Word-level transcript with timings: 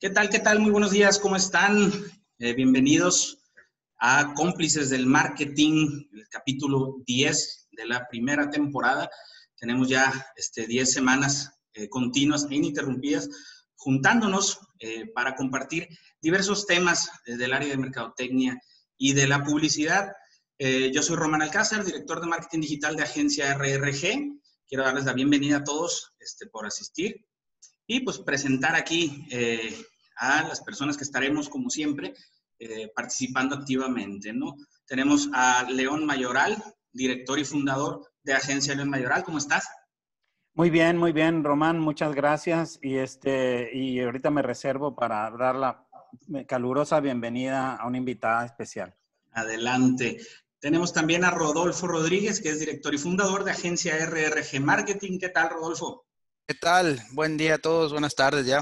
¿Qué 0.00 0.08
tal? 0.08 0.30
¿Qué 0.30 0.38
tal? 0.38 0.60
Muy 0.60 0.70
buenos 0.70 0.92
días, 0.92 1.18
¿cómo 1.18 1.36
están? 1.36 1.92
Eh, 2.38 2.54
bienvenidos 2.54 3.42
a 3.98 4.32
Cómplices 4.32 4.88
del 4.88 5.04
Marketing, 5.04 6.08
el 6.14 6.26
capítulo 6.30 7.02
10 7.06 7.68
de 7.72 7.84
la 7.84 8.08
primera 8.08 8.48
temporada. 8.48 9.10
Tenemos 9.58 9.90
ya 9.90 10.10
este, 10.36 10.66
10 10.66 10.90
semanas 10.90 11.52
eh, 11.74 11.90
continuas 11.90 12.46
e 12.48 12.54
ininterrumpidas 12.54 13.28
juntándonos 13.74 14.60
eh, 14.78 15.04
para 15.14 15.36
compartir 15.36 15.86
diversos 16.22 16.66
temas 16.66 17.10
del 17.26 17.52
área 17.52 17.68
de 17.68 17.76
mercadotecnia 17.76 18.58
y 18.96 19.12
de 19.12 19.26
la 19.26 19.44
publicidad. 19.44 20.14
yo 20.58 21.02
soy 21.02 21.16
Román 21.16 21.42
Alcázar, 21.42 21.84
director 21.84 22.22
de 22.22 22.26
marketing 22.26 22.60
digital 22.60 22.96
de 22.96 23.02
agencia 23.02 23.52
RRG. 23.52 24.32
Quiero 24.66 24.82
darles 24.82 25.04
la 25.04 25.12
bienvenida 25.12 25.58
a 25.58 25.64
todos 25.64 26.14
este, 26.20 26.46
por 26.46 26.64
asistir 26.64 27.22
y 27.90 27.98
pues 27.98 28.18
presentar 28.18 28.76
aquí 28.76 29.26
eh, 29.30 29.74
a 30.16 30.44
las 30.44 30.60
personas 30.60 30.96
que 30.96 31.02
estaremos, 31.02 31.48
como 31.48 31.70
siempre, 31.70 32.14
eh, 32.56 32.88
participando 32.94 33.56
activamente, 33.56 34.32
¿no? 34.32 34.54
Tenemos 34.86 35.28
a 35.32 35.68
León 35.68 36.06
Mayoral, 36.06 36.62
director 36.92 37.40
y 37.40 37.44
fundador 37.44 38.08
de 38.22 38.34
Agencia 38.34 38.76
León 38.76 38.90
Mayoral. 38.90 39.24
¿Cómo 39.24 39.38
estás? 39.38 39.66
Muy 40.54 40.70
bien, 40.70 40.98
muy 40.98 41.10
bien, 41.10 41.42
Román, 41.42 41.80
muchas 41.80 42.14
gracias. 42.14 42.78
Y, 42.80 42.94
este, 42.94 43.76
y 43.76 43.98
ahorita 43.98 44.30
me 44.30 44.42
reservo 44.42 44.94
para 44.94 45.28
dar 45.32 45.56
la 45.56 45.84
calurosa 46.46 47.00
bienvenida 47.00 47.74
a 47.74 47.88
una 47.88 47.98
invitada 47.98 48.46
especial. 48.46 48.94
Adelante. 49.32 50.18
Tenemos 50.60 50.92
también 50.92 51.24
a 51.24 51.32
Rodolfo 51.32 51.88
Rodríguez, 51.88 52.40
que 52.40 52.50
es 52.50 52.60
director 52.60 52.94
y 52.94 52.98
fundador 52.98 53.42
de 53.42 53.50
agencia 53.50 53.96
RRG 54.06 54.60
Marketing. 54.60 55.18
¿Qué 55.18 55.30
tal, 55.30 55.50
Rodolfo? 55.50 56.04
¿Qué 56.50 56.54
tal? 56.54 57.00
Buen 57.12 57.36
día 57.36 57.54
a 57.54 57.58
todos, 57.58 57.92
buenas 57.92 58.16
tardes 58.16 58.44
ya. 58.44 58.60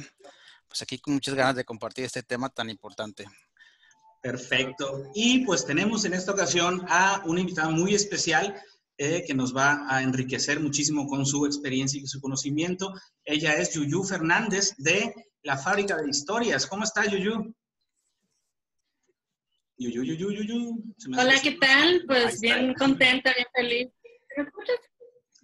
Pues 0.68 0.82
aquí 0.82 0.98
con 0.98 1.14
muchas 1.14 1.34
ganas 1.34 1.56
de 1.56 1.64
compartir 1.64 2.04
este 2.04 2.22
tema 2.22 2.50
tan 2.50 2.68
importante. 2.68 3.24
Perfecto. 4.20 5.10
Y 5.14 5.46
pues 5.46 5.64
tenemos 5.64 6.04
en 6.04 6.12
esta 6.12 6.32
ocasión 6.32 6.84
a 6.90 7.22
una 7.24 7.40
invitada 7.40 7.70
muy 7.70 7.94
especial 7.94 8.54
eh, 8.98 9.24
que 9.26 9.32
nos 9.32 9.56
va 9.56 9.86
a 9.88 10.02
enriquecer 10.02 10.60
muchísimo 10.60 11.06
con 11.06 11.24
su 11.24 11.46
experiencia 11.46 11.98
y 11.98 12.06
su 12.06 12.20
conocimiento. 12.20 12.92
Ella 13.24 13.54
es 13.54 13.72
Yuyu 13.72 14.04
Fernández 14.04 14.74
de 14.76 15.14
la 15.42 15.56
Fábrica 15.56 15.96
de 15.96 16.10
Historias. 16.10 16.66
¿Cómo 16.66 16.84
está, 16.84 17.06
Yuyu? 17.06 17.54
Yuyu, 19.78 20.02
Yuyu, 20.02 20.30
Yuyu. 20.30 20.94
Hola, 21.18 21.40
¿qué 21.42 21.52
tal? 21.52 22.04
Pues 22.06 22.38
bien 22.38 22.74
contenta, 22.74 23.32
bien 23.32 23.46
feliz. 23.54 23.88
¿Me 24.36 24.44
escuchas? 24.44 24.76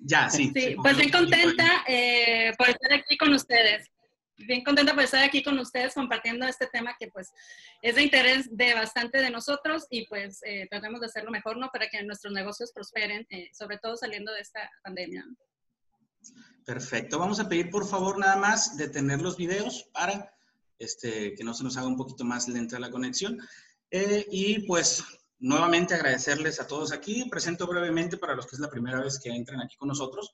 Ya, 0.06 0.28
sí. 0.28 0.52
Sí, 0.54 0.76
pues 0.76 0.96
bien 0.98 1.10
contenta 1.10 1.82
eh, 1.88 2.52
por 2.58 2.68
estar 2.68 2.92
aquí 2.92 3.16
con 3.16 3.32
ustedes. 3.32 3.88
Bien 4.36 4.62
contenta 4.62 4.94
por 4.94 5.04
estar 5.04 5.24
aquí 5.24 5.42
con 5.42 5.58
ustedes 5.58 5.94
compartiendo 5.94 6.46
este 6.46 6.66
tema 6.66 6.94
que 6.98 7.08
pues 7.08 7.32
es 7.80 7.94
de 7.94 8.02
interés 8.02 8.54
de 8.54 8.74
bastante 8.74 9.22
de 9.22 9.30
nosotros 9.30 9.86
y 9.88 10.06
pues 10.06 10.40
eh, 10.44 10.66
tratemos 10.68 11.00
de 11.00 11.06
hacerlo 11.06 11.30
mejor, 11.30 11.56
¿no? 11.56 11.70
Para 11.72 11.88
que 11.88 12.02
nuestros 12.02 12.34
negocios 12.34 12.70
prosperen, 12.72 13.26
eh, 13.30 13.48
sobre 13.54 13.78
todo 13.78 13.96
saliendo 13.96 14.32
de 14.32 14.40
esta 14.40 14.70
pandemia. 14.82 15.24
Perfecto. 16.66 17.18
Vamos 17.18 17.40
a 17.40 17.48
pedir 17.48 17.70
por 17.70 17.86
favor 17.88 18.18
nada 18.18 18.36
más 18.36 18.76
detener 18.76 19.22
los 19.22 19.38
videos 19.38 19.88
para 19.94 20.34
este, 20.78 21.34
que 21.34 21.44
no 21.44 21.54
se 21.54 21.64
nos 21.64 21.78
haga 21.78 21.86
un 21.86 21.96
poquito 21.96 22.24
más 22.24 22.46
lenta 22.48 22.78
la 22.78 22.90
conexión. 22.90 23.38
y 23.90 24.66
pues 24.66 25.02
nuevamente 25.38 25.94
agradecerles 25.94 26.60
a 26.60 26.66
todos 26.66 26.92
aquí. 26.92 27.28
Presento 27.28 27.66
brevemente 27.66 28.16
para 28.16 28.34
los 28.34 28.46
que 28.46 28.56
es 28.56 28.60
la 28.60 28.70
primera 28.70 29.00
vez 29.00 29.18
que 29.18 29.30
entran 29.30 29.60
aquí 29.60 29.76
con 29.76 29.88
nosotros. 29.88 30.32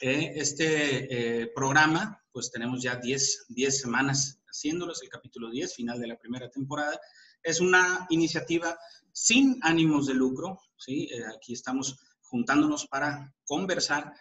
Eh, 0.00 0.34
este 0.36 1.42
eh, 1.42 1.46
programa, 1.48 2.22
pues 2.30 2.50
tenemos 2.52 2.82
ya 2.82 2.96
10, 2.96 3.46
10 3.48 3.80
semanas 3.80 4.40
haciéndolos, 4.46 5.02
el 5.02 5.08
capítulo 5.08 5.50
10, 5.50 5.74
final 5.74 5.98
de 5.98 6.06
la 6.06 6.18
primera 6.18 6.48
temporada. 6.50 7.00
Es 7.42 7.60
una 7.60 8.06
iniciativa 8.10 8.78
sin 9.12 9.58
ánimos 9.62 10.06
de 10.06 10.14
lucro, 10.14 10.60
¿sí? 10.76 11.08
Eh, 11.10 11.24
aquí 11.34 11.52
estamos 11.52 11.98
juntándonos 12.20 12.86
para 12.86 13.34
conversar 13.44 14.12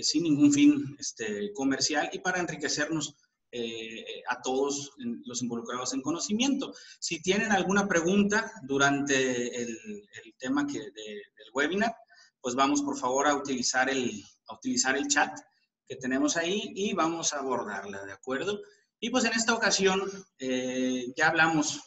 sin 0.00 0.22
ningún 0.22 0.50
fin 0.50 0.96
este, 0.98 1.52
comercial 1.52 2.08
y 2.14 2.20
para 2.20 2.40
enriquecernos 2.40 3.16
eh, 3.50 4.22
a 4.28 4.40
todos 4.42 4.92
los 4.98 5.42
involucrados 5.42 5.94
en 5.94 6.02
conocimiento. 6.02 6.74
Si 7.00 7.22
tienen 7.22 7.52
alguna 7.52 7.88
pregunta 7.88 8.52
durante 8.62 9.62
el, 9.62 9.78
tema 10.38 10.66
que 10.66 10.78
del 10.78 11.50
webinar, 11.52 11.94
pues 12.40 12.54
vamos 12.54 12.82
por 12.82 12.96
favor 12.96 13.26
a 13.26 13.34
utilizar, 13.34 13.90
el, 13.90 14.22
a 14.48 14.54
utilizar 14.54 14.96
el 14.96 15.08
chat 15.08 15.38
que 15.86 15.96
tenemos 15.96 16.36
ahí 16.36 16.72
y 16.74 16.92
vamos 16.92 17.32
a 17.32 17.38
abordarla, 17.38 18.04
¿de 18.04 18.12
acuerdo? 18.12 18.60
Y 19.00 19.10
pues 19.10 19.24
en 19.24 19.32
esta 19.32 19.54
ocasión 19.54 20.02
eh, 20.38 21.06
ya 21.16 21.28
hablamos 21.28 21.80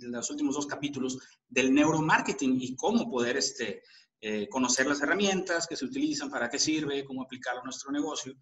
en 0.00 0.12
los 0.12 0.30
últimos 0.30 0.54
dos 0.54 0.66
capítulos 0.66 1.18
del 1.48 1.72
neuromarketing 1.74 2.58
y 2.60 2.74
cómo 2.74 3.10
poder 3.10 3.36
este, 3.36 3.82
eh, 4.20 4.48
conocer 4.48 4.86
las 4.86 5.02
herramientas 5.02 5.66
que 5.66 5.76
se 5.76 5.84
utilizan, 5.84 6.30
para 6.30 6.48
qué 6.48 6.58
sirve, 6.58 7.04
cómo 7.04 7.22
aplicarlo 7.22 7.60
a 7.60 7.64
nuestro 7.64 7.90
negocio. 7.90 8.34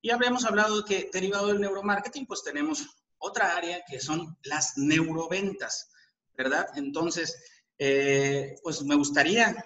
Y 0.00 0.10
habíamos 0.10 0.44
hablado 0.44 0.84
que 0.84 1.10
derivado 1.12 1.48
del 1.48 1.60
neuromarketing, 1.60 2.26
pues 2.26 2.42
tenemos 2.42 2.86
otra 3.18 3.56
área 3.56 3.82
que 3.88 4.00
son 4.00 4.36
las 4.44 4.76
neuroventas, 4.76 5.90
¿verdad? 6.36 6.68
Entonces, 6.76 7.36
eh, 7.78 8.56
pues 8.62 8.82
me 8.84 8.94
gustaría 8.94 9.64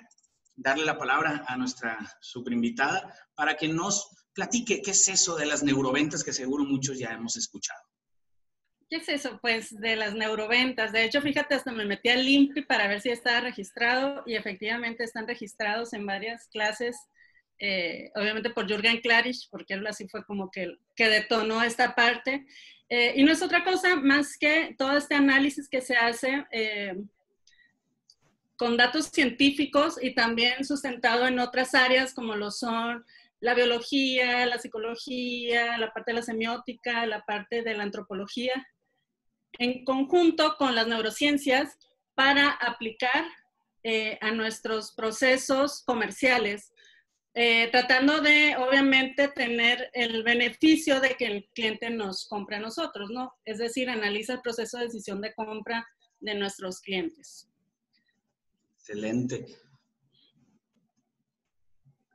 darle 0.57 0.85
la 0.85 0.99
palabra 0.99 1.45
a 1.47 1.57
nuestra 1.57 1.99
superinvitada 2.21 3.15
para 3.35 3.57
que 3.57 3.69
nos 3.69 4.09
platique 4.33 4.81
qué 4.83 4.93
es 4.93 5.09
eso 5.09 5.37
de 5.37 5.47
las 5.47 5.63
neuroventas 5.63 6.25
que 6.25 6.33
seguro 6.33 6.65
muchos 6.65 6.99
ya 6.99 7.11
hemos 7.11 7.37
escuchado. 7.37 7.83
¿Qué 8.89 8.97
es 8.97 9.09
eso? 9.09 9.39
Pues 9.41 9.71
de 9.81 9.97
las 9.97 10.15
neuroventas. 10.15 10.93
De 10.93 11.05
hecho, 11.05 11.23
fíjate, 11.23 11.55
hasta 11.55 11.73
me 11.73 11.87
metí 11.87 12.11
al 12.11 12.25
LIMPI 12.25 12.63
para 12.63 12.89
ver 12.89 13.01
si 13.01 13.09
estaba 13.09 13.41
registrado 13.41 14.23
y 14.27 14.35
efectivamente 14.35 15.05
están 15.05 15.27
registrados 15.27 15.95
en 15.95 16.05
varias 16.05 16.47
clases 16.49 16.97
eh, 17.65 18.11
obviamente 18.17 18.51
por 18.51 18.67
Jürgen 18.67 19.01
Klarisch, 19.01 19.49
porque 19.49 19.75
él 19.75 19.87
así 19.87 20.09
fue 20.09 20.25
como 20.25 20.51
que, 20.51 20.79
que 20.97 21.09
detonó 21.09 21.63
esta 21.63 21.95
parte. 21.95 22.45
Eh, 22.89 23.13
y 23.15 23.23
no 23.23 23.31
es 23.31 23.41
otra 23.41 23.63
cosa 23.63 23.95
más 23.95 24.37
que 24.37 24.75
todo 24.77 24.97
este 24.97 25.15
análisis 25.15 25.69
que 25.69 25.81
se 25.81 25.95
hace 25.95 26.45
eh, 26.51 26.97
con 28.57 28.77
datos 28.77 29.11
científicos 29.13 29.97
y 30.03 30.13
también 30.13 30.65
sustentado 30.65 31.25
en 31.25 31.39
otras 31.39 31.73
áreas 31.77 32.15
como 32.15 32.35
lo 32.35 32.51
son 32.51 33.05
la 33.39 33.55
biología, 33.55 34.45
la 34.47 34.59
psicología, 34.59 35.79
la 35.79 35.93
parte 35.93 36.11
de 36.11 36.17
la 36.17 36.23
semiótica, 36.23 37.07
la 37.07 37.25
parte 37.25 37.63
de 37.63 37.75
la 37.75 37.85
antropología, 37.85 38.67
en 39.59 39.85
conjunto 39.85 40.57
con 40.59 40.75
las 40.75 40.89
neurociencias 40.89 41.79
para 42.15 42.51
aplicar 42.51 43.25
a 44.21 44.31
nuestros 44.31 44.93
procesos 44.93 45.83
comerciales 45.85 46.72
eh, 47.35 47.69
tratando 47.71 48.21
de, 48.21 48.57
obviamente, 48.57 49.29
tener 49.29 49.91
el 49.95 50.23
beneficio 50.23 51.01
de 51.01 51.17
que 51.17 51.27
el 51.27 51.49
cliente 51.55 51.89
nos 51.91 52.27
compre 52.27 52.57
a 52.57 52.61
nosotros, 52.61 53.11
¿no? 53.11 53.33
Es 53.45 53.59
decir, 53.59 53.89
analiza 53.89 54.35
el 54.35 54.43
proceso 54.43 54.79
de 54.79 54.85
decisión 54.85 55.21
de 55.21 55.35
compra 55.35 55.87
de 56.21 56.35
nuestros 56.35 56.81
clientes. 56.81 57.49
Excelente. 58.77 59.47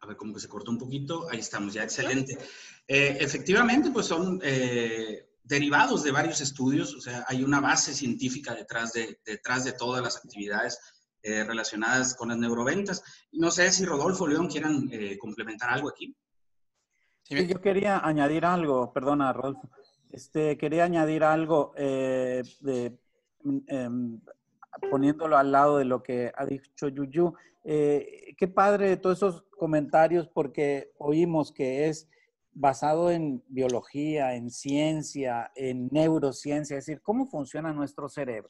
A 0.02 0.08
ver, 0.08 0.18
como 0.18 0.34
que 0.34 0.40
se 0.40 0.48
cortó 0.48 0.72
un 0.72 0.78
poquito. 0.78 1.28
Ahí 1.32 1.40
estamos, 1.40 1.74
ya, 1.74 1.84
excelente. 1.84 2.38
Eh, 2.88 3.18
efectivamente, 3.20 3.90
pues 3.90 4.06
son 4.06 4.40
eh, 4.44 5.28
derivados 5.44 6.04
de 6.04 6.12
varios 6.12 6.42
estudios, 6.42 6.94
o 6.94 7.02
sea, 7.02 7.26
hay 7.28 7.44
una 7.44 7.62
base 7.62 7.94
científica 7.94 8.54
detrás 8.54 8.94
de, 8.94 9.20
detrás 9.26 9.64
de 9.64 9.72
todas 9.72 10.04
las 10.04 10.18
actividades 10.18 10.78
eh, 11.24 11.44
relacionadas 11.44 12.16
con 12.16 12.30
las 12.30 12.38
neuroventas. 12.38 13.04
No 13.32 13.52
sé 13.52 13.72
si 13.72 13.86
Rodolfo, 13.86 14.28
León 14.28 14.48
quieran 14.48 14.88
eh, 14.92 15.18
complementar 15.18 15.70
algo 15.70 15.90
aquí. 15.90 16.16
Sí, 17.24 17.48
yo 17.48 17.60
quería 17.60 18.00
añadir 18.00 18.46
algo, 18.46 18.94
perdona, 18.94 19.34
Rodolfo. 19.34 19.69
Este, 20.12 20.58
quería 20.58 20.86
añadir 20.86 21.24
algo 21.24 21.74
eh, 21.75 22.44
de, 22.62 22.98
em, 23.68 24.22
poniéndolo 24.90 25.38
al 25.38 25.52
lado 25.52 25.78
de 25.80 25.86
lo 25.86 26.02
que 26.02 26.31
ha 26.34 26.46
dicho 26.46 26.88
Yuyu. 26.88 27.34
qué 27.63 28.52
padre 28.54 28.96
todos 28.96 29.18
esos 29.18 29.44
comentarios 29.58 30.30
porque 30.30 30.94
oímos 30.98 31.52
que 31.52 31.90
es 31.90 32.08
basado 32.54 33.12
en 33.12 33.44
biología, 33.50 34.36
en 34.36 34.50
ciencia, 34.50 35.52
en 35.56 35.90
neurociencia, 35.92 36.78
es 36.78 36.86
decir, 36.86 37.02
cómo 37.02 37.28
funciona 37.28 37.72
nuestro 37.72 38.10
cerebro. 38.10 38.50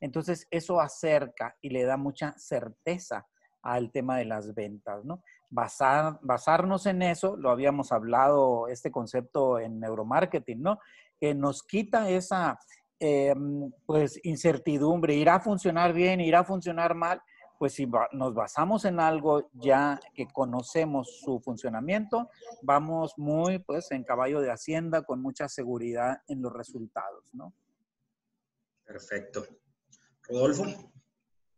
Entonces, 0.00 0.46
eso 0.50 0.80
acerca 0.80 1.56
y 1.60 1.70
le 1.70 1.84
da 1.84 1.96
mucha 1.96 2.34
certeza 2.36 3.26
al 3.62 3.90
tema 3.90 4.16
de 4.16 4.24
las 4.24 4.54
ventas, 4.54 5.04
¿no? 5.04 5.22
Basar, 5.50 6.18
basarnos 6.22 6.86
en 6.86 7.02
eso, 7.02 7.36
lo 7.36 7.50
habíamos 7.50 7.92
hablado, 7.92 8.68
este 8.68 8.90
concepto 8.90 9.58
en 9.58 9.80
neuromarketing, 9.80 10.62
¿no? 10.62 10.78
Que 11.18 11.34
nos 11.34 11.62
quita 11.62 12.08
esa, 12.08 12.58
em, 13.00 13.70
pues, 13.86 14.20
incertidumbre, 14.24 15.14
irá 15.14 15.36
a 15.36 15.40
funcionar 15.40 15.92
bien, 15.92 16.20
irá 16.20 16.40
a 16.40 16.44
funcionar 16.44 16.94
mal, 16.94 17.20
pues 17.58 17.74
si 17.74 17.90
nos 18.12 18.34
basamos 18.34 18.84
en 18.84 19.00
algo 19.00 19.50
ya 19.52 19.98
que 20.14 20.28
conocemos 20.28 21.18
su 21.20 21.40
funcionamiento, 21.40 22.30
vamos 22.62 23.14
muy, 23.18 23.58
pues, 23.58 23.90
en 23.90 24.04
caballo 24.04 24.40
de 24.40 24.52
hacienda 24.52 25.02
con 25.02 25.20
mucha 25.20 25.48
seguridad 25.48 26.22
en 26.28 26.40
los 26.40 26.52
resultados, 26.52 27.24
¿no? 27.32 27.52
Perfecto. 28.84 29.44
Rodolfo. 30.28 30.92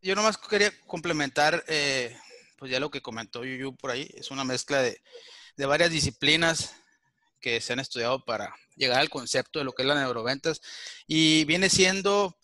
Yo 0.02 0.14
nomás 0.14 0.38
quería 0.38 0.72
complementar, 0.86 1.62
eh, 1.68 2.16
pues 2.58 2.70
ya 2.70 2.80
lo 2.80 2.90
que 2.90 3.02
comentó 3.02 3.44
Yuyu 3.44 3.76
por 3.76 3.90
ahí, 3.90 4.08
es 4.14 4.30
una 4.30 4.44
mezcla 4.44 4.80
de, 4.82 5.02
de 5.56 5.66
varias 5.66 5.90
disciplinas 5.90 6.74
que 7.40 7.60
se 7.60 7.72
han 7.72 7.80
estudiado 7.80 8.24
para 8.24 8.54
llegar 8.76 9.00
al 9.00 9.10
concepto 9.10 9.58
de 9.58 9.64
lo 9.64 9.72
que 9.72 9.82
es 9.82 9.88
la 9.88 9.94
neuroventas 9.94 10.60
y 11.06 11.44
viene 11.44 11.68
siendo 11.68 12.36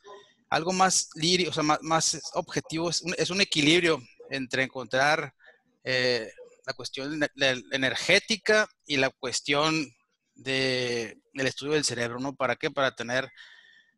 algo 0.51 0.73
más 0.73 1.11
lirio, 1.15 1.51
o 1.51 1.53
sea, 1.53 1.63
más, 1.63 2.21
objetivo, 2.35 2.91
es 2.91 3.31
un, 3.31 3.41
equilibrio 3.41 4.03
entre 4.31 4.63
encontrar 4.63 5.35
eh, 5.85 6.31
la 6.67 6.73
cuestión 6.73 7.21
energética 7.73 8.69
y 8.87 8.97
la 8.97 9.11
cuestión 9.11 9.95
de, 10.35 11.19
del 11.33 11.47
estudio 11.47 11.73
del 11.73 11.85
cerebro, 11.85 12.21
¿no? 12.21 12.35
¿Para 12.35 12.57
qué? 12.57 12.71
Para 12.71 12.95
tener 12.95 13.31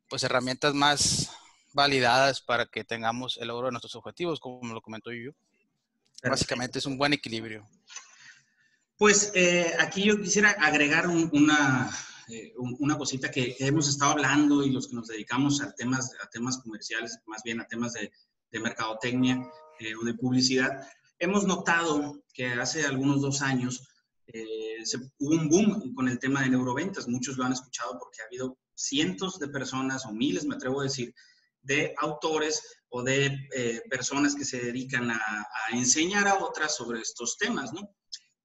pues 0.08 0.22
herramientas 0.22 0.75
más 0.75 1.30
validadas 1.78 2.40
para 2.40 2.66
que 2.66 2.82
tengamos 2.82 3.38
el 3.40 3.48
logro 3.48 3.66
de 3.66 3.72
nuestros 3.72 3.94
objetivos, 3.94 4.40
como 4.40 4.75
lo 4.75 4.82
comentó 4.82 5.12
yo. 5.12 5.30
Básicamente 6.22 6.80
es 6.80 6.86
un 6.86 6.98
buen 6.98 7.12
equilibrio. 7.12 7.69
Pues 8.96 9.30
eh, 9.34 9.72
aquí 9.78 10.02
yo 10.02 10.20
quisiera 10.20 10.50
agregar 10.50 11.06
una, 11.06 11.88
eh, 12.28 12.52
una 12.56 12.98
cosita 12.98 13.30
que 13.30 13.54
hemos 13.60 13.88
estado 13.88 14.10
hablando 14.10 14.64
y 14.64 14.70
los 14.72 14.88
que 14.88 14.96
nos 14.96 15.06
dedicamos 15.06 15.62
a 15.62 15.72
temas, 15.72 16.12
a 16.20 16.28
temas 16.28 16.58
comerciales, 16.58 17.20
más 17.26 17.42
bien 17.44 17.60
a 17.60 17.69
temas 17.69 17.92
de, 17.92 18.10
de 18.50 18.60
mercadotecnia 18.60 19.40
eh, 19.78 19.94
o 19.94 20.04
de 20.04 20.14
publicidad, 20.14 20.84
hemos 21.20 21.44
notado 21.46 22.25
que 22.34 22.46
hace 22.48 22.84
algunos 22.84 23.20
dos 23.20 23.40
años 23.40 23.88
se, 24.84 24.98
hubo 25.20 25.34
un 25.34 25.48
boom 25.48 25.94
con 25.94 26.06
el 26.06 26.19
tema 26.19 26.42
de 26.42 26.50
neuroventas. 26.50 27.08
Muchos 27.08 27.38
lo 27.38 27.44
han 27.44 27.52
escuchado 27.52 27.98
porque 27.98 28.20
ha 28.20 28.26
habido 28.26 28.58
cientos 28.75 29.38
de 29.38 29.48
personas 29.48 30.04
o 30.04 30.12
miles, 30.12 30.44
me 30.44 30.56
atrevo 30.56 30.80
a 30.80 30.84
decir, 30.84 31.14
de 31.62 31.94
autores 31.99 32.62
o 32.90 33.02
de 33.02 33.37
personas 33.90 34.34
que 34.34 34.44
se 34.44 34.60
dedican 34.60 35.10
a, 35.10 35.46
enseñar 35.72 36.26
a 36.26 36.38
otras 36.38 36.75
sobre 36.75 37.00
estos 37.00 37.37
temas, 37.37 37.72
¿no? 37.72 37.94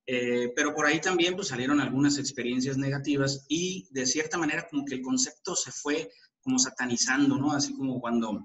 Eh, 0.05 0.51
pero 0.55 0.75
por 0.75 0.85
ahí 0.85 0.99
también 0.99 1.35
pues, 1.35 1.47
salieron 1.47 1.79
algunas 1.79 2.17
experiencias 2.17 2.77
negativas 2.77 3.45
y 3.47 3.87
de 3.91 4.05
cierta 4.05 4.37
manera 4.37 4.67
como 4.67 4.83
que 4.83 4.95
el 4.95 5.01
concepto 5.01 5.55
se 5.55 5.71
fue 5.71 6.11
como 6.41 6.59
satanizando, 6.59 7.37
¿no? 7.37 7.53
Así 7.53 7.73
como 7.73 8.01
cuando 8.01 8.43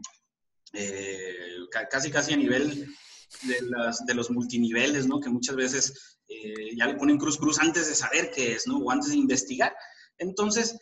eh, 0.73 1.37
casi 1.91 2.11
casi 2.13 2.35
a 2.35 2.37
nivel 2.37 2.87
de, 3.43 3.63
las, 3.63 4.07
de, 4.07 4.15
los 4.15 4.31
multiniveles, 4.31 5.09
¿no? 5.09 5.19
Que 5.19 5.31
muchas 5.31 5.57
veces 5.57 6.19
eh, 6.29 6.77
ya 6.77 6.87
le 6.87 6.95
ponen 6.95 7.19
cruz 7.19 7.37
cruz 7.37 7.59
antes 7.59 7.89
de 7.89 7.95
saber 7.95 8.31
qué 8.31 8.53
es, 8.53 8.69
¿no? 8.69 8.79
O 8.79 8.91
antes 8.93 9.11
de 9.11 9.17
investigar. 9.17 9.75
Entonces, 10.19 10.77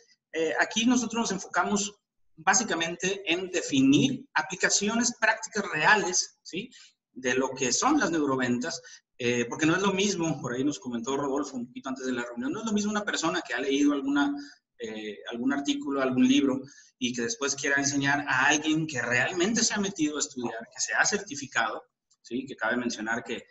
aquí 0.59 0.85
nosotros 0.85 1.21
nos 1.21 1.31
enfocamos 1.31 1.95
básicamente 2.37 3.21
en 3.25 3.49
definir 3.51 4.25
aplicaciones 4.33 5.13
prácticas 5.19 5.65
reales, 5.69 6.39
¿sí? 6.43 6.69
de 7.11 7.33
lo 7.33 7.49
que 7.49 7.73
son 7.73 7.99
las 7.99 8.11
neuroventas 8.11 8.81
eh, 9.19 9.45
porque 9.49 9.65
no 9.65 9.75
es 9.75 9.81
lo 9.81 9.93
mismo, 9.93 10.39
por 10.39 10.53
ahí 10.53 10.63
nos 10.63 10.79
comentó 10.79 11.17
Rodolfo 11.17 11.57
un 11.57 11.65
poquito 11.67 11.89
antes 11.89 12.05
de 12.05 12.11
la 12.11 12.23
reunión, 12.23 12.51
no 12.51 12.59
es 12.59 12.65
lo 12.65 12.71
mismo 12.71 12.91
una 12.91 13.03
persona 13.03 13.41
que 13.41 13.55
ha 13.55 13.59
leído 13.59 13.93
alguna, 13.93 14.35
eh, 14.77 15.17
algún 15.31 15.53
artículo, 15.53 16.01
algún 16.01 16.27
libro 16.27 16.61
y 16.99 17.13
que 17.13 17.23
después 17.23 17.55
quiera 17.55 17.77
enseñar 17.77 18.25
a 18.27 18.47
alguien 18.47 18.85
que 18.85 19.01
realmente 19.01 19.63
se 19.63 19.73
ha 19.73 19.79
metido 19.79 20.17
a 20.17 20.19
estudiar, 20.19 20.67
que 20.71 20.79
se 20.79 20.93
ha 20.93 21.03
certificado, 21.03 21.83
¿sí? 22.21 22.45
que 22.45 22.55
cabe 22.55 22.77
mencionar 22.77 23.23
que, 23.23 23.43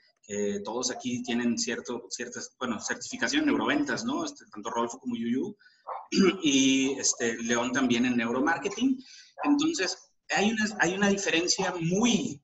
todos 0.64 0.90
aquí 0.90 1.22
tienen 1.22 1.56
cierto, 1.56 2.08
ciertas, 2.10 2.56
bueno, 2.58 2.80
certificación 2.80 3.42
en 3.42 3.46
neuroventas, 3.46 4.04
¿no? 4.04 4.24
Este, 4.24 4.44
tanto 4.46 4.70
Rodolfo 4.70 4.98
como 4.98 5.14
Yuyu, 5.14 5.56
y 6.42 6.92
este, 6.98 7.36
León 7.42 7.72
también 7.72 8.06
en 8.06 8.16
neuromarketing. 8.16 8.98
Entonces, 9.44 9.96
hay 10.30 10.50
una, 10.50 10.64
hay 10.80 10.94
una 10.94 11.08
diferencia 11.08 11.74
muy, 11.80 12.42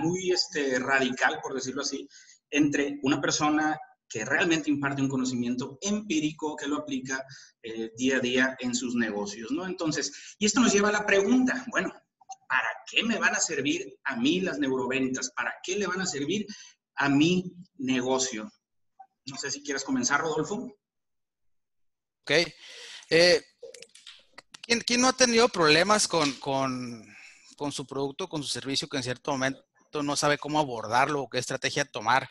muy 0.00 0.30
este, 0.30 0.78
radical, 0.78 1.40
por 1.42 1.54
decirlo 1.54 1.82
así, 1.82 2.08
entre 2.50 2.98
una 3.02 3.20
persona 3.20 3.78
que 4.08 4.24
realmente 4.24 4.70
imparte 4.70 5.00
un 5.00 5.08
conocimiento 5.08 5.78
empírico 5.80 6.56
que 6.56 6.66
lo 6.66 6.78
aplica 6.78 7.24
eh, 7.62 7.92
día 7.96 8.16
a 8.16 8.20
día 8.20 8.56
en 8.58 8.74
sus 8.74 8.96
negocios, 8.96 9.52
¿no? 9.52 9.66
Entonces, 9.66 10.34
y 10.38 10.46
esto 10.46 10.60
nos 10.60 10.72
lleva 10.72 10.88
a 10.88 10.92
la 10.92 11.06
pregunta, 11.06 11.64
bueno, 11.70 11.94
¿para 12.48 12.68
qué 12.90 13.04
me 13.04 13.18
van 13.18 13.36
a 13.36 13.40
servir 13.40 13.96
a 14.04 14.16
mí 14.16 14.40
las 14.40 14.58
neuroventas? 14.58 15.30
¿Para 15.30 15.54
qué 15.62 15.76
le 15.76 15.86
van 15.86 16.00
a 16.00 16.06
servir 16.06 16.44
a 16.96 17.08
mi 17.08 17.54
negocio? 17.78 18.50
No 19.26 19.36
sé 19.36 19.52
si 19.52 19.62
quieres 19.62 19.84
comenzar, 19.84 20.20
Rodolfo. 20.20 20.76
Ok. 22.22 22.32
Eh, 23.10 23.44
¿quién, 24.86 25.00
no 25.00 25.08
ha 25.08 25.12
tenido 25.12 25.48
problemas 25.48 26.06
con, 26.06 26.32
con, 26.34 27.04
con 27.56 27.72
su 27.72 27.86
producto, 27.86 28.28
con 28.28 28.42
su 28.42 28.48
servicio 28.48 28.88
que 28.88 28.96
en 28.96 29.02
cierto 29.02 29.32
momento 29.32 29.62
no 30.02 30.16
sabe 30.16 30.38
cómo 30.38 30.60
abordarlo 30.60 31.22
o 31.22 31.28
qué 31.28 31.38
estrategia 31.38 31.84
tomar 31.84 32.28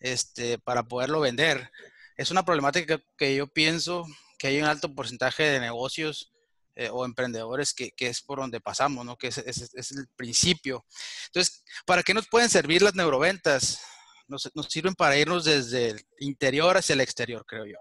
este, 0.00 0.58
para 0.58 0.82
poderlo 0.82 1.20
vender. 1.20 1.70
Es 2.16 2.30
una 2.30 2.44
problemática 2.44 3.00
que 3.16 3.34
yo 3.34 3.46
pienso 3.46 4.06
que 4.38 4.48
hay 4.48 4.60
un 4.60 4.66
alto 4.66 4.94
porcentaje 4.94 5.44
de 5.44 5.60
negocios 5.60 6.32
eh, 6.74 6.88
o 6.90 7.04
emprendedores 7.04 7.74
que, 7.74 7.92
es 7.98 8.22
por 8.22 8.38
donde 8.38 8.60
pasamos, 8.60 9.04
¿no? 9.04 9.16
que 9.16 9.28
es, 9.28 9.38
el 9.38 10.08
principio. 10.16 10.84
Entonces, 11.26 11.62
¿para 11.86 12.02
qué 12.02 12.14
nos 12.14 12.28
pueden 12.28 12.48
servir 12.48 12.82
las 12.82 12.94
neuroventas? 12.94 13.80
Nos, 14.26 14.50
nos 14.54 14.66
sirven 14.66 14.94
para 14.94 15.16
irnos 15.16 15.44
desde 15.44 15.90
el 15.90 16.06
interior 16.18 16.76
hacia 16.76 16.94
el 16.94 17.00
exterior, 17.00 17.44
creo 17.46 17.66
yo. 17.66 17.76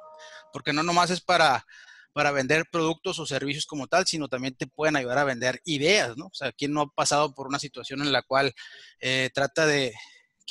Porque 0.51 0.73
no 0.73 0.83
nomás 0.83 1.09
es 1.09 1.21
para 1.21 1.65
para 2.13 2.31
vender 2.31 2.65
productos 2.71 3.19
o 3.19 3.25
servicios 3.25 3.65
como 3.65 3.87
tal, 3.87 4.05
sino 4.05 4.27
también 4.27 4.55
te 4.55 4.67
pueden 4.67 4.95
ayudar 4.95 5.17
a 5.17 5.23
vender 5.23 5.61
ideas, 5.65 6.17
¿no? 6.17 6.25
O 6.27 6.33
sea, 6.33 6.51
¿quién 6.51 6.73
no 6.73 6.81
ha 6.81 6.87
pasado 6.87 7.33
por 7.33 7.47
una 7.47 7.59
situación 7.59 8.01
en 8.01 8.11
la 8.11 8.21
cual 8.21 8.53
eh, 8.99 9.29
trata 9.33 9.65
de, 9.65 9.93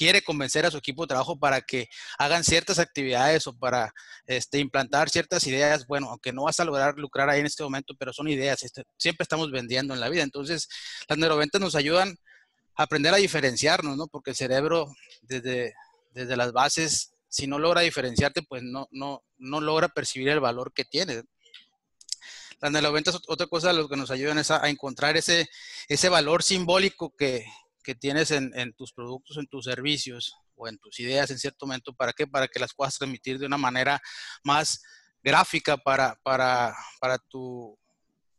quiere 0.01 0.23
convencer 0.23 0.65
a 0.65 0.71
su 0.71 0.79
equipo 0.79 1.03
de 1.03 1.09
trabajo 1.09 1.39
para 1.39 1.61
que 1.61 1.89
hagan 2.19 2.43
ciertas 2.43 2.79
actividades 2.79 3.47
o 3.47 3.57
para 3.59 3.93
este, 4.27 4.59
implantar 4.59 5.11
ciertas 5.11 5.47
ideas, 5.47 5.87
bueno, 5.87 6.09
aunque 6.09 6.33
no 6.33 6.45
vas 6.45 6.59
a 6.59 6.65
lograr 6.65 6.97
lucrar 6.97 7.29
ahí 7.29 7.41
en 7.41 7.47
este 7.47 7.62
momento, 7.62 7.95
pero 7.99 8.12
son 8.15 8.29
ideas, 8.29 8.62
este, 8.62 8.85
siempre 8.97 9.25
estamos 9.25 9.51
vendiendo 9.51 9.93
en 9.93 10.01
la 10.01 10.09
vida. 10.09 10.23
Entonces, 10.23 10.69
las 11.07 11.19
neuroventas 11.19 11.61
nos 11.61 11.75
ayudan 11.75 12.17
a 12.77 12.85
aprender 12.85 13.12
a 13.12 13.19
diferenciarnos, 13.19 13.99
¿no? 13.99 14.07
Porque 14.07 14.31
el 14.31 14.37
cerebro, 14.37 14.91
desde, 15.21 15.75
desde 16.12 16.37
las 16.37 16.53
bases, 16.53 17.12
si 17.29 17.47
no 17.47 17.59
logra 17.59 17.83
diferenciarte, 17.83 18.43
pues 18.43 18.62
no, 18.62 18.89
no, 18.91 19.23
no 19.37 19.61
logra 19.61 19.89
percibir 19.89 20.31
el 20.31 20.41
valor 20.41 20.73
que 20.73 20.87
tiene. 22.61 22.73
Las 22.73 22.83
neuroventas, 22.83 23.21
otra 23.29 23.47
cosa, 23.47 23.73
lo 23.73 23.88
que 23.88 23.97
nos 23.97 24.11
ayudan 24.11 24.38
es 24.38 24.50
a, 24.50 24.69
encontrar 24.69 25.17
ese, 25.17 25.49
ese 25.88 26.09
valor 26.09 26.43
simbólico 26.43 27.14
que, 27.17 27.47
que 27.83 27.95
tienes 27.95 28.31
en, 28.31 28.52
en, 28.59 28.73
tus 28.75 28.93
productos, 28.93 29.37
en 29.37 29.47
tus 29.47 29.64
servicios 29.64 30.35
o 30.57 30.69
en 30.69 30.79
tus 30.79 31.00
ideas 31.00 31.31
en 31.31 31.38
cierto 31.38 31.67
momento. 31.67 31.93
¿Para 31.95 32.12
qué? 32.12 32.26
Para 32.26 32.49
que 32.49 32.61
las 32.61 32.75
puedas 32.75 32.99
transmitir 32.99 33.38
de 33.38 33.47
una 33.47 33.59
manera 33.59 34.00
más 34.45 34.83
gráfica 35.23 35.76
para, 35.76 36.19
para, 36.23 36.75
para 37.00 37.19
tu 37.19 37.79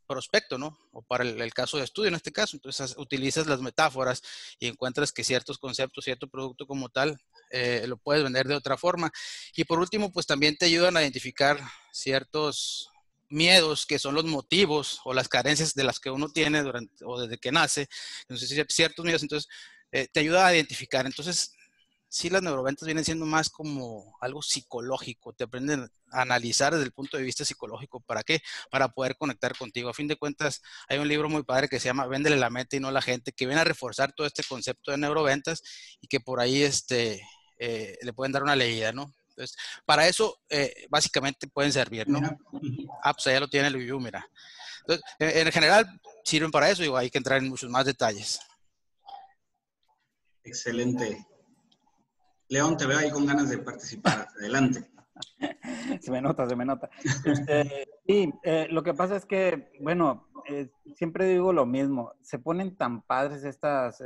prospecto, 0.06 0.58
¿no? 0.58 0.78
O 0.92 1.02
para 1.02 1.24
el, 1.24 1.54
caso 1.54 1.78
de 1.78 1.84
estudio 1.84 2.08
en 2.08 2.14
este 2.14 2.32
caso. 2.32 2.56
Entonces 2.56 2.94
utilizas 2.98 3.46
las 3.46 3.60
metáforas 3.60 4.22
y 4.58 4.66
encuentras 4.66 5.12
que 5.12 5.24
ciertos 5.24 5.58
conceptos, 5.58 6.04
cierto 6.04 6.28
producto 6.28 6.66
como 6.66 6.88
tal, 6.88 7.18
eh, 7.50 7.84
lo 7.86 7.96
puedes 7.96 8.22
vender 8.22 8.46
de 8.46 8.54
otra 8.54 8.76
forma. 8.76 9.10
Y 9.56 9.64
por 9.64 9.78
último, 9.78 10.12
pues 10.12 10.26
también 10.26 10.56
te 10.56 10.66
ayudan 10.66 10.96
a 10.96 11.02
identificar 11.02 11.58
ciertos 11.92 12.91
miedos 13.32 13.86
que 13.86 13.98
son 13.98 14.14
los 14.14 14.24
motivos 14.24 15.00
o 15.04 15.14
las 15.14 15.28
carencias 15.28 15.74
de 15.74 15.84
las 15.84 15.98
que 15.98 16.10
uno 16.10 16.28
tiene 16.28 16.62
durante 16.62 17.04
o 17.04 17.20
desde 17.20 17.38
que 17.38 17.52
nace, 17.52 17.88
entonces 18.28 18.66
ciertos 18.68 19.04
miedos, 19.04 19.22
entonces 19.22 19.48
eh, 19.92 20.08
te 20.12 20.20
ayuda 20.20 20.46
a 20.46 20.54
identificar. 20.54 21.06
Entonces, 21.06 21.54
sí, 22.08 22.30
las 22.30 22.42
neuroventas 22.42 22.86
vienen 22.86 23.04
siendo 23.04 23.26
más 23.26 23.50
como 23.50 24.16
algo 24.20 24.42
psicológico, 24.42 25.32
te 25.32 25.44
aprenden 25.44 25.90
a 26.12 26.22
analizar 26.22 26.72
desde 26.72 26.86
el 26.86 26.92
punto 26.92 27.16
de 27.16 27.22
vista 27.22 27.44
psicológico. 27.44 28.00
¿Para 28.00 28.22
qué? 28.22 28.40
Para 28.70 28.88
poder 28.88 29.16
conectar 29.16 29.56
contigo. 29.56 29.88
A 29.90 29.94
fin 29.94 30.08
de 30.08 30.16
cuentas, 30.16 30.62
hay 30.88 30.98
un 30.98 31.08
libro 31.08 31.28
muy 31.28 31.42
padre 31.42 31.68
que 31.68 31.80
se 31.80 31.88
llama 31.88 32.06
Véndele 32.06 32.36
la 32.36 32.50
mente 32.50 32.76
y 32.76 32.80
no 32.80 32.90
la 32.90 33.02
gente, 33.02 33.32
que 33.32 33.46
viene 33.46 33.62
a 33.62 33.64
reforzar 33.64 34.12
todo 34.12 34.26
este 34.26 34.44
concepto 34.44 34.90
de 34.90 34.98
neuroventas 34.98 35.62
y 36.00 36.08
que 36.08 36.20
por 36.20 36.40
ahí 36.40 36.62
este, 36.62 37.22
eh, 37.58 37.98
le 38.02 38.12
pueden 38.12 38.32
dar 38.32 38.42
una 38.42 38.56
leída, 38.56 38.92
¿no? 38.92 39.14
Entonces, 39.32 39.56
para 39.84 40.06
eso 40.06 40.38
eh, 40.48 40.86
básicamente 40.90 41.48
pueden 41.48 41.72
servir, 41.72 42.08
¿no? 42.08 42.20
Ah, 43.02 43.12
pues 43.12 43.24
ya 43.24 43.40
lo 43.40 43.48
tiene 43.48 43.68
el 43.68 43.76
View, 43.76 43.98
mira. 43.98 44.26
Entonces, 44.80 45.04
en, 45.18 45.52
general 45.52 46.00
sirven 46.24 46.50
para 46.50 46.70
eso, 46.70 46.84
y 46.84 46.94
hay 46.94 47.10
que 47.10 47.18
entrar 47.18 47.38
en 47.38 47.48
muchos 47.48 47.70
más 47.70 47.86
detalles. 47.86 48.40
Excelente. 50.44 51.26
León, 52.48 52.76
te 52.76 52.86
veo 52.86 52.98
ahí 52.98 53.10
con 53.10 53.26
ganas 53.26 53.48
de 53.48 53.58
participar. 53.58 54.28
Adelante. 54.38 54.90
Se 56.00 56.10
me 56.10 56.20
nota, 56.20 56.48
se 56.48 56.56
me 56.56 56.64
nota. 56.64 56.90
Este, 57.24 57.86
sí, 58.06 58.32
eh, 58.42 58.66
lo 58.70 58.82
que 58.82 58.94
pasa 58.94 59.16
es 59.16 59.26
que, 59.26 59.72
bueno, 59.80 60.28
eh, 60.48 60.70
siempre 60.96 61.26
digo 61.26 61.52
lo 61.52 61.66
mismo, 61.66 62.12
se 62.22 62.38
ponen 62.38 62.76
tan 62.76 63.02
padres 63.02 63.44
estas 63.44 64.02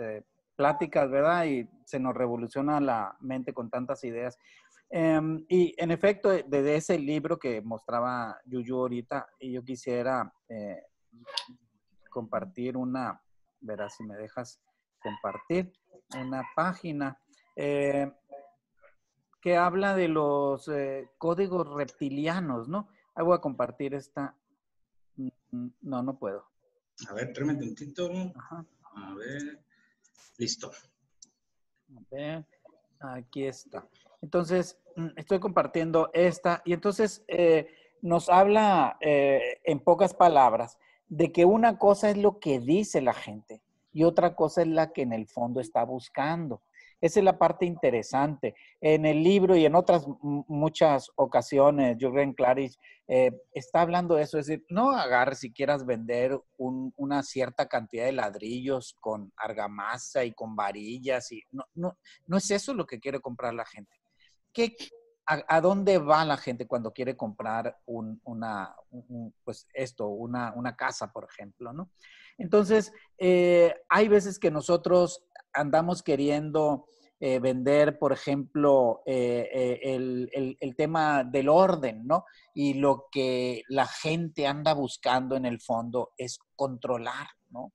pláticas, 0.57 1.11
¿verdad? 1.11 1.45
Y 1.45 1.69
se 1.85 2.01
nos 2.01 2.15
revoluciona 2.15 2.81
la 2.81 3.17
mente 3.21 3.53
con 3.53 3.71
tantas 3.71 4.03
ideas. 4.05 4.39
Em, 4.89 5.45
y 5.49 5.75
en 5.77 5.91
efecto, 5.91 6.31
desde 6.31 6.77
ese 6.77 6.99
libro 6.99 7.39
que 7.39 7.61
mostraba 7.61 8.41
Yuyu 8.45 8.77
ahorita, 8.77 9.29
yo 9.41 9.65
quisiera 9.65 10.33
eh, 10.49 10.83
compartir 12.09 12.77
una, 12.77 13.21
verás 13.61 13.97
si 13.97 14.05
me 14.05 14.17
dejas 14.17 14.61
compartir, 15.01 15.73
una 16.17 16.43
página 16.55 17.21
eh, 17.57 18.11
que 19.41 19.57
habla 19.57 19.95
de 19.95 20.09
los 20.09 20.69
eh, 20.69 21.11
códigos 21.19 21.69
reptilianos, 21.69 22.69
¿no? 22.69 22.89
Ahí 23.15 23.25
voy 23.25 23.37
a 23.37 23.41
compartir 23.41 23.95
esta. 23.95 24.37
Mm, 25.17 25.29
mm, 25.51 25.69
no, 25.83 26.03
no 26.03 26.19
puedo. 26.19 26.47
A 27.09 27.15
ver, 27.15 27.33
tráeme 27.33 27.55
un 27.55 27.61
tantito. 27.61 28.11
A 28.95 29.15
ver. 29.15 29.63
Listo. 30.39 30.71
A 30.71 32.01
ver, 32.11 32.47
aquí 33.01 33.47
está. 33.47 33.87
Entonces, 34.23 34.79
mm, 34.97 35.09
estoy 35.17 35.41
compartiendo 35.41 36.11
esta 36.13 36.63
y 36.65 36.73
entonces 36.73 37.25
eh, 37.29 37.69
nos 38.03 38.29
habla 38.29 38.97
eh, 39.01 39.59
en 39.65 39.81
pocas 39.81 40.15
palabras 40.15 40.79
de 41.09 41.33
que 41.33 41.45
una 41.45 41.79
cosa 41.79 42.11
es 42.11 42.17
lo 42.17 42.39
que 42.39 42.61
dice 42.61 43.01
la 43.01 43.15
gente 43.15 43.63
y 43.93 44.05
otra 44.05 44.35
cosa 44.35 44.63
es 44.63 44.69
la 44.69 44.93
que 44.93 45.03
en 45.03 45.13
el 45.13 45.27
fondo 45.27 45.61
está 45.61 45.85
buscando. 45.85 46.63
Esa 47.01 47.21
es 47.21 47.25
la 47.25 47.39
parte 47.39 47.67
interesante. 47.67 48.55
En 48.81 49.05
el 49.05 49.23
libro 49.23 49.57
y 49.57 49.67
en 49.67 49.75
otras 49.75 50.07
muchas 50.23 51.11
ocasiones, 51.17 51.97
Jürgen 51.99 52.33
Klarich 52.33 52.79
eh, 53.09 53.31
está 53.53 53.83
hablando 53.83 54.15
de 54.15 54.23
eso, 54.23 54.39
es 54.39 54.47
decir, 54.47 54.65
no 54.69 54.91
agarres 54.91 55.41
si 55.41 55.53
quieras 55.53 55.85
vender 55.85 56.41
una 56.57 57.23
cierta 57.23 57.69
cantidad 57.69 58.07
de 58.07 58.13
ladrillos 58.13 58.97
con 59.01 59.33
argamasa 59.37 60.25
y 60.25 60.33
con 60.33 60.57
varillas. 60.57 61.31
Y, 61.33 61.43
no, 61.51 61.65
no, 61.75 61.99
no 62.27 62.37
es 62.37 62.51
eso 62.51 62.75
lo 62.75 62.87
que 62.87 62.99
quiere 62.99 63.21
comprar 63.21 63.55
la 63.55 63.67
gente. 63.67 63.97
¿Qué, 64.53 64.75
a, 65.27 65.61
dónde 65.61 65.99
va 65.99 66.25
la 66.25 66.37
gente 66.37 66.67
cuando 66.67 66.93
quiere 66.93 67.17
comprar 67.17 67.77
una, 67.85 68.75
pues 69.45 69.67
esto, 69.75 70.07
una, 70.09 70.77
casa, 70.77 71.13
por 71.13 71.27
ejemplo, 71.31 71.73
¿no? 71.73 71.91
Entonces, 72.39 72.93
eh, 73.19 73.75
hay 73.89 74.09
veces 74.09 74.39
que 74.39 74.51
nosotros 74.51 75.25
andamos 75.57 76.03
queriendo 76.03 76.87
eh, 77.19 77.39
vender, 77.39 77.99
por 77.99 78.13
ejemplo, 78.13 79.03
eh, 79.07 79.81
el, 79.83 80.57
el, 80.61 80.77
tema 80.77 81.25
del 81.25 81.49
orden, 81.49 82.07
¿no? 82.07 82.27
Y 82.55 82.75
lo 82.75 83.07
que 83.11 83.63
la 83.69 83.87
gente 83.87 84.47
anda 84.47 84.75
buscando 84.75 85.35
en 85.35 85.47
el 85.47 85.61
fondo 85.61 86.13
es 86.17 86.39
controlar, 86.55 87.27
¿no? 87.51 87.73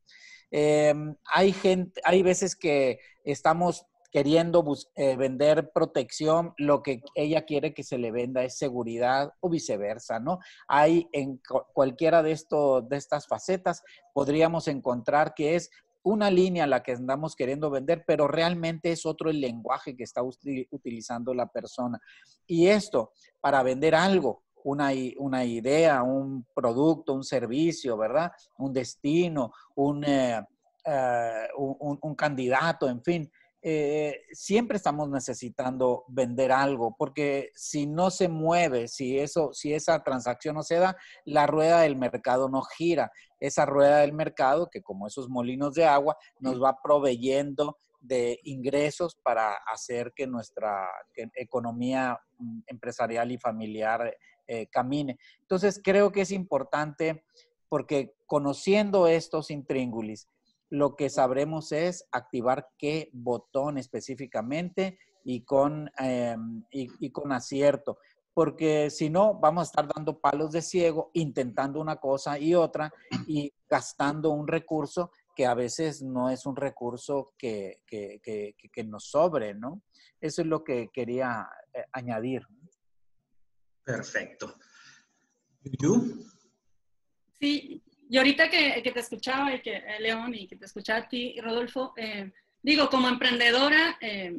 hay 0.53 1.53
gente, 1.53 2.01
hay 2.03 2.23
veces 2.23 2.57
que 2.57 2.99
estamos 3.23 3.85
queriendo 4.11 4.63
eh, 4.95 5.15
vender 5.15 5.71
protección, 5.71 6.53
lo 6.57 6.83
que 6.83 7.01
ella 7.15 7.43
quiere 7.43 7.73
que 7.73 7.83
se 7.83 7.97
le 7.97 8.11
venda 8.11 8.43
es 8.43 8.57
seguridad 8.57 9.33
o 9.39 9.49
viceversa, 9.49 10.19
¿no? 10.19 10.39
Hay 10.67 11.07
en 11.13 11.41
cualquiera 11.73 12.21
de, 12.21 12.33
esto, 12.33 12.81
de 12.81 12.97
estas 12.97 13.27
facetas, 13.27 13.83
podríamos 14.13 14.67
encontrar 14.67 15.33
que 15.33 15.55
es 15.55 15.71
una 16.03 16.29
línea 16.31 16.67
la 16.67 16.81
que 16.83 16.93
andamos 16.93 17.35
queriendo 17.35 17.69
vender, 17.69 18.03
pero 18.05 18.27
realmente 18.27 18.91
es 18.91 19.05
otro 19.05 19.29
el 19.29 19.39
lenguaje 19.39 19.95
que 19.95 20.03
está 20.03 20.21
utilizando 20.23 21.33
la 21.33 21.47
persona. 21.47 21.99
Y 22.47 22.67
esto, 22.67 23.11
para 23.39 23.63
vender 23.63 23.95
algo, 23.95 24.43
una, 24.63 24.91
una 25.17 25.43
idea, 25.45 26.03
un 26.03 26.45
producto, 26.53 27.13
un 27.13 27.23
servicio, 27.23 27.97
¿verdad? 27.97 28.31
Un 28.57 28.73
destino, 28.73 29.51
un, 29.75 30.03
eh, 30.03 30.41
eh, 30.85 31.47
un 31.55 32.15
candidato, 32.15 32.87
en 32.87 33.03
fin, 33.03 33.31
eh, 33.63 34.23
siempre 34.31 34.77
estamos 34.77 35.09
necesitando 35.09 36.03
vender 36.07 36.51
algo, 36.51 36.95
porque 36.97 37.51
si 37.53 37.85
no 37.85 38.09
se 38.09 38.27
mueve, 38.27 38.87
si, 38.87 39.19
eso, 39.19 39.53
si 39.53 39.73
esa 39.73 40.03
transacción 40.03 40.55
no 40.55 40.63
se 40.63 40.75
da, 40.75 40.97
la 41.25 41.45
rueda 41.45 41.81
del 41.81 41.95
mercado 41.95 42.49
no 42.49 42.63
gira. 42.63 43.11
Esa 43.39 43.65
rueda 43.65 43.99
del 43.99 44.13
mercado, 44.13 44.69
que 44.69 44.81
como 44.81 45.07
esos 45.07 45.29
molinos 45.29 45.75
de 45.75 45.85
agua, 45.85 46.17
nos 46.39 46.61
va 46.61 46.81
proveyendo 46.81 47.77
de 47.99 48.39
ingresos 48.43 49.15
para 49.15 49.53
hacer 49.71 50.11
que 50.15 50.25
nuestra 50.25 50.87
economía 51.35 52.19
mm, 52.39 52.61
empresarial 52.65 53.31
y 53.31 53.37
familiar 53.37 54.17
eh, 54.47 54.67
camine. 54.67 55.19
Entonces, 55.41 55.79
creo 55.83 56.11
que 56.11 56.21
es 56.21 56.31
importante 56.31 57.23
porque 57.69 58.13
conociendo 58.25 59.07
estos 59.07 59.51
intríngulis, 59.51 60.27
lo 60.71 60.95
que 60.95 61.09
sabremos 61.09 61.73
es 61.73 62.07
activar 62.11 62.69
qué 62.77 63.09
botón 63.11 63.77
específicamente 63.77 64.97
y 65.23 65.43
con, 65.43 65.91
em, 65.99 66.63
y, 66.71 67.11
con 67.11 67.33
acierto. 67.33 67.99
Porque 68.33 68.89
si 68.89 69.09
no, 69.09 69.37
vamos 69.37 69.61
a 69.61 69.69
estar 69.69 69.87
dando 69.93 70.19
palos 70.19 70.51
de 70.53 70.61
ciego, 70.61 71.11
intentando 71.13 71.81
una 71.81 71.97
cosa 71.97 72.39
y 72.39 72.55
otra 72.55 72.91
y 73.27 73.53
gastando 73.69 74.29
un 74.29 74.47
recurso 74.47 75.11
que 75.35 75.45
a 75.45 75.53
veces 75.53 76.01
no 76.01 76.29
es 76.29 76.45
un 76.45 76.55
recurso 76.55 77.33
que, 77.37 77.81
nos 78.85 79.09
sobre, 79.09 79.53
¿no? 79.53 79.83
Eso 80.21 80.41
es 80.41 80.47
lo 80.47 80.63
que 80.63 80.89
quería 80.93 81.49
eh, 81.73 81.83
añadir. 81.91 82.43
Perfecto. 83.83 84.55
Sí, 87.33 87.83
y 88.11 88.17
ahorita 88.17 88.49
que, 88.49 88.91
te 88.93 88.99
escuchaba, 88.99 89.55
y 89.55 89.61
que, 89.61 89.77
eh, 89.77 90.01
León, 90.01 90.35
y 90.35 90.45
que 90.45 90.57
te 90.57 90.65
escuchaba 90.65 90.99
a 90.99 91.07
ti, 91.07 91.39
Rodolfo, 91.39 91.93
eh, 91.95 92.29
digo, 92.61 92.89
como 92.89 93.07
emprendedora, 93.07 93.97
eh, 94.01 94.33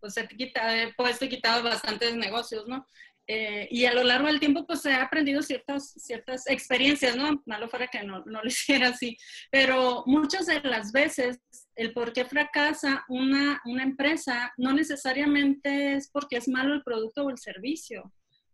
pues 0.00 0.16
he, 0.16 0.26
quitado, 0.26 0.70
he 0.70 0.94
puesto 0.94 1.26
y 1.26 1.28
quitado 1.28 1.62
bastantes 1.62 2.16
negocios, 2.16 2.66
¿no? 2.66 2.86
y 3.24 3.86
a 3.86 3.94
lo 3.94 4.04
largo 4.04 4.26
del 4.26 4.40
tiempo, 4.40 4.66
pues 4.66 4.84
he 4.84 4.92
aprendido 4.92 5.40
ciertas, 5.40 5.92
ciertas 5.96 6.46
experiencias, 6.48 7.16
¿no? 7.16 7.42
Malo 7.46 7.66
fuera 7.68 7.86
que 7.86 8.02
no, 8.02 8.22
no 8.26 8.42
lo 8.42 8.48
hiciera 8.48 8.88
así, 8.88 9.16
pero 9.50 10.02
muchas 10.06 10.46
de 10.46 10.60
las 10.60 10.92
veces 10.92 11.40
el 11.76 11.94
por 11.94 12.12
qué 12.12 12.26
fracasa 12.26 13.06
una, 13.08 13.62
una 13.64 13.84
empresa 13.84 14.52
no 14.58 14.74
necesariamente 14.74 15.94
es 15.94 16.10
porque 16.10 16.36
es 16.36 16.48
malo 16.48 16.74
el 16.74 16.82
producto 16.82 17.24
o 17.24 17.30
el 17.30 17.38
servicio, 17.38 18.12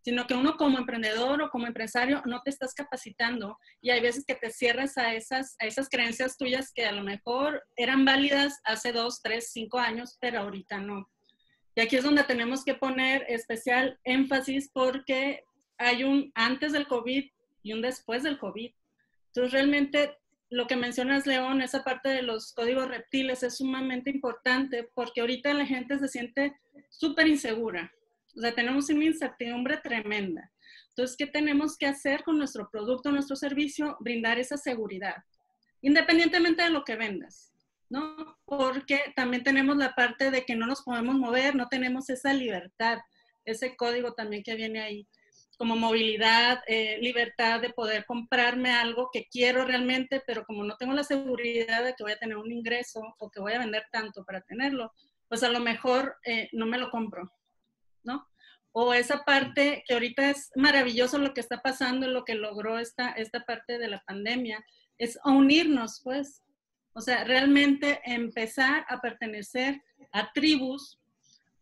sino 0.08 0.26
que 0.26 0.32
uno 0.32 0.56
como 0.56 0.78
emprendedor 0.78 1.42
o 1.42 1.50
como 1.50 1.66
empresario 1.66 2.22
no 2.24 2.40
te 2.40 2.48
estás 2.48 2.72
capacitando 2.72 3.58
y 3.82 3.90
hay 3.90 4.00
veces 4.00 4.24
que 4.24 4.34
te 4.34 4.50
cierras 4.50 4.96
a 4.96 5.12
esas, 5.12 5.54
a 5.58 5.66
esas 5.66 5.90
creencias 5.90 6.38
tuyas 6.38 6.72
que 6.72 6.86
a 6.86 6.92
lo 6.92 7.02
mejor 7.02 7.62
eran 7.76 8.06
válidas 8.06 8.58
hace 8.64 8.92
dos, 8.92 9.20
tres, 9.20 9.50
cinco 9.52 9.78
años, 9.78 10.16
pero 10.18 10.40
ahorita 10.40 10.78
no. 10.78 11.10
Y 11.74 11.82
aquí 11.82 11.96
es 11.96 12.04
donde 12.04 12.24
tenemos 12.24 12.64
que 12.64 12.72
poner 12.72 13.26
especial 13.28 14.00
énfasis 14.02 14.70
porque 14.72 15.44
hay 15.76 16.04
un 16.04 16.32
antes 16.34 16.72
del 16.72 16.88
COVID 16.88 17.30
y 17.62 17.72
un 17.74 17.82
después 17.82 18.22
del 18.22 18.38
COVID. 18.38 18.72
Entonces, 19.26 19.52
realmente 19.52 20.16
lo 20.48 20.66
que 20.66 20.76
mencionas, 20.76 21.26
León, 21.26 21.60
esa 21.60 21.84
parte 21.84 22.08
de 22.08 22.22
los 22.22 22.54
códigos 22.54 22.88
reptiles 22.88 23.42
es 23.42 23.58
sumamente 23.58 24.08
importante 24.08 24.88
porque 24.94 25.20
ahorita 25.20 25.52
la 25.52 25.66
gente 25.66 25.98
se 25.98 26.08
siente 26.08 26.58
súper 26.88 27.28
insegura 27.28 27.92
o 28.36 28.40
sea, 28.40 28.54
tenemos 28.54 28.88
una 28.90 29.04
incertidumbre 29.04 29.78
tremenda. 29.78 30.50
Entonces, 30.90 31.16
¿qué 31.16 31.26
tenemos 31.26 31.76
que 31.76 31.86
hacer 31.86 32.24
con 32.24 32.38
nuestro 32.38 32.68
producto, 32.70 33.12
nuestro 33.12 33.36
servicio? 33.36 33.96
Brindar 34.00 34.38
esa 34.38 34.56
seguridad, 34.56 35.16
independientemente 35.80 36.62
de 36.62 36.70
lo 36.70 36.84
que 36.84 36.96
vendas, 36.96 37.52
¿no? 37.88 38.36
Porque 38.44 39.12
también 39.14 39.44
tenemos 39.44 39.76
la 39.76 39.94
parte 39.94 40.30
de 40.30 40.44
que 40.44 40.56
no 40.56 40.66
nos 40.66 40.82
podemos 40.82 41.14
mover, 41.14 41.54
no 41.54 41.68
tenemos 41.68 42.10
esa 42.10 42.32
libertad, 42.32 42.98
ese 43.44 43.76
código 43.76 44.12
también 44.12 44.42
que 44.42 44.56
viene 44.56 44.80
ahí, 44.80 45.08
como 45.56 45.74
movilidad, 45.74 46.62
eh, 46.68 46.98
libertad 47.00 47.60
de 47.60 47.70
poder 47.70 48.04
comprarme 48.04 48.70
algo 48.72 49.10
que 49.12 49.26
quiero 49.28 49.64
realmente, 49.64 50.22
pero 50.24 50.44
como 50.44 50.62
no 50.62 50.76
tengo 50.76 50.92
la 50.92 51.02
seguridad 51.02 51.84
de 51.84 51.94
que 51.94 52.04
voy 52.04 52.12
a 52.12 52.18
tener 52.18 52.36
un 52.36 52.52
ingreso 52.52 53.00
o 53.18 53.30
que 53.30 53.40
voy 53.40 53.54
a 53.54 53.58
vender 53.58 53.84
tanto 53.90 54.24
para 54.24 54.40
tenerlo, 54.42 54.92
pues 55.28 55.42
a 55.42 55.48
lo 55.48 55.58
mejor 55.60 56.16
eh, 56.24 56.48
no 56.52 56.66
me 56.66 56.78
lo 56.78 56.90
compro, 56.90 57.30
¿no? 58.04 58.26
O 58.72 58.94
esa 58.94 59.24
parte 59.24 59.82
que 59.86 59.94
ahorita 59.94 60.30
es 60.30 60.50
maravilloso 60.54 61.18
lo 61.18 61.34
que 61.34 61.40
está 61.40 61.60
pasando, 61.62 62.06
lo 62.06 62.24
que 62.24 62.34
logró 62.34 62.78
esta, 62.78 63.10
esta 63.10 63.44
parte 63.44 63.78
de 63.78 63.88
la 63.88 64.02
pandemia, 64.06 64.64
es 64.98 65.18
unirnos, 65.24 66.00
pues. 66.02 66.42
O 66.92 67.00
sea, 67.00 67.24
realmente 67.24 68.00
empezar 68.04 68.84
a 68.88 69.00
pertenecer 69.00 69.80
a 70.12 70.32
tribus 70.32 70.98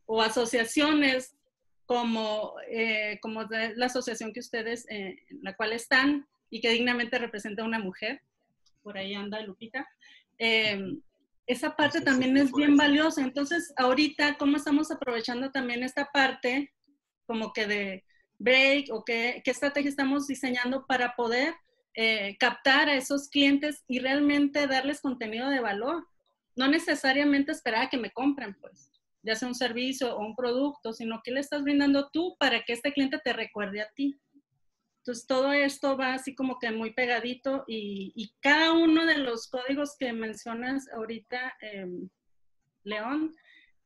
o 0.07 0.23
asociaciones 0.23 1.37
como, 1.85 2.55
eh, 2.69 3.19
como 3.21 3.45
la 3.45 3.87
asociación 3.87 4.33
que 4.33 4.41
ustedes, 4.41 4.87
eh, 4.91 5.17
en 5.29 5.39
la 5.43 5.55
cual 5.55 5.73
están 5.73 6.27
y 6.51 6.61
que 6.61 6.71
dignamente 6.71 7.19
representa 7.19 7.63
a 7.63 7.67
una 7.67 7.79
mujer. 7.79 8.23
Por 8.83 8.99
ahí 8.99 9.15
anda 9.15 9.41
Lupita. 9.41 9.87
Eh, 10.39 10.81
esa 11.47 11.77
parte 11.77 12.01
también 12.01 12.37
es 12.37 12.53
bien 12.53 12.77
valiosa. 12.77 13.23
Entonces, 13.23 13.73
ahorita, 13.77 14.37
¿cómo 14.37 14.57
estamos 14.57 14.91
aprovechando 14.91 15.51
también 15.51 15.83
esta 15.83 16.11
parte 16.13 16.73
como 17.25 17.53
que 17.53 17.67
de 17.67 18.05
break 18.39 18.93
o 18.93 19.05
qué, 19.05 19.43
qué 19.45 19.51
estrategia 19.51 19.89
estamos 19.89 20.27
diseñando 20.27 20.87
para 20.87 21.15
poder 21.15 21.55
eh, 21.95 22.37
captar 22.39 22.89
a 22.89 22.97
esos 22.97 23.29
clientes 23.29 23.85
y 23.89 24.01
realmente 24.01 24.67
darles 24.67 25.01
contenido 25.01 25.49
de 25.49 25.61
valor? 25.61 26.07
No 26.57 26.69
necesariamente 26.69 27.53
esperar 27.53 27.85
a 27.85 27.89
que 27.91 27.99
me 27.99 28.11
compren, 28.11 28.57
pues, 28.61 28.91
ya 29.23 29.37
sea 29.37 29.49
un 29.49 29.55
servicio 29.55 30.17
o 30.17 30.21
un 30.21 30.35
producto, 30.35 30.93
sino 30.93 31.21
que 31.23 31.31
le 31.31 31.41
estás 31.41 31.63
brindando 31.63 32.11
tú 32.11 32.37
para 32.39 32.63
que 32.65 32.73
este 32.73 32.93
cliente 32.93 33.19
te 33.23 33.33
recuerde 33.33 33.83
a 33.83 33.91
ti. 33.95 34.19
Entonces, 35.07 35.29
todo 35.29 35.53
esto 35.53 35.97
va 35.97 36.15
así 36.15 36.35
como 36.35 36.59
que 36.59 36.73
muy 36.73 36.93
pegadito 36.93 37.63
y, 37.69 38.33
cada 38.41 38.73
uno 38.73 39.07
de 39.07 39.19
los 39.19 39.47
códigos 39.47 39.97
que 39.97 40.13
mencionas 40.13 40.89
ahorita, 40.93 41.55
em, 41.61 42.09
León, 42.83 43.33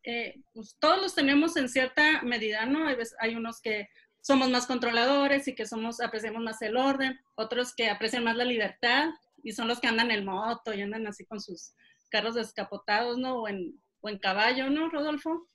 eh, 0.02 0.40
pues 0.54 0.78
todos 0.80 1.02
los 1.02 1.14
tenemos 1.14 1.58
en 1.58 1.68
cierta 1.68 2.22
medida, 2.22 2.64
¿no? 2.64 2.86
Hay, 2.86 2.96
hay 3.18 3.34
unos 3.34 3.60
que 3.60 3.90
somos 4.22 4.48
más 4.48 4.66
controladores 4.66 5.46
y 5.46 5.54
que 5.54 5.66
somos, 5.66 6.00
apreciamos 6.00 6.42
más 6.42 6.62
el 6.62 6.78
orden, 6.78 7.20
otros 7.34 7.74
que 7.74 7.90
aprecian 7.90 8.24
más 8.24 8.36
la 8.36 8.44
libertad 8.46 9.10
y 9.42 9.52
son 9.52 9.68
los 9.68 9.78
que 9.78 9.88
andan 9.88 10.10
en 10.10 10.24
moto 10.24 10.72
y 10.72 10.80
andan 10.80 11.06
así 11.06 11.26
con 11.26 11.38
sus 11.38 11.74
carros 12.08 12.34
descapotados, 12.34 13.18
¿no? 13.18 13.42
O 13.42 13.48
en, 13.48 13.78
o 14.00 14.08
en 14.08 14.18
caballo, 14.18 14.70
¿no, 14.70 14.88
Rodolfo? 14.88 15.46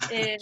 Eh, 0.12 0.36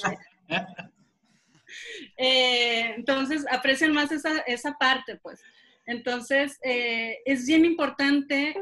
eh, 2.16 2.95
entonces, 2.97 3.45
aprecian 3.50 3.92
más 3.92 4.12
esa, 4.12 4.40
esa 4.40 4.76
parte, 4.78 5.16
pues. 5.16 5.42
Entonces, 5.87 6.59
eh, 6.62 7.18
es 7.25 7.47
bien 7.47 7.64
importante, 7.64 8.56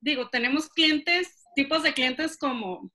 digo, 0.00 0.28
tenemos 0.28 0.68
clientes, 0.68 1.44
tipos 1.54 1.82
de 1.82 1.94
clientes 1.94 2.36
como 2.36 2.90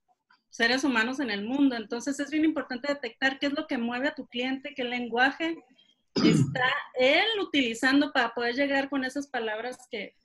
seres 0.51 0.83
humanos 0.83 1.19
en 1.19 1.31
el 1.31 1.43
mundo. 1.43 1.75
Entonces 1.75 2.19
es 2.19 2.29
bien 2.29 2.45
importante 2.45 2.89
detectar 2.89 3.39
qué 3.39 3.47
es 3.47 3.53
lo 3.53 3.65
que 3.65 3.77
mueve 3.77 4.09
a 4.09 4.15
tu 4.15 4.27
cliente, 4.27 4.73
qué 4.75 4.83
lenguaje 4.83 5.57
está 6.15 6.69
él 6.95 7.25
utilizando 7.41 8.11
para 8.11 8.33
poder 8.33 8.55
llegar 8.55 8.89
con 8.89 9.03
esas 9.03 9.27
palabras 9.27 9.77
que, 9.89 10.15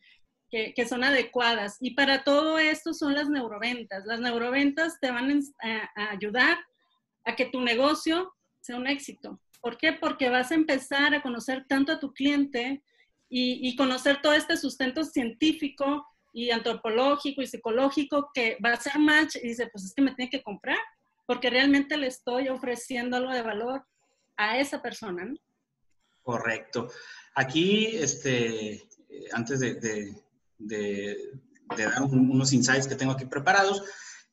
que, 0.50 0.86
son 0.88 1.04
adecuadas. 1.04 1.76
Y 1.80 1.92
para 1.94 2.24
todo 2.24 2.58
esto 2.58 2.92
son 2.92 3.14
las 3.14 3.28
neuroventas. 3.28 4.04
Las 4.04 4.20
neuroventas 4.20 4.98
te 5.00 5.10
van 5.10 5.40
a, 5.62 6.10
ayudar 6.10 6.58
a 7.24 7.36
que 7.36 7.46
tu 7.46 7.60
negocio 7.60 8.32
sea 8.66 8.76
un 8.76 8.86
éxito. 8.86 9.40
¿Por 9.60 9.78
qué? 9.78 9.92
Porque 9.92 10.28
vas 10.28 10.50
a 10.50 10.54
empezar 10.54 11.14
a 11.14 11.22
conocer 11.22 11.64
tanto 11.68 11.92
a 11.92 11.98
tu 11.98 12.12
cliente 12.12 12.82
y, 13.28 13.68
y 13.68 13.76
conocer 13.76 14.20
todo 14.20 14.32
este 14.32 14.56
sustento 14.56 15.04
científico 15.04 16.06
y 16.32 16.50
antropológico 16.50 17.40
y 17.40 17.46
psicológico 17.46 18.30
que 18.34 18.58
va 18.62 18.72
a 18.72 18.80
ser 18.80 18.98
match 18.98 19.36
y 19.36 19.48
dice, 19.48 19.68
pues 19.72 19.86
es 19.86 19.94
que 19.94 20.02
me 20.02 20.14
tiene 20.14 20.30
que 20.30 20.42
comprar, 20.42 20.76
porque 21.26 21.48
realmente 21.48 21.96
le 21.96 22.08
estoy 22.08 22.48
ofreciendo 22.48 23.16
algo 23.16 23.32
de 23.32 23.40
valor 23.40 23.86
a 24.36 24.58
esa 24.58 24.82
persona, 24.82 25.24
¿no? 25.24 25.36
Correcto. 26.22 26.90
Aquí, 27.34 27.86
este, 27.86 28.86
antes 29.32 29.60
de, 29.60 30.14
dar 30.58 32.02
unos 32.02 32.52
insights 32.52 32.86
que 32.86 32.96
tengo 32.96 33.12
aquí 33.12 33.24
preparados, 33.24 33.82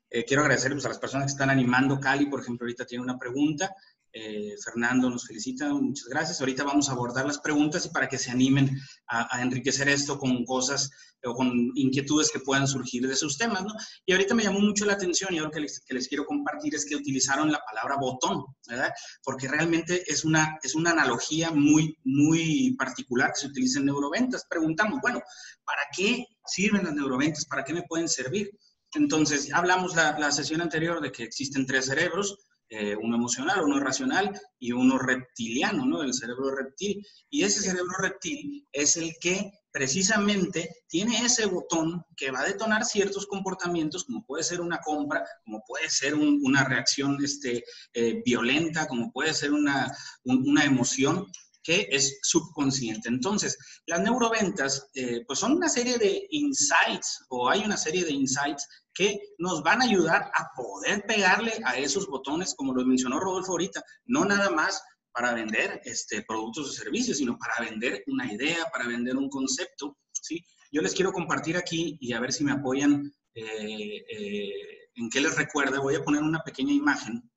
eh, 0.09 0.25
quiero 0.25 0.41
agradecer 0.43 0.71
pues, 0.73 0.85
a 0.85 0.89
las 0.89 0.99
personas 0.99 1.27
que 1.27 1.31
están 1.31 1.49
animando. 1.49 1.99
Cali, 1.99 2.25
por 2.25 2.41
ejemplo, 2.41 2.65
ahorita 2.65 2.85
tiene 2.85 3.03
una 3.03 3.17
pregunta. 3.17 3.73
Eh, 4.15 4.55
Fernando 4.63 5.09
nos 5.09 5.25
felicita, 5.25 5.73
muchas 5.73 6.07
gracias. 6.07 6.39
Ahorita 6.39 6.63
vamos 6.63 6.87
a 6.87 6.91
abordar 6.91 7.25
las 7.25 7.39
preguntas 7.39 7.87
y 7.87 7.89
para 7.89 8.07
que 8.07 8.19
se 8.19 8.29
animen 8.29 8.79
a, 9.07 9.41
enriquecer 9.41 9.89
esto 9.89 10.19
con 10.19 10.45
cosas 10.45 10.91
o 11.23 11.33
con 11.33 11.71
inquietudes 11.73 12.29
que 12.31 12.39
puedan 12.39 12.67
surgir 12.67 13.07
de 13.07 13.13
esos 13.13 13.39
temas, 13.39 13.63
¿no? 13.63 13.73
Y 14.05 14.11
ahorita 14.11 14.35
me 14.35 14.43
llamó 14.43 14.59
mucho 14.59 14.85
la 14.85 14.93
atención 14.93 15.33
y 15.33 15.39
algo 15.39 15.49
que 15.49 15.61
les, 15.61 15.79
que 15.79 15.95
les 15.95 16.07
quiero 16.07 16.25
compartir 16.25 16.75
es 16.75 16.85
que 16.85 16.95
utilizaron 16.95 17.51
la 17.51 17.59
palabra 17.65 17.95
botón, 17.99 18.45
¿verdad? 18.67 18.91
Porque 19.23 19.47
realmente 19.47 20.03
es 20.05 20.23
una, 20.23 20.59
es 20.61 20.75
una 20.75 20.91
analogía 20.91 21.49
muy, 21.49 21.97
muy 22.03 22.75
particular 22.77 23.31
que 23.33 23.41
se 23.41 23.47
utiliza 23.47 23.79
en 23.79 23.85
neuroventas. 23.85 24.45
Preguntamos, 24.47 24.99
bueno, 25.01 25.23
¿para 25.65 25.81
qué 25.95 26.27
sirven 26.45 26.83
las 26.83 26.93
neuroventas? 26.93 27.45
¿Para 27.45 27.63
qué 27.63 27.73
me 27.73 27.83
pueden 27.83 28.07
servir? 28.07 28.51
Entonces, 28.93 29.51
hablamos 29.51 29.95
la, 29.95 30.19
la 30.19 30.31
sesión 30.31 30.61
anterior 30.61 31.01
de 31.01 31.11
que 31.11 31.23
existen 31.23 31.65
tres 31.65 31.85
cerebros, 31.85 32.37
eh, 32.75 32.95
uno 32.95 33.17
emocional, 33.17 33.63
uno 33.63 33.79
racional 33.79 34.31
y 34.57 34.71
uno 34.71 34.97
reptiliano, 34.97 35.85
¿no? 35.85 36.01
El 36.01 36.11
cerebro 36.11 36.55
reptil. 36.55 37.05
Y 37.29 37.43
ese 37.43 37.61
cerebro 37.61 37.93
reptil 37.99 38.67
es 38.71 38.97
el 38.97 39.15
que 39.21 39.51
precisamente 39.71 40.83
tiene 40.87 41.23
ese 41.23 41.45
botón 41.45 42.03
que 42.17 42.31
va 42.31 42.41
a 42.41 42.47
detonar 42.47 42.83
ciertos 42.83 43.27
comportamientos, 43.27 44.05
como 44.05 44.25
puede 44.25 44.43
ser 44.43 44.59
una 44.59 44.79
compra, 44.79 45.23
como 45.45 45.63
puede 45.67 45.87
ser 45.87 46.15
una 46.15 46.63
reacción 46.63 47.23
este, 47.23 47.63
eh, 47.93 48.23
violenta, 48.25 48.87
como 48.87 49.11
puede 49.11 49.35
ser 49.35 49.51
una, 49.51 49.95
una 50.23 50.63
emoción 50.63 51.27
que 51.63 51.87
es 51.89 52.19
subconsciente. 52.21 53.09
Entonces, 53.09 53.57
las 53.87 54.01
neuroventas, 54.01 54.89
eh, 54.93 55.23
pues 55.25 55.39
son 55.39 55.53
una 55.53 55.69
serie 55.69 55.97
de 55.97 56.27
insights 56.29 57.25
o 57.29 57.49
hay 57.49 57.61
una 57.61 57.77
serie 57.77 58.03
de 58.03 58.11
insights 58.11 58.67
que 58.93 59.19
nos 59.39 59.63
van 59.63 59.81
a 59.81 59.85
ayudar 59.85 60.29
a 60.35 60.49
poder 60.55 61.03
pegarle 61.07 61.53
a 61.65 61.77
esos 61.77 62.07
botones, 62.07 62.53
como 62.53 62.73
lo 62.73 62.85
mencionó 62.85 63.19
Rodolfo 63.19 63.53
ahorita, 63.53 63.83
no 64.05 64.25
nada 64.25 64.51
más 64.51 64.83
para 65.11 65.33
vender 65.33 65.81
este, 65.85 66.23
productos 66.23 66.69
o 66.69 66.73
servicios, 66.73 67.17
sino 67.17 67.37
para 67.37 67.69
vender 67.69 68.03
una 68.07 68.31
idea, 68.31 68.65
para 68.71 68.87
vender 68.87 69.15
un 69.15 69.29
concepto, 69.29 69.97
¿sí? 70.11 70.43
Yo 70.71 70.81
les 70.81 70.93
quiero 70.93 71.13
compartir 71.13 71.55
aquí 71.55 71.97
y 72.01 72.13
a 72.13 72.19
ver 72.19 72.33
si 72.33 72.43
me 72.43 72.51
apoyan 72.51 73.13
eh, 73.35 74.03
eh, 74.09 74.51
en 74.95 75.09
qué 75.09 75.21
les 75.21 75.35
recuerda. 75.35 75.79
Voy 75.79 75.95
a 75.95 76.03
poner 76.03 76.23
una 76.23 76.43
pequeña 76.43 76.73
imagen 76.73 77.29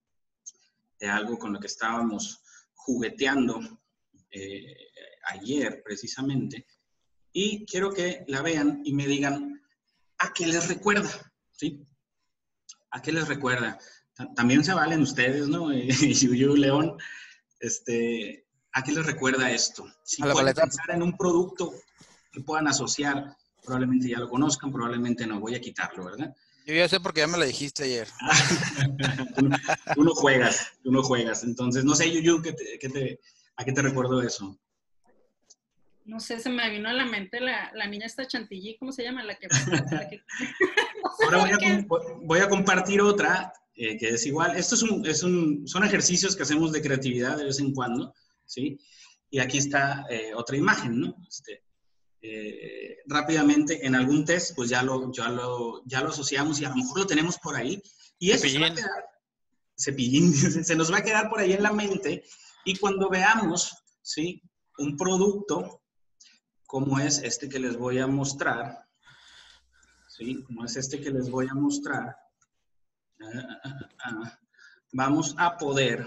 de 0.99 1.07
algo 1.07 1.39
con 1.39 1.53
lo 1.53 1.61
que 1.61 1.67
estábamos 1.67 2.43
jugueteando 2.75 3.61
eh, 4.37 4.77
ayer 5.25 5.83
precisamente, 5.85 6.67
y 7.33 7.67
quiero 7.67 7.93
que 7.93 8.25
la 8.29 8.43
vean 8.43 8.81
y 8.85 8.95
me 8.95 9.07
digan 9.07 9.63
a 10.19 10.33
qué 10.33 10.47
les 10.47 10.69
recuerda, 10.69 11.11
¿sí? 11.53 11.87
¿A 12.91 13.03
qué 13.03 13.13
les 13.13 13.29
recuerda? 13.29 13.79
También 14.35 14.65
se 14.65 14.73
valen 14.73 15.03
ustedes, 15.03 15.49
¿no? 15.49 15.71
Yuyu, 15.73 16.57
León, 16.57 16.97
este, 17.61 18.47
¿a 18.73 18.83
qué 18.83 18.93
les 18.93 19.05
recuerda 19.05 19.51
esto? 19.51 19.87
Si 20.03 20.23
a 20.23 20.33
pueden 20.33 20.55
pensar 20.55 20.91
en 20.95 21.03
un 21.03 21.17
producto 21.17 21.75
que 22.33 22.41
puedan 22.41 22.69
asociar, 22.69 23.37
probablemente 23.63 24.09
ya 24.09 24.19
lo 24.19 24.31
conozcan, 24.31 24.73
probablemente 24.73 25.27
no, 25.27 25.41
voy 25.41 25.55
a 25.55 25.61
quitarlo, 25.61 26.05
¿verdad? 26.05 26.35
Yo 26.67 26.75
ya 26.75 26.89
sé 26.89 27.01
porque 27.01 27.21
ya 27.21 27.27
me 27.27 27.39
lo 27.39 27.45
dijiste 27.45 27.85
ayer. 27.85 28.09
tú, 29.95 30.03
no 30.03 30.15
juegas, 30.15 30.73
tú 30.83 30.91
no 30.91 31.03
juegas. 31.03 31.45
Entonces, 31.45 31.85
no 31.85 31.95
sé, 31.95 32.11
Yuyu, 32.11 32.43
¿qué 32.43 32.57
qué 32.81 32.89
te, 32.89 33.21
¿A 33.57 33.65
qué 33.65 33.73
te 33.73 33.83
recuerdo 33.83 34.23
eso? 34.23 34.59
No 36.05 36.21
sé, 36.21 36.39
se 36.39 36.51
me 36.51 36.71
vino 36.71 36.89
a 36.89 36.93
la 36.93 37.05
mente 37.05 37.41
la, 37.41 37.87
niña 37.89 38.07
esta 38.07 38.27
chantilly, 38.27 38.77
¿cómo 38.79 38.93
se 38.93 39.03
llama? 39.03 39.25
La 39.25 39.37
que... 39.37 39.49
Ahora 41.25 41.39
voy 42.23 42.39
a, 42.39 42.49
compartir 42.49 43.01
otra 43.01 43.53
eh, 43.75 43.97
que 43.97 44.11
es 44.11 44.27
igual. 44.27 44.57
Estos 44.57 44.85
es 45.05 45.23
un, 45.23 45.67
son 45.67 45.85
ejercicios 45.85 46.37
que 46.37 46.45
hacemos 46.45 46.71
de 46.71 46.83
creatividad 46.83 47.37
de 47.39 47.47
vez 47.47 47.59
en 47.59 47.73
cuando, 47.73 48.15
¿sí? 48.45 48.79
Y 49.31 49.41
aquí 49.41 49.59
está 49.59 50.05
eh, 50.09 50.33
otra 50.35 50.57
imagen, 50.57 51.01
¿no? 51.01 51.17
Este, 51.29 51.65
eh, 52.23 52.99
rápidamente, 53.07 53.85
en 53.85 53.97
algún 53.97 54.25
test, 54.25 54.55
pues 54.55 54.69
ya 54.69 54.83
lo, 54.83 55.11
ya, 55.13 55.29
lo, 55.29 55.83
ya 55.87 56.03
lo 56.03 56.11
asociamos 56.11 56.61
y 56.61 56.67
a 56.67 56.69
lo 56.69 56.77
mejor 56.77 57.01
lo 57.01 57.07
tenemos 57.07 57.39
por 57.39 57.57
ahí. 57.57 57.83
Y 58.19 58.31
eso 58.31 58.49
se, 58.49 58.59
va 58.61 58.69
a 58.69 58.75
quedar, 58.75 59.05
cepillín, 59.77 60.33
se 60.65 60.77
nos 60.77 60.93
va 60.93 60.99
a 60.99 61.05
quedar 61.05 61.29
por 61.29 61.41
ahí 61.41 61.53
en 61.53 61.63
la 61.63 61.73
mente 61.73 62.23
y 62.67 62.77
cuando 62.77 63.09
veamos, 63.09 63.75
¿sí? 64.03 64.43
Un 64.79 64.97
producto 64.97 65.85
como 66.67 66.99
es 66.99 67.21
este 67.21 67.49
que 67.49 67.61
les 67.61 67.77
voy 67.77 68.01
a 68.01 68.09
mostrar, 68.09 68.85
¿sí? 70.09 70.43
Como 70.43 70.65
es 70.65 70.77
este 70.77 71.01
que 71.01 71.11
les 71.11 71.31
voy 71.31 71.47
a 71.49 71.55
mostrar, 71.55 72.17
ah, 73.21 73.59
ah, 73.65 73.79
ah, 74.05 74.39
vamos 74.93 75.37
a 75.39 75.57
poder 75.57 76.07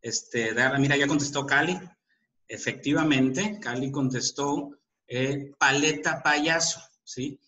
este, 0.00 0.54
dar, 0.54 0.78
mira, 0.78 0.96
ya 0.96 1.08
contestó 1.08 1.44
Cali. 1.44 1.80
Efectivamente, 2.46 3.58
Cali 3.60 3.90
contestó 3.90 4.78
eh, 5.08 5.52
paleta 5.58 6.22
payaso, 6.22 6.80
¿sí? 7.02 7.40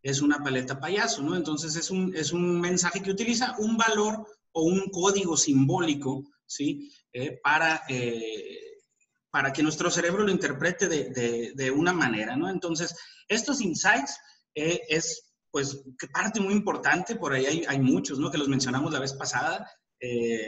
Es 0.00 0.22
una 0.22 0.38
paleta 0.44 0.78
payaso, 0.78 1.22
¿no? 1.22 1.34
Entonces 1.34 1.74
es 1.74 1.90
un, 1.90 2.14
es 2.14 2.30
un 2.32 2.60
mensaje 2.60 3.02
que 3.02 3.10
utiliza 3.10 3.56
un 3.58 3.76
valor 3.76 4.28
o 4.52 4.62
un 4.62 4.90
código 4.90 5.36
simbólico, 5.36 6.22
¿sí? 6.46 6.92
Eh, 7.14 7.38
para, 7.42 7.82
eh, 7.90 8.78
para 9.30 9.52
que 9.52 9.62
nuestro 9.62 9.90
cerebro 9.90 10.24
lo 10.24 10.30
interprete 10.30 10.88
de, 10.88 11.52
de, 11.54 11.70
una 11.70 11.92
manera, 11.92 12.36
¿no? 12.36 12.48
Entonces, 12.48 12.96
estos 13.28 13.60
insights 13.60 14.18
eh, 14.54 14.80
es, 14.88 15.34
pues, 15.50 15.84
parte 16.12 16.40
muy 16.40 16.54
importante, 16.54 17.16
por 17.16 17.34
ahí 17.34 17.44
hay, 17.44 17.64
hay, 17.68 17.78
muchos, 17.80 18.18
¿no? 18.18 18.30
Que 18.30 18.38
los 18.38 18.48
mencionamos 18.48 18.92
la 18.92 19.00
vez 19.00 19.12
pasada, 19.12 19.70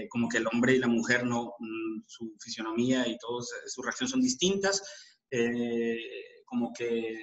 como 0.08 0.28
que 0.28 0.38
el 0.38 0.46
hombre 0.48 0.74
y 0.74 0.78
la 0.78 0.88
mujer, 0.88 1.24
no, 1.24 1.54
mm, 1.58 2.02
su 2.06 2.34
fisionomía 2.40 3.06
y 3.06 3.18
todas 3.18 3.48
sus 3.66 3.84
reacciones 3.84 4.10
son 4.10 4.20
distintas, 4.20 4.82
como 6.46 6.72
que 6.72 7.16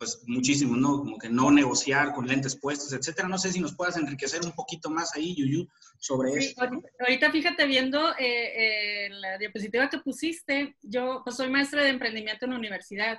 pues 0.00 0.22
muchísimo, 0.26 0.76
¿no? 0.76 1.00
Como 1.00 1.18
que 1.18 1.28
no 1.28 1.50
negociar 1.50 2.14
con 2.14 2.26
lentes 2.26 2.56
puestos, 2.56 2.90
etcétera. 2.94 3.28
No 3.28 3.36
sé 3.36 3.52
si 3.52 3.60
nos 3.60 3.74
puedas 3.74 3.98
enriquecer 3.98 4.40
un 4.42 4.52
poquito 4.52 4.88
más 4.88 5.14
ahí, 5.14 5.34
Yuyu, 5.36 5.68
sobre 5.98 6.32
eso. 6.32 6.58
Ahorita, 6.98 7.30
fíjate, 7.30 7.66
viendo 7.66 8.12
eh, 8.12 8.16
eh, 8.18 9.10
la 9.10 9.36
diapositiva 9.36 9.90
que 9.90 9.98
pusiste, 9.98 10.74
yo 10.80 11.20
pues 11.22 11.36
soy 11.36 11.50
maestra 11.50 11.82
de 11.82 11.90
emprendimiento 11.90 12.46
en 12.46 12.52
la 12.52 12.56
universidad 12.56 13.18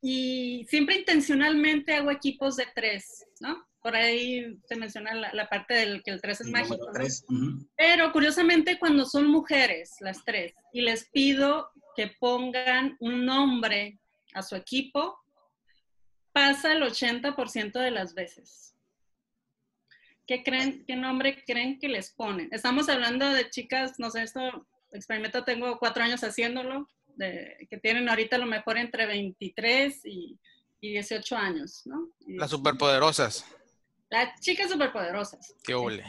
y 0.00 0.64
siempre 0.70 1.00
intencionalmente 1.00 1.92
hago 1.94 2.12
equipos 2.12 2.54
de 2.54 2.68
tres, 2.72 3.24
¿no? 3.40 3.66
Por 3.82 3.96
ahí 3.96 4.56
se 4.68 4.76
menciona 4.76 5.12
la, 5.12 5.48
parte 5.48 5.74
del 5.74 6.04
que 6.04 6.12
el 6.12 6.20
tres 6.20 6.40
es 6.40 6.46
mágico. 6.46 6.86
Pero 7.76 8.12
curiosamente 8.12 8.78
cuando 8.78 9.04
son 9.06 9.26
mujeres, 9.26 9.96
las 9.98 10.24
tres, 10.24 10.54
y 10.72 10.82
les 10.82 11.10
pido 11.10 11.70
que 11.96 12.12
pongan 12.20 12.96
un 13.00 13.26
nombre 13.26 13.98
a 14.34 14.42
su 14.42 14.54
equipo 14.54 15.23
pasa 16.34 16.72
el 16.72 16.82
80% 16.82 17.72
de 17.80 17.90
las 17.92 18.12
veces. 18.12 18.74
¿Qué 20.26 20.42
creen, 20.42 20.84
qué 20.86 20.96
nombre 20.96 21.44
creen 21.46 21.78
que 21.78 21.88
les 21.88 22.10
ponen? 22.10 22.48
Estamos 22.50 22.88
hablando 22.88 23.30
de 23.30 23.48
chicas, 23.50 23.98
no 23.98 24.10
sé, 24.10 24.24
esto 24.24 24.66
experimento 24.92 25.44
tengo 25.44 25.78
cuatro 25.78 26.02
años 26.02 26.22
haciéndolo, 26.24 26.88
de, 27.16 27.66
que 27.70 27.78
tienen 27.78 28.08
ahorita 28.08 28.36
a 28.36 28.40
lo 28.40 28.46
mejor 28.46 28.78
entre 28.78 29.06
23 29.06 30.00
y, 30.04 30.38
y 30.80 30.90
18 30.92 31.36
años, 31.36 31.82
¿no? 31.84 32.08
Las 32.26 32.50
superpoderosas. 32.50 33.44
Las 34.10 34.40
chicas 34.40 34.70
superpoderosas. 34.70 35.54
Qué 35.62 35.74
ole. 35.74 36.04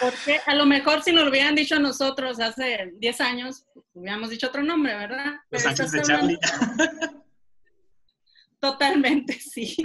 Porque 0.00 0.40
a 0.46 0.54
lo 0.54 0.66
mejor 0.66 1.02
si 1.02 1.12
nos 1.12 1.24
lo 1.24 1.30
hubieran 1.30 1.54
dicho 1.54 1.76
a 1.76 1.80
nosotros 1.80 2.38
hace 2.40 2.92
10 2.94 3.20
años, 3.20 3.64
hubiéramos 3.94 4.30
dicho 4.30 4.46
otro 4.46 4.62
nombre, 4.62 4.94
¿verdad? 4.94 5.34
Los 5.50 5.66
Ángeles 5.66 5.92
de 5.92 6.02
Charlie. 6.02 6.38
Totalmente, 8.62 9.32
sí. 9.40 9.76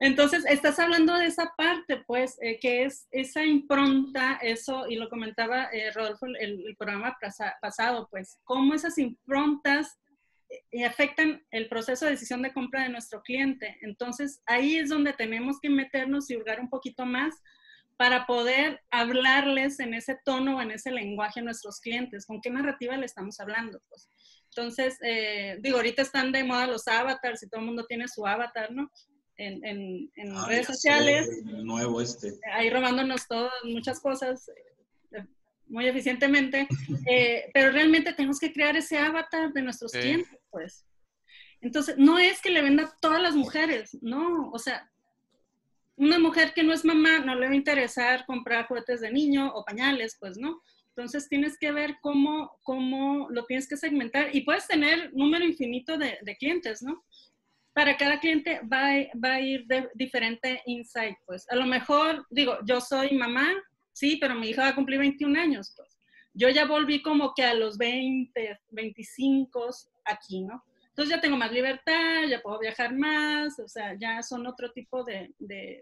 Entonces, 0.00 0.44
estás 0.48 0.78
hablando 0.78 1.14
de 1.14 1.26
esa 1.26 1.52
parte, 1.56 2.02
pues, 2.06 2.38
eh, 2.40 2.58
que 2.58 2.84
es 2.84 3.06
esa 3.10 3.44
impronta, 3.44 4.38
eso, 4.42 4.86
y 4.88 4.96
lo 4.96 5.08
comentaba 5.10 5.66
eh, 5.72 5.90
Rodolfo 5.92 6.26
el, 6.26 6.36
el 6.66 6.76
programa 6.76 7.16
pasado, 7.60 8.08
pues, 8.10 8.38
cómo 8.44 8.74
esas 8.74 8.96
improntas 8.98 9.98
y 10.70 10.84
afectan 10.84 11.42
el 11.50 11.68
proceso 11.68 12.04
de 12.04 12.12
decisión 12.12 12.42
de 12.42 12.52
compra 12.52 12.82
de 12.82 12.90
nuestro 12.90 13.22
cliente. 13.22 13.78
Entonces, 13.82 14.42
ahí 14.46 14.76
es 14.76 14.88
donde 14.88 15.12
tenemos 15.12 15.58
que 15.60 15.70
meternos 15.70 16.30
y 16.30 16.36
hurgar 16.36 16.60
un 16.60 16.70
poquito 16.70 17.04
más 17.04 17.34
para 18.02 18.26
poder 18.26 18.80
hablarles 18.90 19.78
en 19.78 19.94
ese 19.94 20.18
tono 20.24 20.56
o 20.56 20.60
en 20.60 20.72
ese 20.72 20.90
lenguaje 20.90 21.38
a 21.38 21.44
nuestros 21.44 21.78
clientes. 21.78 22.26
¿Con 22.26 22.40
qué 22.40 22.50
narrativa 22.50 22.96
le 22.96 23.06
estamos 23.06 23.38
hablando? 23.38 23.80
Pues, 23.88 24.08
entonces, 24.46 24.98
eh, 25.04 25.58
digo, 25.60 25.76
ahorita 25.76 26.02
están 26.02 26.32
de 26.32 26.42
moda 26.42 26.66
los 26.66 26.88
avatars 26.88 27.44
y 27.44 27.48
todo 27.48 27.60
el 27.60 27.66
mundo 27.68 27.86
tiene 27.86 28.08
su 28.08 28.26
avatar, 28.26 28.72
¿no? 28.72 28.90
En, 29.36 29.64
en, 30.16 30.46
redes 30.48 30.66
sociales. 30.66 31.28
nuevo 31.44 32.00
este. 32.00 32.32
Ahí 32.52 32.70
robándonos 32.70 33.28
todas, 33.28 33.52
muchas 33.62 34.00
cosas 34.00 34.50
muy 35.68 35.86
eficientemente, 35.86 36.66
eh, 37.08 37.52
pero 37.54 37.70
realmente 37.70 38.12
tenemos 38.14 38.40
que 38.40 38.52
crear 38.52 38.76
ese 38.76 38.98
avatar 38.98 39.52
de 39.52 39.62
nuestros 39.62 39.92
clientes, 39.92 40.40
pues. 40.50 40.84
Entonces, 41.60 41.96
no 41.98 42.18
es 42.18 42.40
que 42.40 42.50
le 42.50 42.62
venda 42.62 42.82
a 42.82 42.96
todas 43.00 43.22
las 43.22 43.36
mujeres, 43.36 43.96
no, 44.00 44.50
o 44.50 44.58
sea, 44.58 44.91
una 46.04 46.18
mujer 46.18 46.52
que 46.54 46.62
no 46.62 46.72
es 46.72 46.84
mamá 46.84 47.20
no 47.20 47.34
le 47.34 47.46
va 47.46 47.52
a 47.52 47.56
interesar 47.56 48.24
comprar 48.26 48.66
juguetes 48.66 49.00
de 49.00 49.12
niño 49.12 49.52
o 49.54 49.64
pañales, 49.64 50.16
pues 50.18 50.38
no. 50.38 50.62
Entonces 50.88 51.28
tienes 51.28 51.56
que 51.58 51.72
ver 51.72 51.96
cómo, 52.02 52.58
cómo 52.62 53.28
lo 53.30 53.44
tienes 53.46 53.68
que 53.68 53.76
segmentar 53.76 54.34
y 54.34 54.42
puedes 54.42 54.66
tener 54.66 55.10
número 55.14 55.44
infinito 55.44 55.96
de, 55.96 56.18
de 56.22 56.36
clientes, 56.36 56.82
¿no? 56.82 57.02
Para 57.72 57.96
cada 57.96 58.20
cliente 58.20 58.60
va, 58.70 58.90
va 59.24 59.34
a 59.34 59.40
ir 59.40 59.64
de 59.66 59.88
diferente 59.94 60.60
insight, 60.66 61.16
pues. 61.24 61.50
A 61.50 61.56
lo 61.56 61.64
mejor, 61.64 62.26
digo, 62.30 62.58
yo 62.66 62.80
soy 62.82 63.16
mamá, 63.16 63.48
Sí, 63.92 64.16
pero 64.16 64.34
mi 64.34 64.48
hija 64.48 64.62
va 64.62 64.68
a 64.68 64.74
cumplir 64.74 64.98
21 64.98 65.38
años, 65.38 65.72
pues. 65.76 65.98
Yo 66.34 66.48
ya 66.48 66.64
volví 66.64 67.02
como 67.02 67.34
que 67.34 67.44
a 67.44 67.54
los 67.54 67.76
20, 67.76 68.60
25 68.70 69.68
aquí, 70.04 70.40
¿no? 70.40 70.64
Entonces 70.92 71.16
ya 71.16 71.22
tengo 71.22 71.38
más 71.38 71.50
libertad, 71.50 72.24
ya 72.28 72.42
puedo 72.42 72.58
viajar 72.58 72.94
más, 72.94 73.58
o 73.58 73.66
sea, 73.66 73.96
ya 73.98 74.22
son 74.22 74.46
otro 74.46 74.70
tipo 74.72 75.02
de, 75.04 75.32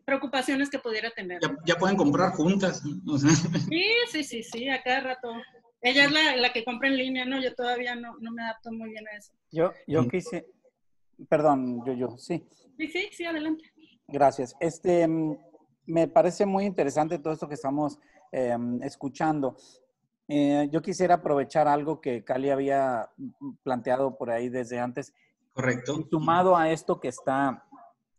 preocupaciones 0.04 0.70
que 0.70 0.78
pudiera 0.78 1.10
tener. 1.10 1.40
Ya, 1.66 1.74
pueden 1.74 1.96
comprar 1.96 2.30
juntas. 2.30 2.80
Sí, 3.68 3.84
sí, 4.12 4.22
sí, 4.22 4.42
sí, 4.44 4.68
a 4.68 4.80
cada 4.82 5.00
rato. 5.00 5.32
Ella 5.82 6.04
es 6.04 6.12
la, 6.12 6.36
la, 6.36 6.52
que 6.52 6.64
compra 6.64 6.88
en 6.88 6.96
línea, 6.96 7.24
¿no? 7.24 7.42
Yo 7.42 7.52
todavía 7.56 7.96
no, 7.96 8.16
no 8.20 8.30
me 8.30 8.42
adapto 8.42 8.70
muy 8.70 8.90
bien 8.90 9.04
a 9.08 9.16
eso. 9.16 9.32
Yo, 9.50 9.72
yo 9.88 10.06
quise, 10.06 10.46
perdón, 11.28 11.84
yo, 11.84 11.92
yo, 11.94 12.16
sí. 12.16 12.46
Sí, 12.78 12.86
sí, 12.86 13.08
sí, 13.10 13.24
adelante. 13.24 13.64
Gracias. 14.06 14.54
Este, 14.60 15.08
me 15.86 16.06
parece 16.06 16.46
muy 16.46 16.66
interesante 16.66 17.18
todo 17.18 17.32
esto 17.32 17.48
que 17.48 17.54
estamos 17.54 17.98
em, 18.30 18.80
escuchando. 18.84 19.56
Eh, 20.32 20.68
yo 20.70 20.80
quisiera 20.80 21.16
aprovechar 21.16 21.66
algo 21.66 22.00
que 22.00 22.22
Cali 22.22 22.50
había 22.50 23.10
planteado 23.64 24.16
por 24.16 24.30
ahí 24.30 24.48
desde 24.48 24.78
antes. 24.78 25.12
Correcto. 25.52 26.06
Sumado 26.08 26.56
a 26.56 26.70
esto 26.70 27.00
que 27.00 27.08
está 27.08 27.66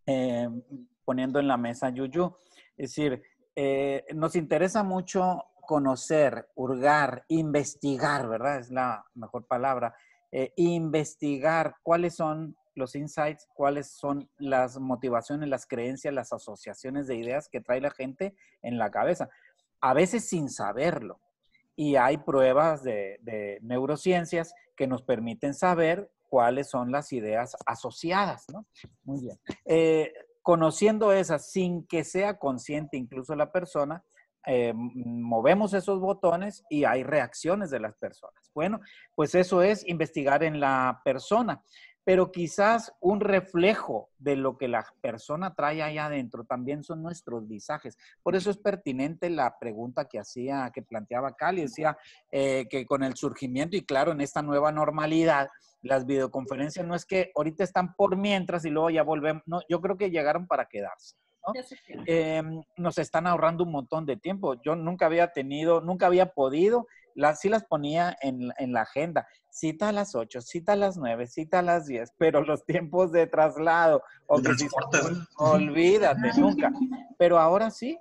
em, 0.06 0.62
poniendo 1.06 1.40
en 1.40 1.48
la 1.48 1.56
mesa 1.56 1.90
Yuyu. 1.90 2.36
Es 2.76 2.90
decir, 2.90 3.24
eh, 3.56 4.04
nos 4.14 4.36
interesa 4.36 4.84
mucho 4.84 5.42
conocer, 5.66 6.50
hurgar, 6.56 7.24
investigar, 7.30 8.28
¿verdad? 8.28 8.60
Es 8.60 8.72
la 8.72 9.06
mejor 9.14 9.46
palabra. 9.48 9.96
Eh, 10.34 10.52
investigar 10.58 11.78
cuáles 11.82 12.18
son 12.18 12.58
los 12.76 12.94
insights, 12.96 13.48
cuáles 13.54 13.90
son 13.90 14.30
las 14.38 14.78
motivaciones, 14.78 15.48
las 15.48 15.66
creencias, 15.66 16.14
las 16.14 16.34
asociaciones 16.34 17.08
de 17.08 17.16
ideas 17.16 17.48
que 17.48 17.62
trae 17.62 17.80
la 17.80 17.92
gente 17.92 18.36
en 18.62 18.78
la 18.78 18.92
cabeza, 18.92 19.30
a 19.80 19.94
veces 19.94 20.28
sin 20.28 20.50
saberlo. 20.50 21.22
Y 21.82 21.96
hay 21.96 22.18
pruebas 22.18 22.84
de, 22.84 23.58
neurociencias 23.64 24.54
que 24.78 24.86
nos 24.86 25.02
permiten 25.02 25.56
saber 25.56 26.12
cuáles 26.30 26.70
son 26.70 26.92
las 26.92 27.12
ideas 27.12 27.58
asociadas, 27.66 28.46
¿no? 28.54 28.68
Muy 29.04 29.22
bien. 29.22 29.40
Eh, 29.66 30.14
conociendo 30.44 31.12
esas 31.12 31.52
sin 31.52 31.88
que 31.88 32.04
sea 32.04 32.38
consciente 32.38 32.98
incluso 32.98 33.36
la 33.36 33.52
persona, 33.52 34.04
eh, 34.46 34.74
movemos 34.76 35.74
esos 35.74 36.00
botones 36.00 36.64
y 36.70 36.84
hay 36.84 37.02
reacciones 37.02 37.72
de 37.72 37.80
las 37.80 37.96
personas. 37.96 38.52
Bueno, 38.54 38.80
pues 39.16 39.34
eso 39.34 39.64
es 39.64 39.84
investigar 39.88 40.44
en 40.44 40.60
la 40.60 41.02
persona 41.04 41.64
pero 42.04 42.32
quizás 42.32 42.94
un 43.00 43.20
reflejo 43.20 44.10
de 44.18 44.36
lo 44.36 44.58
que 44.58 44.68
la 44.68 44.86
persona 45.02 45.54
trae 45.54 45.84
ahí 45.84 45.98
adentro 45.98 46.44
también 46.44 46.84
son 46.84 47.04
nuestros 47.04 47.48
visajes. 47.48 47.98
Por 48.24 48.36
eso 48.36 48.50
es 48.50 48.58
pertinente 48.58 49.30
la 49.30 49.58
pregunta 49.60 50.06
que 50.06 50.20
hacía, 50.20 50.72
que 50.74 50.82
planteaba 50.82 51.36
Cali, 51.36 51.62
decía 51.62 51.98
eh, 52.32 52.68
que 52.70 52.86
con 52.86 53.04
el 53.04 53.16
surgimiento 53.16 53.78
y 53.78 53.86
claro, 53.86 54.12
en 54.12 54.22
esta 54.22 54.42
nueva 54.42 54.72
normalidad, 54.72 55.50
las 55.82 56.06
videoconferencias 56.06 56.86
no 56.86 56.96
es 56.96 57.06
que 57.06 57.32
ahorita 57.36 57.64
están 57.64 57.96
por 57.96 58.16
mientras 58.18 58.66
y 58.66 58.70
luego 58.70 58.90
ya 58.90 59.04
volvemos, 59.04 59.44
no, 59.46 59.62
yo 59.70 59.82
creo 59.82 59.98
que 59.98 60.12
llegaron 60.12 60.48
para 60.48 60.66
quedarse. 60.66 61.16
Em, 62.06 62.62
nos 62.78 62.98
están 62.98 63.28
ahorrando 63.28 63.64
un 63.64 63.72
montón 63.72 64.06
de 64.06 64.18
tiempo. 64.18 64.62
Yo 64.62 64.76
nunca 64.76 65.08
había 65.08 65.32
tenido, 65.32 65.82
nunca 65.82 66.06
había 66.06 66.34
podido, 66.34 66.88
las, 67.16 67.40
sí 67.40 67.50
las 67.50 67.66
ponía 67.66 68.16
en, 68.22 68.52
en 68.58 68.74
la 68.74 68.82
agenda 68.82 69.28
cita 69.52 69.90
a 69.90 69.92
las 69.92 70.16
8, 70.16 70.42
cita 70.42 70.74
a 70.74 70.76
las 70.76 70.98
9, 70.98 71.28
cita 71.28 71.60
a 71.60 71.62
las 71.62 71.86
10, 71.86 72.14
pero 72.18 72.44
los 72.44 72.66
tiempos 72.66 73.12
de 73.12 73.28
traslado, 73.28 74.02
o 74.26 74.42
que 74.42 74.50
olvídate, 75.38 76.32
nunca. 76.38 76.72
Pero 77.18 77.38
ahora 77.38 77.70
sí, 77.70 78.00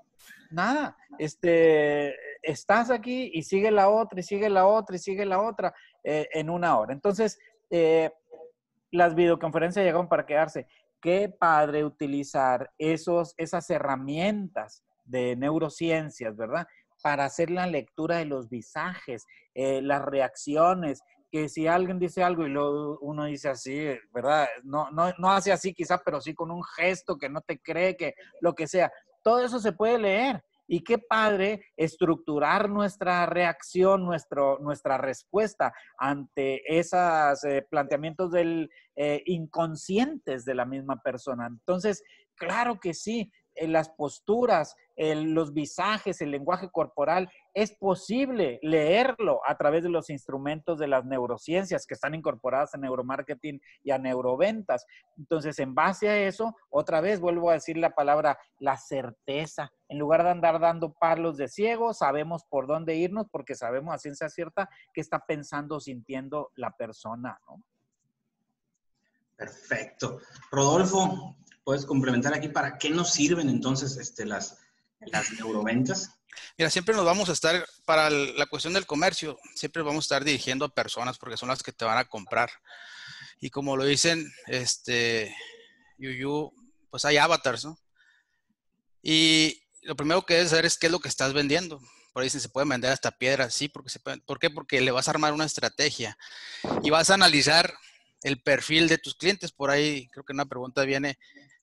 nada, 0.50 0.96
este, 1.18 2.14
estás 2.42 2.90
aquí 2.90 3.30
y 3.34 3.42
sigue 3.42 3.70
la 3.70 3.88
otra, 3.88 4.20
y 4.20 4.22
sigue 4.22 4.48
la 4.48 4.66
otra, 4.66 4.96
y 4.96 5.00
sigue 5.00 5.26
la 5.26 5.40
otra 5.40 5.74
eh, 6.04 6.28
en 6.32 6.48
una 6.48 6.78
hora. 6.78 6.92
Entonces, 6.92 7.38
eh, 7.68 8.10
las 8.92 9.14
videoconferencias 9.14 9.84
llegaron 9.84 10.08
para 10.08 10.26
quedarse. 10.26 10.66
Qué 11.00 11.28
padre 11.28 11.84
utilizar 11.84 12.70
esos, 12.78 13.34
esas 13.36 13.68
herramientas 13.70 14.84
de 15.04 15.34
neurociencias, 15.34 16.36
¿verdad? 16.36 16.66
Para 17.02 17.24
hacer 17.24 17.50
la 17.50 17.66
lectura 17.66 18.18
de 18.18 18.26
los 18.26 18.48
visajes, 18.48 19.26
eh, 19.54 19.80
las 19.82 20.02
reacciones, 20.02 21.02
que 21.30 21.48
si 21.48 21.66
alguien 21.66 21.98
dice 21.98 22.22
algo 22.22 22.46
y 22.46 22.50
luego 22.50 22.98
uno 23.00 23.24
dice 23.24 23.48
así, 23.48 23.88
¿verdad? 24.12 24.48
No, 24.64 24.90
no, 24.90 25.12
no 25.18 25.30
hace 25.30 25.52
así 25.52 25.72
quizás, 25.72 26.00
pero 26.04 26.20
sí 26.20 26.34
con 26.34 26.50
un 26.50 26.62
gesto 26.64 27.16
que 27.16 27.28
no 27.28 27.40
te 27.40 27.60
cree, 27.60 27.96
que 27.96 28.14
lo 28.40 28.54
que 28.54 28.66
sea. 28.66 28.92
Todo 29.22 29.44
eso 29.44 29.60
se 29.60 29.72
puede 29.72 29.98
leer. 29.98 30.42
Y 30.72 30.84
qué 30.84 30.98
padre 30.98 31.64
estructurar 31.76 32.70
nuestra 32.70 33.26
reacción, 33.26 34.04
nuestro, 34.04 34.60
nuestra 34.60 34.98
respuesta 34.98 35.72
ante 35.98 36.62
esos 36.78 37.42
eh, 37.42 37.66
planteamientos 37.68 38.30
del, 38.30 38.70
eh, 38.94 39.22
inconscientes 39.26 40.44
de 40.44 40.54
la 40.54 40.66
misma 40.66 41.02
persona. 41.02 41.48
Entonces, 41.48 42.04
claro 42.36 42.78
que 42.78 42.94
sí, 42.94 43.32
en 43.54 43.72
las 43.72 43.90
posturas, 43.90 44.76
los 44.96 45.52
visajes, 45.52 46.20
el 46.20 46.30
lenguaje 46.30 46.68
corporal, 46.70 47.30
es 47.54 47.72
posible 47.72 48.58
leerlo 48.62 49.40
a 49.46 49.56
través 49.56 49.82
de 49.82 49.88
los 49.88 50.10
instrumentos 50.10 50.78
de 50.78 50.88
las 50.88 51.04
neurociencias 51.04 51.86
que 51.86 51.94
están 51.94 52.14
incorporadas 52.14 52.74
a 52.74 52.78
neuromarketing 52.78 53.60
y 53.82 53.90
a 53.90 53.98
neuroventas. 53.98 54.86
Entonces, 55.16 55.58
en 55.58 55.74
base 55.74 56.08
a 56.08 56.18
eso, 56.18 56.54
otra 56.68 57.00
vez 57.00 57.20
vuelvo 57.20 57.50
a 57.50 57.54
decir 57.54 57.76
la 57.76 57.90
palabra, 57.90 58.38
la 58.58 58.76
certeza. 58.76 59.72
En 59.88 59.98
lugar 59.98 60.22
de 60.22 60.30
andar 60.30 60.60
dando 60.60 60.92
palos 60.92 61.36
de 61.36 61.48
ciego, 61.48 61.94
sabemos 61.94 62.44
por 62.44 62.66
dónde 62.66 62.94
irnos 62.94 63.26
porque 63.30 63.54
sabemos 63.54 63.94
a 63.94 63.98
ciencia 63.98 64.28
cierta 64.28 64.68
qué 64.92 65.00
está 65.00 65.18
pensando 65.26 65.76
o 65.76 65.80
sintiendo 65.80 66.50
la 66.56 66.70
persona. 66.70 67.38
Perfecto. 69.36 70.18
Rodolfo, 70.50 71.36
puedes 71.64 71.86
complementar 71.86 72.34
aquí 72.34 72.48
para 72.48 72.78
qué 72.78 72.90
nos 72.90 73.12
sirven 73.12 73.48
entonces 73.48 73.96
este, 73.96 74.24
las, 74.24 74.58
las 75.00 75.32
neuroventas. 75.32 76.10
Mira, 76.56 76.70
siempre 76.70 76.94
nos 76.94 77.04
vamos 77.04 77.28
a 77.28 77.32
estar, 77.32 77.66
para 77.84 78.10
la 78.10 78.46
cuestión 78.46 78.72
del 78.72 78.86
comercio, 78.86 79.38
siempre 79.54 79.82
vamos 79.82 80.04
a 80.04 80.06
estar 80.06 80.24
dirigiendo 80.24 80.64
a 80.64 80.74
personas 80.74 81.18
porque 81.18 81.36
son 81.36 81.48
las 81.48 81.62
que 81.62 81.72
te 81.72 81.84
van 81.84 81.98
a 81.98 82.04
comprar. 82.04 82.50
Y 83.40 83.50
como 83.50 83.76
lo 83.76 83.84
dicen, 83.84 84.32
este, 84.46 85.34
Yuyu, 85.98 86.52
pues 86.90 87.04
hay 87.04 87.16
avatars, 87.16 87.64
¿no? 87.64 87.78
Y 89.02 89.62
lo 89.82 89.96
primero 89.96 90.24
que 90.26 90.34
debes 90.34 90.50
saber 90.50 90.66
es 90.66 90.78
qué 90.78 90.86
es 90.86 90.92
lo 90.92 91.00
que 91.00 91.08
estás 91.08 91.32
vendiendo. 91.32 91.80
Por 92.12 92.22
ahí 92.22 92.26
dicen, 92.26 92.40
se 92.40 92.48
puede 92.48 92.68
vender 92.68 92.92
hasta 92.92 93.12
piedras, 93.12 93.54
sí, 93.54 93.68
porque 93.68 93.90
se 93.90 94.00
¿por 94.00 94.38
qué? 94.38 94.50
Porque 94.50 94.80
le 94.80 94.90
vas 94.90 95.08
a 95.08 95.12
armar 95.12 95.32
una 95.32 95.44
estrategia 95.44 96.18
y 96.82 96.90
vas 96.90 97.10
a 97.10 97.14
analizar 97.14 97.72
el 98.22 98.42
perfil 98.42 98.88
de 98.88 98.98
tus 98.98 99.14
clientes. 99.14 99.52
Por 99.52 99.70
ahí 99.70 100.08
creo 100.08 100.24
que 100.24 100.32
una 100.32 100.46
pregunta 100.46 100.84
viene, 100.84 101.18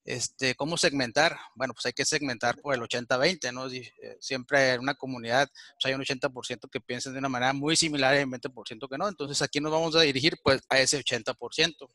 este, 0.08 0.56
¿cómo 0.56 0.78
segmentar? 0.78 1.38
Bueno, 1.54 1.74
pues 1.74 1.86
hay 1.86 1.91
que 1.91 2.06
segmentar 2.06 2.58
por 2.62 2.74
el 2.74 2.80
80-20, 2.80 3.52
¿no? 3.52 3.67
Eh, 3.67 4.17
siempre 4.22 4.74
en 4.74 4.80
una 4.80 4.96
comunidad 4.96 5.50
pues 5.50 5.86
hay 5.86 5.93
un 5.96 6.02
80% 6.02 6.70
que 6.72 6.80
piensan 6.80 7.12
de 7.12 7.20
una 7.20 7.28
manera 7.28 7.52
muy 7.52 7.76
similar 7.76 8.17
y 8.17 8.24
un 8.24 8.32
20% 8.32 8.89
que 8.89 8.98
no. 8.98 9.10
Entonces 9.10 9.41
aquí 9.41 9.60
nos 9.60 9.74
vamos 9.74 9.98
a 9.98 10.02
dirigir 10.02 10.38
pues 10.41 10.62
a 10.70 10.80
ese 10.80 10.98
80%. 10.98 11.89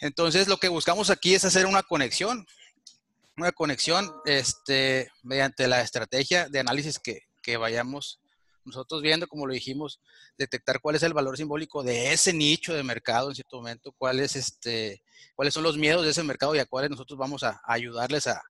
Entonces 0.00 0.48
lo 0.48 0.56
que 0.56 0.68
buscamos 0.68 1.08
aquí 1.08 1.36
es 1.36 1.44
hacer 1.44 1.66
una 1.66 1.84
conexión, 1.84 2.44
una 3.36 3.52
conexión 3.52 4.12
este, 4.24 5.08
mediante 5.22 5.68
la 5.68 5.82
estrategia 5.82 6.48
de 6.48 6.58
análisis 6.58 6.98
que, 6.98 7.28
que 7.42 7.56
vayamos 7.56 8.18
nosotros 8.64 9.02
viendo, 9.02 9.26
como 9.26 9.46
lo 9.46 9.54
dijimos, 9.54 10.00
detectar 10.38 10.80
cuál 10.80 10.96
es 10.96 11.02
el 11.02 11.14
valor 11.14 11.36
simbólico 11.36 11.82
de 11.82 12.12
ese 12.12 12.32
nicho 12.32 12.74
de 12.74 12.82
mercado 12.82 13.28
en 13.28 13.34
cierto 13.34 13.56
momento, 13.56 13.92
cuál 13.96 14.20
es 14.20 14.36
este, 14.36 15.02
cuáles 15.34 15.54
son 15.54 15.62
los 15.62 15.76
miedos 15.76 16.04
de 16.04 16.10
ese 16.10 16.22
mercado 16.22 16.54
y 16.54 16.58
a 16.58 16.66
cuáles 16.66 16.90
nosotros 16.90 17.18
vamos 17.18 17.42
a, 17.42 17.60
ayudarles 17.64 18.26
a, 18.26 18.42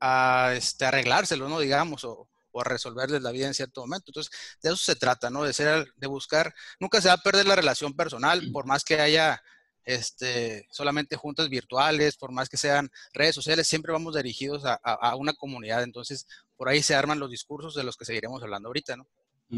a, 0.00 0.54
este, 0.54 0.84
arreglárselo, 0.84 1.48
¿no? 1.48 1.60
Digamos, 1.60 2.04
o, 2.04 2.28
a 2.54 2.64
resolverles 2.64 3.22
la 3.22 3.30
vida 3.30 3.46
en 3.46 3.54
cierto 3.54 3.80
momento. 3.80 4.06
Entonces, 4.08 4.32
de 4.62 4.70
eso 4.70 4.76
se 4.76 4.96
trata, 4.96 5.30
¿no? 5.30 5.44
De 5.44 5.52
ser, 5.52 5.92
de 5.96 6.06
buscar, 6.06 6.54
nunca 6.80 7.00
se 7.00 7.08
va 7.08 7.14
a 7.14 7.22
perder 7.22 7.46
la 7.46 7.56
relación 7.56 7.94
personal, 7.94 8.50
por 8.52 8.66
más 8.66 8.84
que 8.84 9.00
haya 9.00 9.40
este, 9.84 10.66
solamente 10.70 11.16
juntas 11.16 11.48
virtuales, 11.48 12.16
por 12.16 12.32
más 12.32 12.48
que 12.48 12.56
sean 12.56 12.90
redes 13.12 13.34
sociales, 13.34 13.66
siempre 13.66 13.92
vamos 13.92 14.14
dirigidos 14.14 14.62
a, 14.64 15.16
una 15.16 15.32
comunidad. 15.32 15.82
Entonces, 15.82 16.26
por 16.60 16.68
ahí 16.68 16.82
se 16.82 16.94
arman 16.94 17.18
los 17.18 17.30
discursos 17.30 17.74
de 17.74 17.82
los 17.84 17.96
que 17.96 18.04
seguiremos 18.04 18.42
hablando 18.42 18.68
ahorita, 18.68 18.94
¿no? 18.94 19.08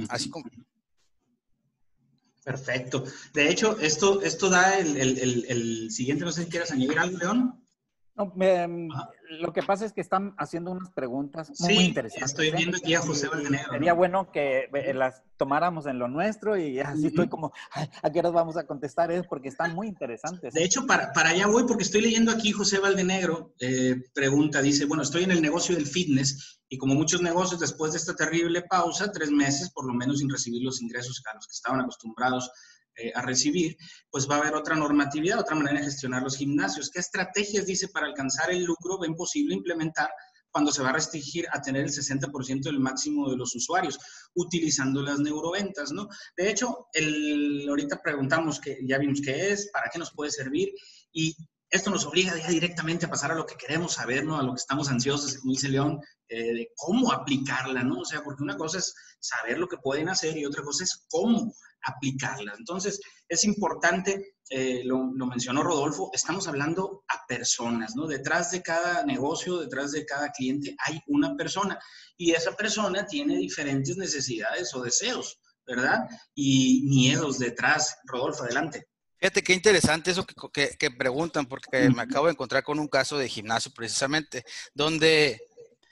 Así 0.08 0.30
como... 0.30 0.48
Perfecto. 2.44 3.04
De 3.32 3.50
hecho, 3.50 3.76
esto, 3.80 4.22
esto 4.22 4.48
da 4.48 4.78
el, 4.78 4.96
el 4.96 5.90
siguiente, 5.90 6.24
no 6.24 6.30
sé 6.30 6.44
si 6.44 6.48
quieres 6.48 6.70
añadir 6.70 7.00
algo, 7.00 7.18
León. 7.18 7.61
No, 8.14 8.26
mm, 8.26 8.88
lo 9.40 9.52
que 9.54 9.62
pasa 9.62 9.86
es 9.86 9.92
que 9.92 10.02
están 10.02 10.34
haciendo 10.36 10.70
unas 10.70 10.90
preguntas 10.90 11.50
muy 11.60 11.76
sí, 11.76 11.84
interesantes. 11.86 12.30
Estoy 12.30 12.48
¿eh? 12.48 12.54
viendo 12.54 12.76
aquí 12.76 12.94
a 12.94 13.00
José 13.00 13.28
Valdenegro. 13.28 13.72
Sería 13.72 13.94
bueno 13.94 14.30
que 14.30 14.68
eh, 14.72 14.92
las 14.92 15.22
tomáramos 15.38 15.86
en 15.86 15.98
lo 15.98 16.08
nuestro 16.08 16.56
y 16.58 16.78
así 16.80 17.06
estoy 17.06 17.28
como, 17.28 17.52
¿a 18.02 18.10
qué 18.10 18.22
nos 18.22 18.34
vamos 18.34 18.58
a 18.58 18.66
contestar? 18.66 19.10
Es 19.10 19.26
porque 19.26 19.48
están 19.48 19.74
muy 19.74 19.88
interesantes. 19.88 20.52
De 20.52 20.62
hecho, 20.62 20.86
para, 20.86 21.12
para 21.12 21.30
allá 21.30 21.46
voy 21.46 21.64
porque 21.64 21.84
estoy 21.84 22.02
leyendo 22.02 22.30
aquí 22.30 22.52
José 22.52 22.78
Valdenegro, 22.80 23.54
eh, 23.58 23.96
pregunta, 24.12 24.60
dice, 24.60 24.84
bueno, 24.84 25.02
estoy 25.02 25.24
en 25.24 25.30
el 25.30 25.40
negocio 25.40 25.74
del 25.74 25.86
fitness 25.86 26.60
y 26.68 26.76
como 26.76 26.94
muchos 26.94 27.22
negocios 27.22 27.60
después 27.60 27.92
de 27.92 27.98
esta 27.98 28.14
terrible 28.14 28.62
pausa, 28.62 29.10
tres 29.10 29.30
meses 29.30 29.70
por 29.70 29.86
lo 29.86 29.94
menos 29.94 30.18
sin 30.18 30.28
recibir 30.28 30.62
los 30.62 30.82
ingresos 30.82 31.22
a 31.30 31.34
los 31.34 31.46
que 31.46 31.54
estaban 31.54 31.80
acostumbrados 31.80 32.50
eh, 32.96 33.12
a 33.14 33.22
recibir, 33.22 33.76
pues 34.10 34.28
va 34.28 34.36
a 34.36 34.38
haber 34.38 34.54
otra 34.54 34.76
normatividad, 34.76 35.40
otra 35.40 35.56
manera 35.56 35.78
de 35.78 35.84
gestionar 35.86 36.22
los 36.22 36.36
gimnasios. 36.36 36.90
¿Qué 36.90 37.00
estrategias, 37.00 37.66
dice, 37.66 37.88
para 37.88 38.06
alcanzar 38.06 38.50
el 38.50 38.64
lucro 38.64 38.98
ven 38.98 39.14
posible 39.14 39.54
implementar 39.54 40.10
cuando 40.52 40.70
se 40.70 40.82
va 40.82 40.90
a 40.90 40.92
restringir 40.92 41.46
a 41.50 41.60
tener 41.62 41.82
el 41.82 41.90
60% 41.90 42.62
del 42.62 42.78
máximo 42.78 43.30
de 43.30 43.36
los 43.38 43.54
usuarios, 43.54 43.98
utilizando 44.34 45.02
las 45.02 45.18
neuroventas, 45.18 45.92
¿no? 45.92 46.08
De 46.36 46.50
hecho, 46.50 46.88
el, 46.92 47.66
ahorita 47.68 48.00
preguntamos 48.02 48.60
que 48.60 48.78
ya 48.86 48.98
vimos 48.98 49.20
qué 49.24 49.52
es, 49.52 49.70
para 49.72 49.88
qué 49.90 49.98
nos 49.98 50.12
puede 50.12 50.30
servir 50.30 50.74
y 51.12 51.34
esto 51.72 51.90
nos 51.90 52.04
obliga 52.04 52.34
directamente 52.34 53.06
a 53.06 53.10
pasar 53.10 53.32
a 53.32 53.34
lo 53.34 53.46
que 53.46 53.56
queremos 53.56 53.94
saber, 53.94 54.26
¿no? 54.26 54.38
A 54.38 54.42
lo 54.42 54.52
que 54.52 54.60
estamos 54.60 54.90
ansiosos, 54.90 55.38
como 55.38 55.54
dice 55.54 55.70
León, 55.70 56.00
eh, 56.28 56.52
de 56.52 56.68
cómo 56.76 57.10
aplicarla, 57.10 57.82
¿no? 57.82 58.00
O 58.00 58.04
sea, 58.04 58.22
porque 58.22 58.42
una 58.42 58.58
cosa 58.58 58.78
es 58.78 58.94
saber 59.18 59.58
lo 59.58 59.66
que 59.66 59.78
pueden 59.78 60.10
hacer 60.10 60.36
y 60.36 60.44
otra 60.44 60.62
cosa 60.62 60.84
es 60.84 61.06
cómo 61.08 61.54
aplicarla. 61.84 62.52
Entonces, 62.58 63.00
es 63.26 63.44
importante, 63.44 64.34
eh, 64.50 64.82
lo, 64.84 65.06
mencionó 65.06 65.62
Rodolfo, 65.62 66.10
estamos 66.12 66.46
hablando 66.46 67.04
a 67.08 67.26
personas, 67.26 67.96
¿no? 67.96 68.06
Detrás 68.06 68.50
de 68.50 68.60
cada 68.60 69.06
negocio, 69.06 69.58
detrás 69.60 69.92
de 69.92 70.04
cada 70.04 70.30
cliente 70.30 70.76
hay 70.86 71.00
una 71.06 71.34
persona 71.36 71.80
y 72.18 72.32
esa 72.32 72.54
persona 72.54 73.06
tiene 73.06 73.38
diferentes 73.38 73.96
necesidades 73.96 74.74
o 74.74 74.82
deseos, 74.82 75.40
¿verdad? 75.66 76.06
Y 76.34 76.82
miedos 76.84 77.38
detrás. 77.38 77.96
Rodolfo, 78.04 78.44
adelante. 78.44 78.91
Fíjate 79.22 79.44
qué 79.44 79.52
interesante 79.52 80.10
eso 80.10 80.26
que, 80.26 80.90
preguntan, 80.90 81.46
porque 81.46 81.88
me 81.90 82.02
acabo 82.02 82.26
de 82.26 82.32
encontrar 82.32 82.64
con 82.64 82.80
un 82.80 82.88
caso 82.88 83.16
de 83.16 83.28
gimnasio 83.28 83.70
precisamente, 83.72 84.44
donde 84.74 85.40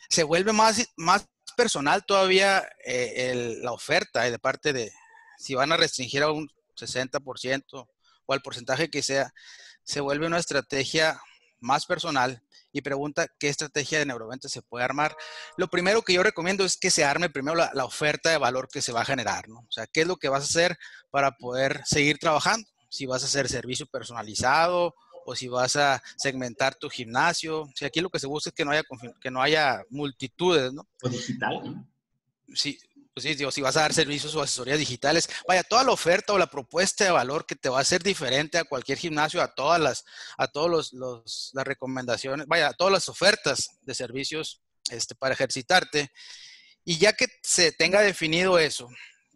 se 0.09 0.25
vuelve 0.25 0.53
más, 0.53 0.85
más 0.97 1.29
personal 1.57 2.05
todavía 2.05 2.69
eh, 2.85 3.57
la 3.62 3.71
oferta 3.71 4.23
de 4.23 4.37
parte 4.40 4.73
de, 4.73 4.90
si 5.38 5.55
van 5.55 5.71
a 5.71 5.77
restringir 5.77 6.25
a 6.25 6.33
un 6.33 6.51
60% 6.77 7.88
o 8.27 8.33
al 8.33 8.43
porcentaje 8.43 8.90
que 8.90 9.01
sea, 9.01 9.33
se 9.85 10.01
vuelve 10.01 10.27
una 10.27 10.38
estrategia 10.38 11.21
más 11.61 11.87
personal 11.87 12.43
y 12.73 12.81
pregunta 12.81 13.29
qué 13.38 13.49
estrategia 13.49 14.01
de 14.01 14.07
neuroventa 14.07 14.49
se 14.49 14.62
puede 14.62 14.85
armar. 14.85 15.16
Lo 15.57 15.69
primero 15.69 16.03
que 16.03 16.14
yo 16.14 16.25
recomiendo 16.25 16.64
es 16.64 16.77
que 16.77 16.90
se 16.90 17.05
arme 17.05 17.31
primero 17.31 17.55
la, 17.55 17.71
la, 17.75 17.85
oferta 17.85 18.31
de 18.31 18.38
valor 18.38 18.66
que 18.66 18.83
se 18.83 18.90
va 18.90 19.03
a 19.03 19.05
generar, 19.05 19.49
¿no? 19.49 19.61
O 19.61 19.71
sea, 19.71 19.87
qué 19.87 20.01
es 20.01 20.09
lo 20.09 20.16
que 20.16 20.29
vas 20.29 20.43
a 20.43 20.47
hacer 20.47 20.77
para 21.12 21.37
poder 21.37 21.81
seguir 21.85 22.19
trabajando 22.19 22.66
si 22.90 23.07
vas 23.07 23.22
a 23.22 23.26
hacer 23.26 23.48
servicio 23.48 23.87
personalizado 23.87 24.94
o 25.24 25.35
si 25.35 25.48
vas 25.48 25.76
a 25.76 26.03
segmentar 26.16 26.74
tu 26.74 26.90
gimnasio. 26.90 27.70
Si 27.74 27.85
aquí 27.85 28.00
lo 28.00 28.11
que 28.11 28.18
se 28.18 28.26
busca 28.26 28.50
es 28.50 28.55
que 28.55 28.64
no 28.64 28.72
haya, 28.72 28.83
que 29.20 29.31
no 29.31 29.40
haya 29.40 29.83
multitudes, 29.88 30.72
¿no? 30.72 30.87
O 31.03 31.09
digital. 31.09 31.87
Sí, 32.53 32.79
pues 33.14 33.24
sí, 33.24 33.35
digo, 33.35 33.50
si 33.50 33.61
vas 33.61 33.76
a 33.76 33.83
dar 33.83 33.92
servicios 33.92 34.35
o 34.35 34.42
asesorías 34.42 34.79
digitales, 34.79 35.29
vaya, 35.46 35.62
toda 35.62 35.85
la 35.85 35.92
oferta 35.92 36.33
o 36.33 36.38
la 36.38 36.48
propuesta 36.48 37.05
de 37.05 37.11
valor 37.11 37.44
que 37.46 37.57
te 37.57 37.68
va 37.68 37.79
a 37.79 37.83
hacer 37.83 38.03
diferente 38.03 38.59
a 38.59 38.64
cualquier 38.64 38.98
gimnasio, 38.98 39.42
a 39.42 39.55
todas 39.55 39.81
las, 39.81 40.05
a 40.37 40.48
todos 40.48 40.92
los, 40.92 41.50
las 41.53 41.64
recomendaciones, 41.64 42.46
vaya, 42.46 42.68
a 42.68 42.72
todas 42.72 42.92
las 42.92 43.09
ofertas 43.09 43.79
de 43.83 43.94
servicios 43.94 44.62
este, 44.90 45.14
para 45.14 45.35
ejercitarte. 45.35 46.11
Y 46.85 46.98
ya 46.98 47.12
que 47.12 47.26
se 47.42 47.72
tenga 47.72 48.00
definido 48.00 48.59
eso, 48.59 48.88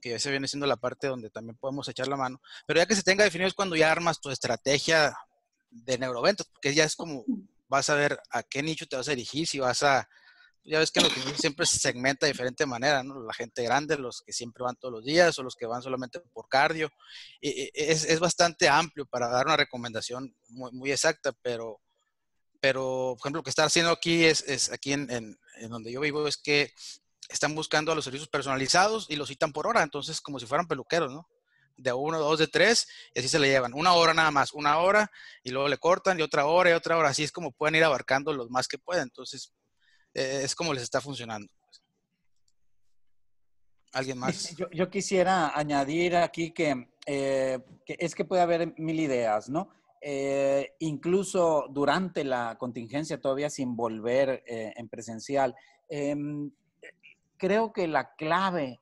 que 0.04 0.18
se 0.18 0.30
viene 0.30 0.46
siendo 0.46 0.66
la 0.66 0.76
parte 0.76 1.06
donde 1.06 1.30
también 1.30 1.56
podemos 1.56 1.88
echar 1.88 2.08
la 2.08 2.16
mano, 2.16 2.38
pero 2.66 2.78
ya 2.78 2.84
que 2.84 2.94
se 2.94 3.02
tenga 3.02 3.24
definido 3.24 3.48
es 3.48 3.54
cuando 3.54 3.74
ya 3.74 3.90
armas 3.90 4.20
tu 4.20 4.28
estrategia 4.30 5.16
de 5.70 5.96
neuroventas, 5.96 6.46
porque 6.46 6.74
ya 6.74 6.84
es 6.84 6.94
como 6.94 7.24
vas 7.68 7.88
a 7.88 7.94
ver 7.94 8.20
a 8.30 8.42
qué 8.42 8.62
nicho 8.62 8.86
te 8.86 8.96
vas 8.96 9.08
a 9.08 9.12
dirigir, 9.12 9.46
si 9.46 9.60
vas 9.60 9.82
a, 9.82 10.06
ya 10.62 10.78
ves 10.78 10.90
que 10.90 11.00
lo 11.00 11.08
que 11.08 11.20
siempre 11.38 11.64
se 11.64 11.78
segmenta 11.78 12.26
de 12.26 12.32
diferente 12.32 12.66
manera, 12.66 13.02
¿no? 13.02 13.18
La 13.22 13.32
gente 13.32 13.62
grande, 13.62 13.96
los 13.96 14.20
que 14.20 14.34
siempre 14.34 14.62
van 14.62 14.76
todos 14.76 14.92
los 14.92 15.04
días 15.06 15.38
o 15.38 15.42
los 15.42 15.56
que 15.56 15.64
van 15.64 15.80
solamente 15.80 16.20
por 16.34 16.50
cardio. 16.50 16.90
Es, 17.40 18.04
es, 18.04 18.20
bastante 18.20 18.68
amplio 18.68 19.06
para 19.06 19.28
dar 19.28 19.46
una 19.46 19.56
recomendación 19.56 20.36
muy, 20.48 20.70
muy, 20.72 20.92
exacta, 20.92 21.32
pero, 21.40 21.80
pero, 22.60 23.14
por 23.16 23.20
ejemplo, 23.20 23.38
lo 23.38 23.42
que 23.42 23.50
está 23.50 23.64
haciendo 23.64 23.90
aquí 23.90 24.24
es, 24.24 24.42
es 24.42 24.70
aquí 24.70 24.92
en, 24.92 25.10
en, 25.10 25.38
en, 25.60 25.70
donde 25.70 25.90
yo 25.90 26.00
vivo 26.02 26.28
es 26.28 26.36
que 26.36 26.74
están 27.28 27.54
buscando 27.54 27.92
a 27.92 27.94
los 27.94 28.04
servicios 28.04 28.28
personalizados 28.28 29.06
y 29.08 29.16
los 29.16 29.28
citan 29.28 29.52
por 29.52 29.66
hora, 29.66 29.82
entonces 29.82 30.20
como 30.20 30.38
si 30.38 30.46
fueran 30.46 30.66
peluqueros, 30.66 31.12
¿no? 31.12 31.28
De 31.76 31.92
uno, 31.92 32.18
dos, 32.18 32.38
de 32.38 32.46
tres, 32.46 32.86
y 33.14 33.18
así 33.18 33.28
se 33.28 33.38
le 33.38 33.48
llevan. 33.48 33.74
Una 33.74 33.94
hora 33.94 34.14
nada 34.14 34.30
más, 34.30 34.52
una 34.52 34.78
hora, 34.78 35.10
y 35.42 35.50
luego 35.50 35.66
le 35.68 35.78
cortan, 35.78 36.18
y 36.18 36.22
otra 36.22 36.46
hora, 36.46 36.70
y 36.70 36.72
otra 36.72 36.96
hora. 36.96 37.08
Así 37.08 37.24
es 37.24 37.32
como 37.32 37.50
pueden 37.50 37.74
ir 37.74 37.82
abarcando 37.82 38.32
los 38.32 38.48
más 38.48 38.68
que 38.68 38.78
puedan. 38.78 39.04
Entonces, 39.04 39.52
eh, 40.14 40.42
es 40.44 40.54
como 40.54 40.72
les 40.72 40.84
está 40.84 41.00
funcionando. 41.00 41.52
¿Alguien 43.92 44.18
más? 44.18 44.54
Yo, 44.72 44.88
quisiera 44.88 45.58
añadir 45.58 46.14
aquí 46.14 46.52
que, 46.52 46.90
eh, 47.06 47.58
que, 47.84 47.96
es 47.98 48.14
que 48.14 48.24
puede 48.24 48.42
haber 48.42 48.72
mil 48.78 49.00
ideas, 49.00 49.48
¿no? 49.48 49.68
Eh, 50.00 50.76
incluso 50.78 51.66
durante 51.70 52.22
la 52.22 52.56
contingencia, 52.56 53.20
todavía 53.20 53.50
sin 53.50 53.74
volver 53.74 54.44
en 54.46 54.88
presencial. 54.88 55.56
Creo 57.36 57.72
que 57.72 57.88
la 57.88 58.14
clave 58.14 58.80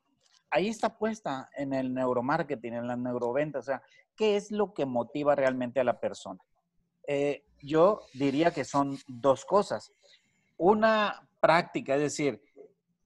ahí 0.53 0.69
está 0.69 0.97
puesta 0.97 1.49
en 1.55 1.73
el 1.73 1.93
neuromarketing, 1.93 2.75
en 2.75 2.87
la 2.87 2.95
neuroventa, 2.95 3.59
o 3.59 3.63
sea, 3.63 3.81
¿qué 4.15 4.35
es 4.35 4.51
lo 4.51 4.73
que 4.73 4.85
motiva 4.85 5.35
realmente 5.35 5.79
a 5.79 5.83
la 5.83 5.99
persona? 5.99 6.39
Eh, 7.07 7.43
yo 7.59 8.01
diría 8.13 8.51
que 8.51 8.63
son 8.63 8.97
dos 9.07 9.45
cosas. 9.45 9.91
Una 10.57 11.27
práctica, 11.39 11.95
es 11.95 12.01
decir, 12.01 12.41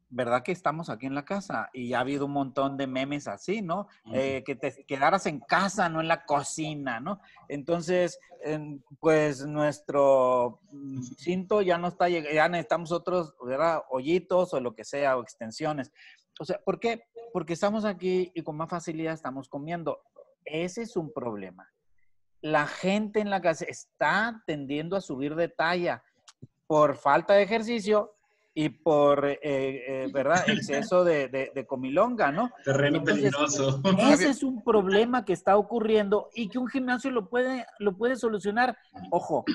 ¿verdad 0.09 0.43
que 0.43 0.51
estamos 0.51 0.89
aquí 0.89 1.05
en 1.05 1.15
la 1.15 1.25
casa? 1.25 1.69
Y 1.73 1.93
ha 1.93 1.99
habido 1.99 2.25
un 2.25 2.31
montón 2.31 2.77
de 2.77 2.87
memes 2.87 3.27
así, 3.27 3.61
¿no? 3.61 3.87
Eh, 4.13 4.43
que 4.45 4.55
te 4.55 4.85
quedaras 4.85 5.25
en 5.25 5.39
casa, 5.39 5.89
no 5.89 6.01
en 6.01 6.07
la 6.07 6.25
cocina, 6.25 6.99
¿no? 6.99 7.19
Entonces, 7.47 8.19
pues 8.99 9.45
nuestro 9.45 10.61
mm, 10.71 11.01
cinto 11.17 11.61
ya 11.61 11.77
no 11.77 11.87
está 11.87 12.07
llegando, 12.09 12.33
ya 12.33 12.47
necesitamos 12.47 12.91
otros, 12.91 13.35
¿verdad? 13.45 13.81
Hoyitos 13.89 14.53
o 14.53 14.59
lo 14.59 14.73
que 14.73 14.85
sea, 14.85 15.17
o 15.17 15.21
extensiones. 15.21 15.91
O 16.39 16.45
sea, 16.45 16.59
¿por 16.63 16.79
qué? 16.79 17.03
Porque 17.33 17.53
estamos 17.53 17.83
aquí 17.85 18.31
y 18.33 18.43
con 18.43 18.55
más 18.55 18.69
facilidad 18.69 19.13
estamos 19.13 19.49
comiendo. 19.49 20.01
Ese 20.45 20.83
es 20.83 20.95
un 20.95 21.11
problema. 21.11 21.69
La 22.41 22.67
gente 22.67 23.19
en 23.19 23.29
la 23.29 23.41
casa 23.41 23.65
está 23.67 24.43
tendiendo 24.45 24.95
a 24.95 25.01
subir 25.01 25.35
de 25.35 25.49
talla 25.49 26.03
por 26.67 26.95
falta 26.95 27.33
de 27.33 27.43
ejercicio 27.43 28.16
y 28.59 28.69
por, 28.69 29.23
eh, 29.23 29.37
eh, 29.43 30.09
¿verdad?, 30.11 30.49
exceso 30.49 31.03
de, 31.03 31.27
de, 31.27 31.65
comilonga, 31.67 32.31
¿no? 32.31 32.49
Terreno 32.65 33.03
peligroso. 33.03 33.83
Ese 34.11 34.29
es 34.29 34.41
un 34.41 34.63
problema 34.63 35.23
que 35.25 35.33
está 35.33 35.57
ocurriendo 35.57 36.31
y 36.33 36.49
que 36.49 36.57
un 36.57 36.67
gimnasio 36.67 37.11
lo 37.11 37.29
puede, 37.29 37.67
lo 37.77 37.95
puede 37.95 38.15
solucionar. 38.15 38.75
Ojo, 39.11 39.45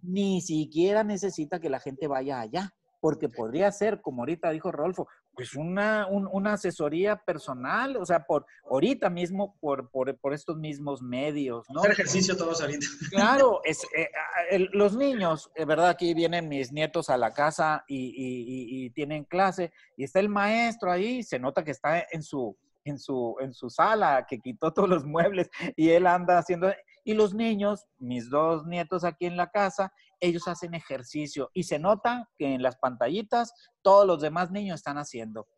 ni 0.00 0.40
siquiera 0.42 1.02
necesita 1.02 1.58
que 1.58 1.70
la 1.70 1.80
gente 1.80 2.06
vaya 2.06 2.38
allá 2.38 2.72
porque 3.02 3.28
podría 3.28 3.72
ser, 3.72 4.00
como 4.00 4.22
ahorita 4.22 4.50
dijo 4.50 4.70
Rodolfo, 4.70 5.08
pues 5.34 5.56
una, 5.56 6.06
una 6.06 6.52
asesoría 6.52 7.16
personal, 7.16 7.96
o 7.96 8.06
sea, 8.06 8.26
por 8.26 8.46
ahorita 8.70 9.10
mismo, 9.10 9.56
por, 9.58 9.90
por, 9.90 10.16
por 10.18 10.32
estos 10.32 10.56
mismos 10.56 11.02
medios, 11.02 11.66
¿no? 11.68 11.80
Hacer 11.80 11.90
ejercicio 11.90 12.36
todos 12.36 12.60
ahorita. 12.60 12.86
Claro, 13.10 13.60
es, 13.64 13.82
eh, 13.96 14.68
los 14.72 14.96
niños, 14.96 15.50
eh, 15.56 15.64
¿verdad? 15.64 15.88
Aquí 15.88 16.14
vienen 16.14 16.48
mis 16.48 16.70
nietos 16.70 17.10
a 17.10 17.16
la 17.16 17.32
casa 17.32 17.84
y, 17.88 17.96
y, 17.96 18.84
y, 18.86 18.90
tienen 18.90 19.24
clase 19.24 19.72
y 19.96 20.04
está 20.04 20.20
el 20.20 20.28
maestro 20.28 20.92
ahí, 20.92 21.24
se 21.24 21.40
nota 21.40 21.64
que 21.64 21.72
está 21.72 22.06
en 22.08 22.22
su, 22.22 22.56
en 22.84 23.00
su, 23.00 23.34
en 23.40 23.52
su 23.52 23.68
sala, 23.68 24.26
que 24.28 24.38
quitó 24.38 24.72
todos 24.72 24.88
los 24.88 25.04
muebles 25.04 25.50
y 25.74 25.90
él 25.90 26.06
anda 26.06 26.38
haciendo... 26.38 26.72
Y 27.04 27.14
los 27.14 27.34
niños, 27.34 27.88
mis 27.98 28.30
dos 28.30 28.64
nietos 28.64 29.02
aquí 29.02 29.26
en 29.26 29.36
la 29.36 29.50
casa, 29.50 29.92
ellos 30.22 30.46
hacen 30.46 30.72
ejercicio 30.72 31.50
y 31.52 31.64
se 31.64 31.78
nota 31.78 32.30
que 32.38 32.54
en 32.54 32.62
las 32.62 32.76
pantallitas 32.76 33.52
todos 33.82 34.06
los 34.06 34.20
demás 34.22 34.52
niños 34.52 34.76
están 34.76 34.96
haciendo. 34.96 35.48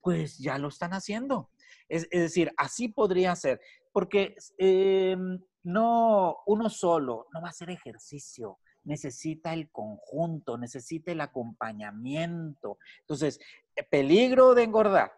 Pues 0.00 0.38
ya 0.38 0.58
lo 0.58 0.68
están 0.68 0.94
haciendo. 0.94 1.50
Es, 1.88 2.08
decir, 2.08 2.52
así 2.56 2.88
podría 2.88 3.36
ser, 3.36 3.60
porque 3.92 4.34
em, 4.58 5.38
no 5.62 6.38
uno 6.46 6.70
solo 6.70 7.26
no 7.32 7.42
va 7.42 7.48
a 7.48 7.50
hacer 7.50 7.70
ejercicio, 7.70 8.58
necesita 8.84 9.52
el 9.52 9.70
conjunto, 9.70 10.56
necesita 10.56 11.12
el 11.12 11.20
acompañamiento. 11.20 12.78
Entonces, 13.00 13.38
peligro 13.90 14.54
de 14.54 14.62
engordar, 14.62 15.12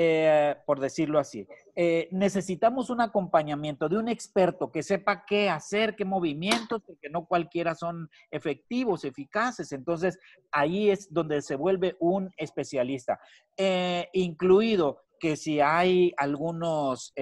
eh, 0.00 0.54
por 0.64 0.78
decirlo 0.78 1.18
así. 1.18 1.44
Eh, 1.74 2.08
necesitamos 2.12 2.88
un 2.88 3.00
acompañamiento 3.00 3.88
de 3.88 3.98
un 3.98 4.06
experto 4.06 4.70
que 4.70 4.84
sepa 4.84 5.24
qué 5.26 5.50
hacer, 5.50 5.96
qué 5.96 6.04
movimientos, 6.04 6.80
porque 6.86 7.10
no 7.10 7.26
cualquiera 7.26 7.74
son 7.74 8.08
efectivos, 8.30 9.04
eficaces. 9.04 9.72
Entonces, 9.72 10.16
ahí 10.52 10.88
es 10.88 11.12
donde 11.12 11.42
se 11.42 11.56
vuelve 11.56 11.96
un 11.98 12.30
especialista. 12.36 13.18
Eh, 13.56 14.08
incluido 14.12 15.00
que 15.18 15.34
si 15.34 15.60
hay 15.60 16.12
algunos 16.16 17.12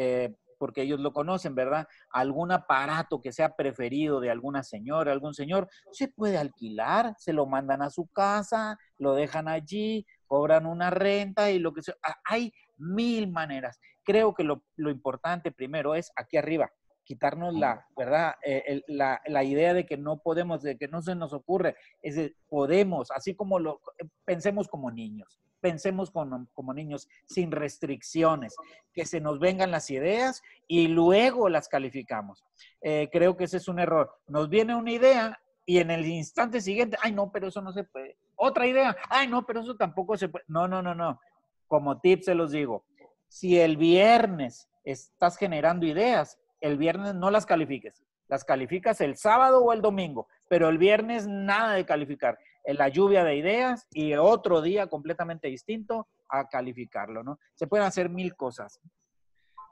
porque 0.59 0.83
ellos 0.83 1.01
lo 1.01 1.13
conocen, 1.13 1.55
¿verdad? 1.55 1.87
Algún 2.11 2.51
aparato 2.53 3.21
que 3.21 3.33
sea 3.33 3.55
preferido 3.57 4.21
de 4.21 4.31
alguna 4.31 4.63
señora, 4.63 5.13
algún 5.13 5.35
señor, 5.35 5.69
se 5.93 6.09
puede 6.09 6.39
alquilar, 6.39 7.15
se 7.19 7.33
lo 7.33 7.47
mandan 7.47 7.83
a 7.83 7.91
su 7.91 8.07
casa, 8.09 8.79
lo 8.99 9.15
dejan 9.15 9.49
allí, 9.49 10.07
cobran 10.27 10.67
una 10.67 10.91
renta 10.91 11.51
y 11.51 11.59
lo 11.59 11.73
que 11.73 11.83
sea. 11.83 11.95
Hay 12.25 12.53
mil 12.79 13.31
maneras. 13.31 13.81
Creo 14.05 14.35
que 14.35 14.45
lo, 14.45 14.63
importante 14.77 15.51
primero 15.51 15.95
es 15.95 16.13
aquí 16.17 16.37
arriba, 16.37 16.71
quitarnos 17.05 17.55
la, 17.55 17.87
¿verdad? 17.97 18.35
Eh, 18.45 18.83
la, 18.87 19.21
la, 19.27 19.45
idea 19.45 19.75
de 19.75 19.87
que 19.87 19.97
no 19.97 20.19
podemos, 20.19 20.63
de 20.63 20.77
que 20.77 20.89
no 20.89 21.03
se 21.03 21.15
nos 21.15 21.33
ocurre. 21.33 21.77
Es 22.03 22.17
de, 22.17 22.35
podemos, 22.49 23.11
así 23.11 23.35
como 23.35 23.59
lo, 23.59 23.81
pensemos 24.25 24.69
como 24.69 24.91
niños, 24.91 25.41
pensemos 25.61 26.11
como, 26.11 26.47
como 26.53 26.73
niños, 26.73 27.09
sin 27.27 27.51
restricciones, 27.51 28.55
que 28.93 29.05
se 29.05 29.21
nos 29.21 29.41
vengan 29.41 29.71
las 29.71 29.91
ideas 29.91 30.43
y 30.69 30.89
luego 30.89 31.49
las 31.49 31.69
calificamos. 31.69 32.45
Eh, 32.81 33.09
creo 33.11 33.37
que 33.37 33.45
ese 33.45 33.57
es 33.57 33.69
un 33.69 33.81
error. 33.81 34.13
Nos 34.29 34.49
viene 34.49 34.75
una 34.77 34.93
idea 34.93 35.41
y 35.65 35.79
en 35.79 35.91
el 35.91 36.07
instante 36.07 36.61
siguiente, 36.61 36.97
ay, 37.03 37.13
no, 37.13 37.33
pero 37.33 37.49
eso 37.49 37.61
no 37.61 37.73
se 37.73 37.83
puede. 37.83 38.17
Otra 38.37 38.67
idea, 38.67 38.97
ay, 39.11 39.27
no, 39.27 39.45
pero 39.45 39.61
eso 39.61 39.77
tampoco 39.77 40.17
se 40.17 40.29
puede. 40.29 40.45
No, 40.47 40.69
no, 40.69 40.81
no, 40.81 40.95
no. 40.95 41.21
Como 41.67 42.01
tip 42.01 42.23
se 42.23 42.35
los 42.35 42.53
digo, 42.53 42.85
si 43.29 43.59
el 43.59 43.77
viernes 43.77 44.69
estás 44.85 45.37
generando 45.37 45.87
ideas, 45.87 46.39
el 46.61 46.79
viernes 46.79 47.15
no 47.15 47.31
las 47.31 47.47
califiques. 47.47 48.03
Las 48.29 48.45
calificas 48.45 49.01
el 49.01 49.17
sábado 49.17 49.63
o 49.63 49.73
el 49.73 49.83
domingo, 49.83 50.29
pero 50.49 50.69
el 50.69 50.79
viernes 50.79 51.27
nada 51.27 51.75
de 51.75 51.85
calificar. 51.85 52.39
En 52.65 52.77
la 52.77 52.89
lluvia 52.89 53.23
de 53.23 53.37
ideas 53.37 53.87
y 53.93 54.15
otro 54.15 54.61
día 54.63 54.89
completamente 54.89 55.49
distinto 55.49 56.09
a 56.29 56.49
calificarlo, 56.49 57.23
¿no? 57.23 57.39
Se 57.55 57.69
pueden 57.69 57.87
hacer 57.87 58.09
mil 58.11 58.35
cosas. 58.35 58.81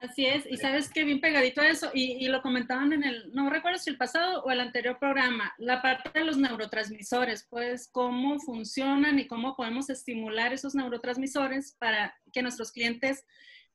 Así 0.00 0.26
es, 0.26 0.46
y 0.50 0.56
sabes 0.56 0.90
que 0.90 1.04
bien 1.04 1.20
pegadito 1.20 1.60
a 1.60 1.68
eso, 1.68 1.90
y, 1.94 2.26
lo 2.28 2.42
comentaban 2.42 2.92
en 2.92 3.04
el, 3.04 3.32
no 3.32 3.48
recuerdo 3.48 3.78
si 3.78 3.90
el 3.90 3.96
pasado 3.96 4.42
o 4.42 4.50
el 4.50 4.60
anterior 4.60 4.98
programa, 4.98 5.54
la 5.58 5.80
parte 5.80 6.10
de 6.18 6.24
los 6.24 6.36
neurotransmisores, 6.36 7.46
pues 7.48 7.88
cómo 7.90 8.38
funcionan 8.40 9.18
y 9.18 9.26
cómo 9.26 9.56
podemos 9.56 9.88
estimular 9.90 10.52
esos 10.52 10.74
neurotransmisores 10.74 11.76
para 11.78 12.14
que 12.32 12.42
nuestros 12.42 12.70
clientes 12.70 13.24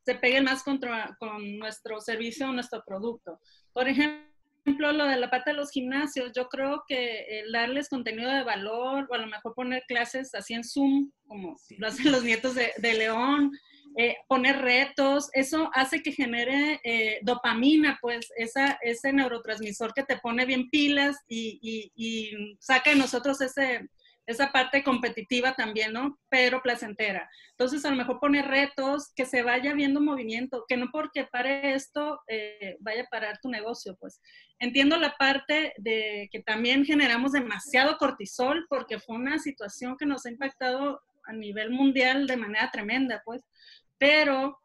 se 0.06 0.16
peguen 0.16 0.44
más 0.44 0.64
contra, 0.64 1.16
con 1.20 1.58
nuestro 1.58 2.00
servicio 2.00 2.50
o 2.50 2.54
nuestro 2.54 2.84
producto. 2.86 3.40
Por 3.74 3.88
ejemplo, 3.88 4.29
lo 4.65 5.06
de 5.06 5.17
la 5.17 5.30
parte 5.30 5.52
de 5.52 5.58
los 5.58 5.72
gimnasios, 5.72 6.32
yo 6.36 6.48
creo 6.48 6.84
que 6.88 7.43
darles 7.52 7.89
contenido 7.89 8.32
de 8.32 8.43
valor 8.43 9.08
o 9.10 9.13
a 9.13 9.17
lo 9.17 9.28
mejor 9.28 9.54
poner 9.54 9.84
clases 9.88 10.34
así 10.36 10.54
en 10.54 10.63
Zoom, 10.63 11.12
como 11.28 11.56
lo 11.78 11.88
hacen 11.88 12.12
los 12.12 12.24
nietos 12.24 12.56
de, 12.56 12.72
de 12.78 12.93
León, 12.93 13.52
eh, 13.98 14.15
poner 14.28 14.62
retos, 14.62 15.30
eso 15.34 15.69
hace 15.74 16.02
que 16.02 16.12
genere 16.12 16.80
eh, 16.84 17.19
dopamina, 17.24 17.98
pues 18.02 18.32
esa, 18.38 18.78
ese 18.82 19.12
neurotransmisor 19.12 19.93
que 19.93 20.04
te 20.04 20.17
pone 20.17 20.45
bien 20.45 20.69
pilas 20.69 21.17
y, 21.28 21.60
y, 21.95 22.56
saca 22.60 22.91
de 22.91 22.95
nosotros 22.95 23.41
ese, 23.41 23.89
esa 24.30 24.52
parte 24.52 24.84
competitiva 24.84 25.54
también, 25.56 25.92
¿no? 25.92 26.20
Pero 26.30 26.62
placentera. 26.62 27.28
Entonces, 27.50 27.84
a 27.84 27.89
lo 27.89 27.96
mejor 27.96 28.20
poner 28.20 28.46
retos, 28.46 29.12
que 29.15 29.26
se 29.26 29.42
vaya 29.42 29.74
viendo 29.74 30.02
movimiento, 30.02 30.65
que 30.68 30.78
no 30.78 30.89
porque 30.92 31.26
pare 31.26 31.74
esto 31.74 32.22
eh, 32.28 32.78
vaya 32.80 33.02
a 33.02 33.10
parar 33.10 33.39
tu 33.42 33.50
negocio, 33.50 33.98
pues. 34.00 34.22
Entiendo 34.60 34.98
la 34.98 35.15
parte 35.18 35.74
de 35.78 36.30
que 36.32 36.44
también 36.44 36.86
generamos 36.86 37.32
demasiado 37.32 37.98
cortisol 37.98 38.68
porque 38.70 39.00
fue 39.00 39.15
una 39.15 39.39
situación 39.39 39.98
que 39.98 40.06
nos 40.06 40.28
ha 40.28 40.30
impactado 40.30 41.02
a 41.26 41.34
nivel 41.34 41.72
mundial 41.72 42.28
de 42.28 42.38
manera 42.38 42.70
tremenda, 42.72 43.24
pues. 43.26 43.42
Pero 43.98 44.60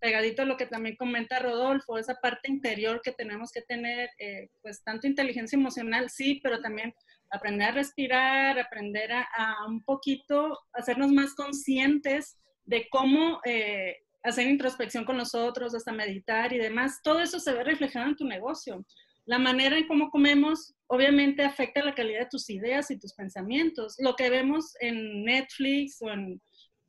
pegadito 0.00 0.40
a 0.40 0.46
lo 0.46 0.56
que 0.56 0.64
también 0.64 0.96
comenta 0.96 1.40
Rodolfo, 1.40 1.98
esa 1.98 2.14
parte 2.14 2.50
interior 2.50 3.02
que 3.04 3.12
tenemos 3.12 3.52
que 3.52 3.60
tener, 3.60 4.08
eh, 4.18 4.48
pues 4.62 4.82
tanto 4.82 5.06
inteligencia 5.06 5.58
emocional, 5.58 6.08
sí, 6.08 6.40
pero 6.42 6.62
también 6.62 6.94
aprender 7.30 7.68
a 7.68 7.72
respirar, 7.72 8.58
aprender 8.58 9.12
a, 9.12 9.66
un 9.68 9.82
poquito, 9.84 10.58
hacernos 10.72 11.12
más 11.12 11.34
conscientes 11.34 12.38
de 12.64 12.86
cómo 12.90 13.40
eh, 13.44 13.96
hacer 14.22 14.46
introspección 14.46 15.04
con 15.04 15.16
nosotros, 15.16 15.74
hasta 15.74 15.92
meditar 15.92 16.52
y 16.52 16.58
demás. 16.58 17.00
Todo 17.02 17.20
eso 17.20 17.40
se 17.40 17.52
ve 17.52 17.64
reflejado 17.64 18.08
en 18.08 18.16
tu 18.16 18.24
negocio. 18.24 18.84
La 19.26 19.38
manera 19.38 19.76
en 19.76 19.86
cómo 19.86 20.10
comemos 20.10 20.74
obviamente 20.88 21.44
afecta 21.44 21.84
la 21.84 21.94
calidad 21.94 22.20
de 22.20 22.30
tus 22.30 22.50
ideas 22.50 22.90
y 22.90 22.98
tus 22.98 23.14
pensamientos. 23.14 23.96
Lo 23.98 24.16
que 24.16 24.28
vemos 24.28 24.74
en 24.80 25.24
Netflix 25.24 26.02
o 26.02 26.10
en 26.10 26.40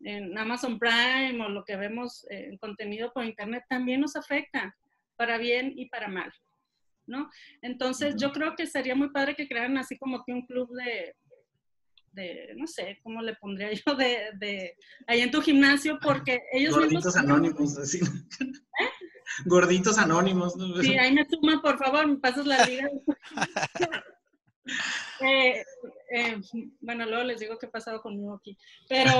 en 0.03 0.37
Amazon 0.37 0.79
Prime 0.79 1.43
o 1.43 1.49
lo 1.49 1.63
que 1.63 1.75
vemos 1.75 2.25
en 2.29 2.57
contenido 2.57 3.11
por 3.13 3.25
internet 3.25 3.63
también 3.69 4.01
nos 4.01 4.15
afecta 4.15 4.75
para 5.15 5.37
bien 5.37 5.73
y 5.75 5.87
para 5.87 6.07
mal, 6.07 6.31
¿no? 7.05 7.29
Entonces 7.61 8.15
yo 8.17 8.31
creo 8.31 8.55
que 8.55 8.67
sería 8.67 8.95
muy 8.95 9.09
padre 9.09 9.35
que 9.35 9.47
crearan 9.47 9.77
así 9.77 9.97
como 9.97 10.23
que 10.23 10.33
un 10.33 10.45
club 10.45 10.69
de, 10.75 11.15
de 12.13 12.53
no 12.55 12.67
sé, 12.67 12.99
¿cómo 13.03 13.21
le 13.21 13.35
pondría 13.35 13.71
yo? 13.85 13.95
De, 13.95 14.31
de 14.39 14.77
ahí 15.07 15.21
en 15.21 15.31
tu 15.31 15.41
gimnasio, 15.41 15.99
porque 16.01 16.41
ellos 16.51 16.73
Gorditos 16.73 17.15
anónimos, 17.15 17.77
así. 17.77 17.99
¿Eh? 17.99 18.89
Gorditos 19.45 19.97
anónimos. 19.97 20.55
¿no? 20.55 20.81
Sí, 20.81 20.97
ahí 20.97 21.13
me 21.13 21.27
sumas, 21.27 21.61
por 21.61 21.77
favor, 21.77 22.07
me 22.07 22.17
pasas 22.17 22.45
la 22.45 22.65
liga. 22.65 22.89
Eh, 25.19 25.63
eh, 26.11 26.41
bueno, 26.79 27.05
luego 27.05 27.23
les 27.23 27.39
digo 27.39 27.57
qué 27.57 27.67
ha 27.67 27.71
pasado 27.71 28.01
conmigo 28.01 28.35
aquí. 28.35 28.57
Pero 28.87 29.11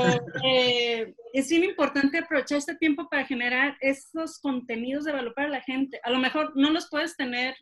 eh, 0.43 1.14
es 1.34 1.49
bien 1.49 1.64
importante 1.64 2.18
aprovechar 2.18 2.58
este 2.58 2.76
tiempo 2.76 3.08
para 3.10 3.26
generar 3.26 3.78
estos 3.82 4.39
contenidos 4.39 5.05
de 5.05 5.12
valor 5.12 5.34
para 5.34 5.49
la 5.49 5.62
gente. 5.62 5.99
A 6.03 6.10
lo 6.10 6.20
mejor 6.20 6.53
no 6.55 6.72
los 6.72 6.89
puedes 6.89 7.16
tener 7.16 7.55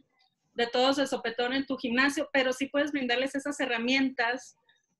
de 0.53 0.67
todos 0.67 0.97
de 0.97 1.07
sopetón 1.07 1.53
en 1.53 1.65
tu 1.65 1.77
gimnasio, 1.77 2.29
pero 2.33 2.53
sí 2.53 2.67
puedes 2.67 2.91
brindarles 2.91 3.35
esas 3.35 3.59
herramientas 3.59 4.55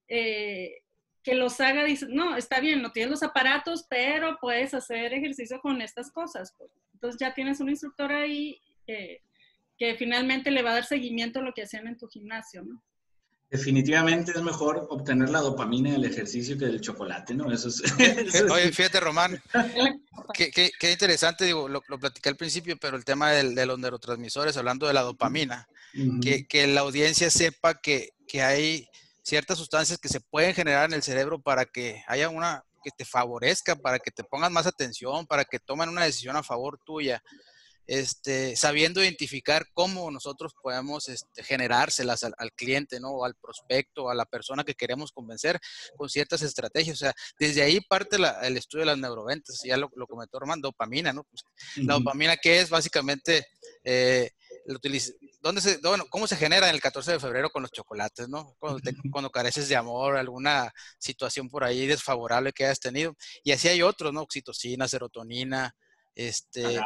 que 0.08 1.36
los 1.36 1.60
haga, 1.60 1.84
dice, 1.84 2.08
no, 2.10 2.38
está 2.38 2.60
bien, 2.60 2.82
no 2.82 2.92
tienes 2.92 3.12
los 3.12 3.24
aparatos, 3.24 3.86
pero 3.90 4.38
puedes 4.40 4.74
hacer 4.74 5.14
ejercicio 5.14 5.60
con 5.60 5.82
estas 5.82 6.12
cosas. 6.12 6.56
Entonces 6.94 7.20
ya 7.20 7.34
tienes 7.34 7.60
un 7.60 7.70
instructor 7.70 8.12
ahí 8.12 8.62
que 8.86 9.96
finalmente 9.98 10.52
le 10.52 10.62
va 10.62 10.72
a 10.72 10.76
dar 10.76 10.86
seguimiento 10.86 11.40
a 11.40 11.44
lo 11.44 11.54
que 11.54 11.64
hacían 11.64 11.88
en 11.88 11.98
tu 11.98 12.08
gimnasio, 12.08 12.64
¿no? 12.64 12.82
Definitivamente 13.50 14.32
es 14.32 14.42
mejor 14.44 14.86
obtener 14.92 15.30
la 15.30 15.40
dopamina 15.40 15.92
del 15.92 16.06
ejercicio 16.06 16.56
que 16.56 16.66
del 16.66 16.82
chocolate, 16.82 17.34
¿no? 17.34 17.52
Eso 17.52 17.70
es. 17.70 17.82
Oye, 18.52 18.72
fíjate, 18.72 19.00
Román, 19.00 19.42
qué, 20.34 20.52
qué, 20.52 20.92
interesante, 20.92 21.46
digo, 21.46 21.68
lo, 21.68 21.82
lo, 21.88 22.00
platicé 22.00 22.30
al 22.30 22.36
principio, 22.36 22.78
pero 22.80 22.96
el 22.96 23.06
tema 23.06 23.32
del, 23.32 23.56
de 23.56 23.66
los 23.66 23.80
neurotransmisores, 23.80 24.56
hablando 24.56 24.86
de 24.86 24.94
la 24.94 25.02
dopamina, 25.02 25.68
que, 26.22 26.46
que, 26.46 26.68
la 26.68 26.82
audiencia 26.82 27.32
sepa 27.32 27.74
que, 27.82 28.12
que 28.28 28.44
hay 28.44 28.88
ciertas 29.24 29.58
sustancias 29.58 29.98
que 29.98 30.10
se 30.10 30.22
pueden 30.22 30.54
generar 30.54 30.86
en 30.86 30.94
el 30.94 31.02
cerebro 31.02 31.42
para 31.42 31.66
que 31.66 32.04
haya 32.08 32.30
una 32.30 32.64
que 32.84 32.92
te 32.92 33.04
favorezca, 33.04 33.76
para 33.76 33.98
que 33.98 34.12
te 34.12 34.24
pongan 34.24 34.54
más 34.54 34.68
atención, 34.68 35.26
para 35.26 35.44
que 35.44 35.60
tomen 35.60 35.90
una 35.90 36.04
decisión 36.04 36.36
a 36.36 36.44
favor 36.44 36.80
tuya 36.86 37.22
este, 37.90 38.56
sabiendo 38.56 39.02
identificar 39.02 39.66
cómo 39.74 40.12
nosotros 40.12 40.54
podemos 40.62 41.10
este, 41.10 41.44
generárselas 41.44 42.24
al, 42.24 42.52
cliente, 42.54 43.00
¿no? 43.00 43.10
O 43.10 43.26
al 43.26 43.34
prospecto, 43.34 44.12
a 44.12 44.14
la 44.14 44.26
persona 44.26 44.64
que 44.64 44.76
queremos 44.76 45.12
convencer 45.12 45.60
con 45.98 46.08
ciertas 46.08 46.44
estrategias. 46.44 46.98
O 46.98 47.00
sea, 47.00 47.14
desde 47.40 47.64
ahí 47.64 47.82
parte 47.82 48.18
el 48.44 48.58
estudio 48.58 48.82
de 48.82 48.92
las 48.92 49.00
neuroventas. 49.00 49.62
Ya 49.64 49.76
lo, 49.76 49.90
comentó 49.90 50.40
Román, 50.40 50.62
dopamina, 50.62 51.12
¿no? 51.14 51.24
Pues, 51.24 51.42
la 51.84 51.96
dopamina, 51.96 52.38
¿qué 52.38 52.60
es? 52.60 52.70
Básicamente, 52.70 53.48
eh, 53.84 54.30
¿dónde 55.42 55.60
se, 55.60 55.78
bueno, 55.78 56.06
¿cómo 56.12 56.28
se 56.28 56.36
genera 56.36 56.70
en 56.70 56.76
el 56.76 56.82
14 56.82 57.14
de 57.14 57.20
febrero 57.20 57.50
con 57.50 57.64
los 57.64 57.72
chocolates, 57.72 58.30
¿no? 58.30 58.56
Cuando, 58.60 58.82
cuando 59.12 59.32
careces 59.32 59.68
de 59.68 59.76
amor, 59.76 60.16
alguna 60.16 60.72
situación 61.00 61.50
por 61.50 61.64
ahí 61.64 61.88
desfavorable 61.88 62.54
que 62.54 62.66
hayas 62.66 62.80
tenido. 62.80 63.16
Y 63.44 63.52
así 63.52 63.68
hay 63.68 63.82
otros, 63.82 64.14
¿no? 64.14 64.22
Oxitocina, 64.22 64.88
serotonina, 64.88 65.76
este... 66.14 66.80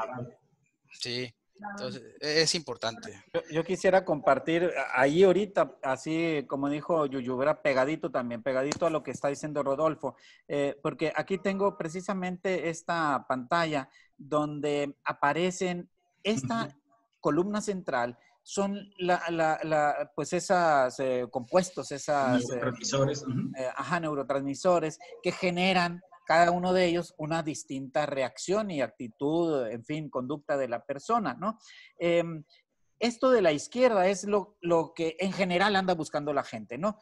Sí, 0.94 1.34
entonces 1.72 2.04
e-, 2.20 2.42
es 2.42 2.56
importante. 2.56 3.24
Yo, 3.52 3.64
quisiera 3.64 4.04
compartir 4.06 4.72
ahí 4.94 5.24
ahorita, 5.24 5.76
así 5.82 6.46
como 6.48 6.70
dijo 6.70 7.06
Yuyubera, 7.06 7.62
pegadito 7.62 8.12
también, 8.12 8.44
pegadito 8.44 8.86
a 8.86 8.90
lo 8.90 9.04
que 9.04 9.12
está 9.12 9.28
diciendo 9.28 9.64
Rodolfo, 9.64 10.16
eh, 10.48 10.78
porque 10.82 11.14
aquí 11.16 11.38
tengo 11.38 11.78
precisamente 11.78 12.70
esta 12.70 13.26
pantalla 13.28 13.90
donde 14.18 14.96
aparecen 15.04 15.90
esta 16.24 16.70
columna 17.20 17.62
central 17.62 18.18
son 18.46 18.78
la, 18.98 19.24
la, 19.30 20.12
pues 20.16 20.34
esas 20.34 21.00
eh, 21.00 21.28
compuestos, 21.32 21.92
esas 21.94 22.42
eh, 22.42 22.46
neurotransmisores. 22.50 23.26
ajá, 23.76 24.00
neurotransmisores 24.02 25.00
que 25.22 25.32
generan 25.32 26.02
cada 26.26 26.52
uno 26.52 26.74
de 26.74 26.86
ellos 26.86 27.14
una 27.18 27.44
distinta 27.44 28.06
reacción 28.06 28.72
y 28.72 28.82
actitud, 28.82 29.68
en 29.68 29.84
fin, 29.84 30.10
conducta 30.10 30.58
de 30.58 30.68
la 30.68 30.84
persona, 30.86 31.34
¿no? 31.34 31.58
Em, 32.00 32.44
esto 33.00 33.32
de 33.32 33.42
la 33.42 33.52
izquierda 33.52 34.08
es 34.08 34.26
lo, 34.26 34.56
que 34.96 35.18
en 35.20 35.34
general 35.34 35.76
anda 35.76 35.94
buscando 35.94 36.34
la 36.34 36.44
gente, 36.44 36.78
¿no? 36.78 36.98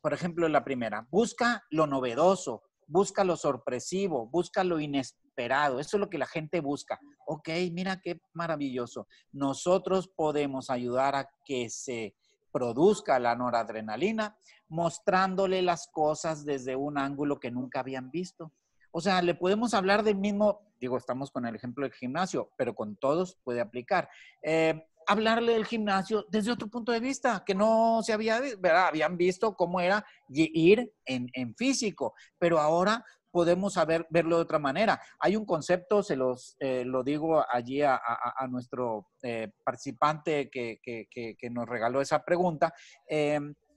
Por 0.00 0.12
ejemplo, 0.12 0.48
la 0.48 0.64
primera, 0.64 1.06
busca 1.10 1.62
lo 1.70 1.86
novedoso, 1.86 2.62
busca 2.86 3.24
lo 3.24 3.36
sorpresivo, 3.36 4.26
busca 4.26 4.64
lo 4.64 4.80
inesperado. 4.80 5.80
Eso 5.80 5.96
es 5.96 6.00
lo 6.00 6.10
que 6.10 6.18
la 6.18 6.26
gente 6.26 6.60
busca. 6.60 6.98
Ok, 7.26 7.48
mira 7.72 8.00
qué 8.02 8.20
maravilloso. 8.32 9.06
Nosotros 9.32 10.08
podemos 10.08 10.70
ayudar 10.70 11.14
a 11.14 11.30
que 11.44 11.70
se 11.70 12.14
produzca 12.52 13.18
la 13.18 13.34
noradrenalina 13.34 14.36
mostrándole 14.68 15.62
las 15.62 15.88
cosas 15.88 16.44
desde 16.44 16.76
un 16.76 16.98
ángulo 16.98 17.38
que 17.38 17.50
nunca 17.50 17.80
habían 17.80 18.10
visto. 18.10 18.52
O 18.96 19.00
sea, 19.00 19.20
le 19.22 19.34
podemos 19.34 19.74
hablar 19.74 20.04
del 20.04 20.14
mismo, 20.14 20.60
digo, 20.80 20.96
estamos 20.96 21.32
con 21.32 21.44
el 21.44 21.56
ejemplo 21.56 21.82
del 21.84 21.92
gimnasio, 21.92 22.52
pero 22.56 22.76
con 22.76 22.94
todos 22.94 23.36
puede 23.42 23.60
aplicar. 23.60 24.08
Eh, 24.40 24.86
hablarle 25.08 25.54
del 25.54 25.66
gimnasio 25.66 26.24
desde 26.30 26.52
otro 26.52 26.68
punto 26.68 26.92
de 26.92 27.00
vista, 27.00 27.42
que 27.44 27.56
no 27.56 28.02
se 28.04 28.12
había, 28.12 28.38
¿verdad? 28.60 28.86
Habían 28.86 29.16
visto 29.16 29.56
cómo 29.56 29.80
era 29.80 30.06
ir 30.28 30.92
en, 31.06 31.56
físico, 31.56 32.14
pero 32.38 32.60
ahora 32.60 33.04
podemos 33.32 33.72
saber, 33.72 34.06
verlo 34.10 34.36
de 34.36 34.42
otra 34.42 34.60
manera. 34.60 35.00
Hay 35.18 35.34
un 35.34 35.44
concepto, 35.44 36.04
se 36.04 36.14
los 36.14 36.54
eh, 36.60 36.84
lo 36.84 37.02
digo 37.02 37.44
allí 37.50 37.82
a, 37.82 37.98
nuestro 38.48 39.08
eh, 39.24 39.50
participante 39.64 40.48
que, 40.48 40.78
que, 40.80 41.50
nos 41.50 41.68
regaló 41.68 42.00
esa 42.00 42.24
pregunta, 42.24 42.72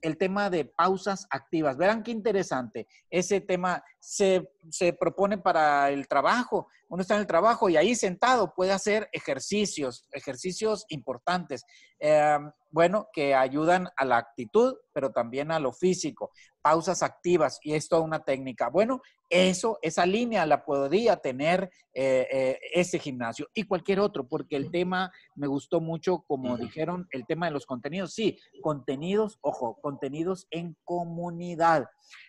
el 0.02 0.16
tema 0.16 0.50
de 0.50 0.64
pausas 0.64 1.26
activas. 1.30 1.76
Verán 1.76 2.02
qué 2.02 2.10
interesante. 2.10 2.86
Ese 3.10 3.40
tema 3.40 3.82
se, 3.98 4.50
se, 4.70 4.92
propone 4.92 5.38
para 5.38 5.90
el 5.90 6.08
trabajo. 6.08 6.68
Uno 6.88 7.02
está 7.02 7.14
en 7.14 7.20
el 7.20 7.26
trabajo 7.26 7.68
y 7.68 7.76
ahí 7.76 7.94
sentado 7.94 8.54
puede 8.54 8.72
hacer 8.72 9.08
ejercicios, 9.12 10.06
ejercicios 10.12 10.84
importantes. 10.88 11.64
Em, 11.98 12.50
bueno, 12.70 13.08
que 13.12 13.34
ayudan 13.34 13.88
a 13.96 14.04
la 14.04 14.18
actitud, 14.18 14.76
pero 14.92 15.10
también 15.10 15.50
a 15.50 15.58
lo 15.58 15.72
físico. 15.72 16.30
Pausas 16.60 17.02
activas 17.02 17.58
y 17.62 17.74
es 17.74 17.88
toda 17.88 18.02
una 18.02 18.24
técnica. 18.24 18.68
Bueno, 18.68 19.00
eso, 19.30 19.78
esa 19.82 20.06
línea 20.06 20.46
la 20.46 20.64
podría 20.64 21.16
tener 21.16 21.70
eh, 21.92 22.26
eh, 22.30 22.58
ese 22.72 22.98
gimnasio 22.98 23.48
y 23.54 23.64
cualquier 23.64 24.00
otro, 24.00 24.26
porque 24.26 24.56
el 24.56 24.70
tema 24.70 25.10
me 25.34 25.46
gustó 25.46 25.80
mucho, 25.80 26.24
como 26.26 26.56
dijeron, 26.56 27.06
el 27.10 27.26
tema 27.26 27.46
de 27.46 27.52
los 27.52 27.66
contenidos. 27.66 28.14
Sí, 28.14 28.38
contenidos, 28.62 29.38
ojo, 29.40 29.78
contenidos 29.80 30.46
en 30.50 30.76
comunidad. 30.84 31.86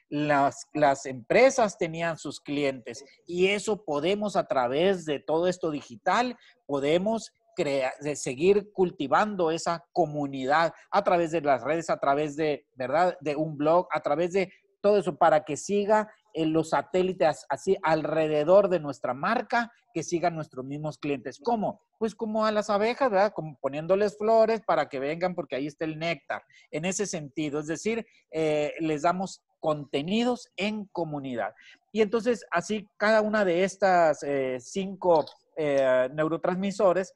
Las, 0.10 0.68
las 0.74 1.05
empresas 1.05 1.78
tenían 1.78 2.18
sus 2.18 2.39
clientes 2.39 3.05
y 3.28 3.47
eso 3.47 3.84
podemos 3.86 4.36
a 4.36 4.47
través 4.47 5.05
de 5.05 5.20
todo 5.20 5.47
esto 5.47 5.70
digital, 5.70 6.36
podemos 6.66 7.32
de 7.64 8.16
seguir 8.16 8.72
cultivando 8.72 9.51
esa 9.51 9.84
comunidad 9.91 10.74
a 10.91 11.03
través 11.03 11.32
de 11.32 11.41
las 11.41 11.64
redes, 11.64 11.89
a 11.89 11.99
través 11.99 12.36
de, 12.36 12.66
¿verdad? 12.76 13.18
De 13.22 13.36
un 13.36 13.57
blog, 13.57 13.88
a 13.91 14.01
través 14.01 14.34
de 14.34 14.51
todo 14.82 14.97
eso 14.97 15.18
para 15.18 15.43
que 15.43 15.57
siga 15.57 16.10
en 16.34 16.53
los 16.53 16.70
satélites 16.70 17.45
así 17.49 17.76
alrededor 17.84 18.70
de 18.70 18.80
nuestra 18.80 19.14
marca, 19.14 19.72
que 19.93 20.03
sigan 20.03 20.36
nuestros 20.36 20.64
mismos 20.64 20.97
clientes. 20.97 21.39
¿Cómo? 21.43 21.82
Pues 21.97 22.16
como 22.16 22.45
a 22.45 22.51
las 22.51 22.70
abejas, 22.70 23.12
¿verdad? 23.12 23.34
Como 23.34 23.57
poniéndoles 23.60 24.18
flores 24.18 24.62
para 24.66 24.88
que 24.88 24.99
vengan 24.99 25.36
porque 25.36 25.55
ahí 25.55 25.68
está 25.68 25.84
el 25.84 25.99
néctar. 25.99 26.43
En 26.72 26.86
ese 26.86 27.07
sentido, 27.07 27.60
es 27.60 27.68
decir, 27.68 28.05
eh, 28.32 28.74
les 28.80 29.01
damos 29.01 29.43
contenidos 29.60 30.49
en 30.57 30.86
comunidad. 30.86 31.53
Y 31.91 32.01
entonces, 32.01 32.45
así 32.51 32.88
cada 32.97 33.22
una 33.22 33.45
de 33.45 33.64
estas 33.64 34.24
eh, 34.24 34.57
cinco 34.60 35.26
eh, 35.55 36.10
neurotransmisores 36.14 37.14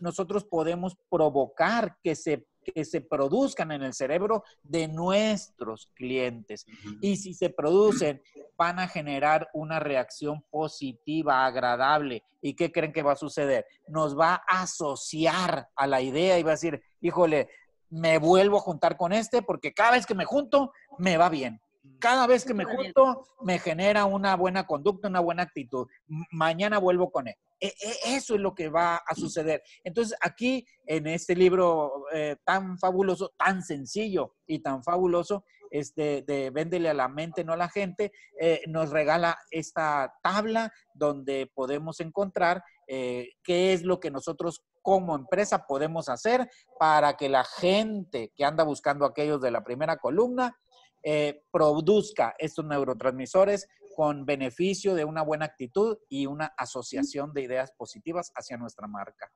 nosotros 0.00 0.44
podemos 0.44 0.96
provocar 1.10 1.96
que 2.02 2.14
se, 2.14 2.46
que 2.64 2.84
se 2.84 3.00
produzcan 3.00 3.72
en 3.72 3.82
el 3.82 3.92
cerebro 3.92 4.42
de 4.62 4.88
nuestros 4.88 5.90
clientes. 5.94 6.66
Y 7.00 7.16
si 7.16 7.34
se 7.34 7.50
producen, 7.50 8.22
van 8.56 8.78
a 8.78 8.88
generar 8.88 9.48
una 9.52 9.78
reacción 9.78 10.42
positiva, 10.50 11.44
agradable. 11.44 12.22
¿Y 12.40 12.54
qué 12.54 12.72
creen 12.72 12.92
que 12.92 13.02
va 13.02 13.12
a 13.12 13.16
suceder? 13.16 13.66
Nos 13.88 14.18
va 14.18 14.42
a 14.48 14.62
asociar 14.62 15.68
a 15.76 15.86
la 15.86 16.00
idea 16.00 16.38
y 16.38 16.42
va 16.42 16.50
a 16.50 16.54
decir, 16.54 16.82
híjole, 17.00 17.48
me 17.90 18.18
vuelvo 18.18 18.58
a 18.58 18.60
juntar 18.60 18.96
con 18.96 19.12
este 19.12 19.42
porque 19.42 19.72
cada 19.72 19.92
vez 19.92 20.06
que 20.06 20.14
me 20.14 20.24
junto, 20.24 20.72
me 20.98 21.16
va 21.16 21.28
bien. 21.28 21.60
Cada 22.00 22.26
vez 22.26 22.44
que 22.44 22.52
me 22.52 22.64
junto, 22.64 23.26
me 23.42 23.58
genera 23.58 24.04
una 24.04 24.34
buena 24.36 24.66
conducta, 24.66 25.08
una 25.08 25.20
buena 25.20 25.44
actitud. 25.44 25.86
Mañana 26.30 26.78
vuelvo 26.78 27.10
con 27.10 27.28
él. 27.28 27.36
E, 27.60 27.68
e, 27.68 28.16
eso 28.16 28.34
es 28.34 28.40
lo 28.40 28.54
que 28.54 28.68
va 28.68 28.96
a 28.96 29.14
suceder. 29.14 29.62
Entonces, 29.82 30.16
aquí 30.20 30.66
en 30.84 31.06
este 31.06 31.34
libro 31.34 32.04
eh, 32.12 32.36
tan 32.44 32.78
fabuloso, 32.78 33.32
tan 33.38 33.62
sencillo 33.62 34.34
y 34.46 34.58
tan 34.58 34.82
fabuloso, 34.82 35.44
este, 35.70 36.22
de 36.22 36.50
Véndele 36.50 36.90
a 36.90 36.94
la 36.94 37.08
mente, 37.08 37.44
no 37.44 37.52
a 37.52 37.56
la 37.56 37.68
gente, 37.68 38.12
eh, 38.40 38.62
nos 38.68 38.90
regala 38.90 39.38
esta 39.50 40.14
tabla 40.22 40.72
donde 40.94 41.50
podemos 41.54 42.00
encontrar 42.00 42.62
eh, 42.86 43.30
qué 43.42 43.72
es 43.72 43.82
lo 43.82 44.00
que 44.00 44.10
nosotros 44.10 44.62
como 44.82 45.16
empresa 45.16 45.66
podemos 45.66 46.08
hacer 46.08 46.48
para 46.78 47.16
que 47.16 47.28
la 47.28 47.44
gente 47.44 48.32
que 48.36 48.44
anda 48.44 48.64
buscando 48.64 49.04
aquellos 49.04 49.40
de 49.40 49.50
la 49.50 49.64
primera 49.64 49.96
columna 49.96 50.56
eh, 51.02 51.42
produzca 51.50 52.34
estos 52.38 52.64
neurotransmisores 52.64 53.68
con 53.96 54.26
beneficio 54.26 54.94
de 54.94 55.04
una 55.04 55.22
buena 55.22 55.46
actitud 55.46 55.98
y 56.08 56.26
una 56.26 56.52
asociación 56.56 57.32
de 57.32 57.42
ideas 57.42 57.72
positivas 57.78 58.30
hacia 58.34 58.56
nuestra 58.56 58.86
marca. 58.86 59.30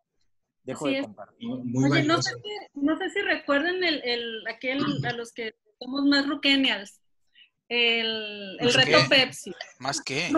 Dejo 0.63 0.89
de 0.89 1.03
compartir. 1.03 1.49
Oye, 1.49 2.05
no 2.05 2.21
sé, 2.21 2.35
si, 2.35 2.81
no 2.81 2.99
sé, 2.99 3.11
si, 3.11 3.21
recuerdan 3.23 3.83
el, 3.83 4.47
aquel 4.47 4.85
a 5.07 5.13
los 5.13 5.33
que 5.33 5.55
somos 5.79 6.05
más 6.05 6.29
ruquenials. 6.29 7.01
El, 7.71 8.57
el 8.59 8.75
reto 8.75 8.99
Pepsi. 9.09 9.55
¿Más 9.79 10.01
qué? 10.01 10.29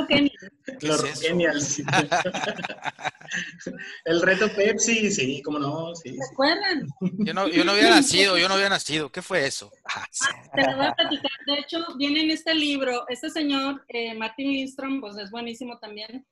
Los 0.82 1.02
genials. 1.18 1.78
el 4.04 4.20
reto 4.20 4.54
Pepsi, 4.54 5.10
sí, 5.10 5.40
cómo 5.40 5.58
no. 5.58 5.94
Sí, 5.94 6.14
¿Se 6.14 6.24
acuerdan? 6.30 6.86
Yo 7.00 7.32
no, 7.32 7.48
yo 7.48 7.64
no 7.64 7.72
había 7.72 7.88
nacido, 7.88 8.36
yo 8.36 8.48
no 8.48 8.54
había 8.54 8.68
nacido. 8.68 9.10
¿Qué 9.10 9.22
fue 9.22 9.46
eso? 9.46 9.72
Ah, 9.94 10.06
te 10.54 10.70
lo 10.70 10.76
voy 10.76 10.86
a 10.86 10.92
platicar. 10.92 11.30
De 11.46 11.54
hecho, 11.54 11.78
viene 11.96 12.20
en 12.20 12.30
este 12.32 12.54
libro, 12.54 13.08
este 13.08 13.30
señor, 13.30 13.82
eh, 13.88 14.14
Martin 14.14 14.52
Lindstrom, 14.52 15.00
pues 15.00 15.16
es 15.16 15.30
buenísimo 15.30 15.78
también. 15.78 16.26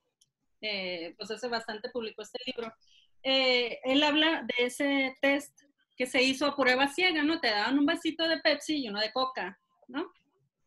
Eh, 0.61 1.15
pues 1.17 1.31
hace 1.31 1.49
bastante 1.49 1.89
publicó 1.89 2.21
este 2.21 2.41
libro. 2.45 2.75
Eh, 3.23 3.79
él 3.85 4.03
habla 4.03 4.43
de 4.43 4.67
ese 4.67 5.17
test 5.23 5.59
que 5.97 6.05
se 6.05 6.23
hizo 6.23 6.45
a 6.45 6.57
prueba 6.57 6.89
ciega, 6.89 7.23
¿no? 7.23 7.41
Te 7.41 7.49
daban 7.49 7.79
un 7.79 7.87
vasito 7.87 8.29
de 8.29 8.39
Pepsi 8.39 8.85
y 8.85 8.89
uno 8.91 9.01
de 9.01 9.13
Coca, 9.13 9.59
¿no? 9.89 10.13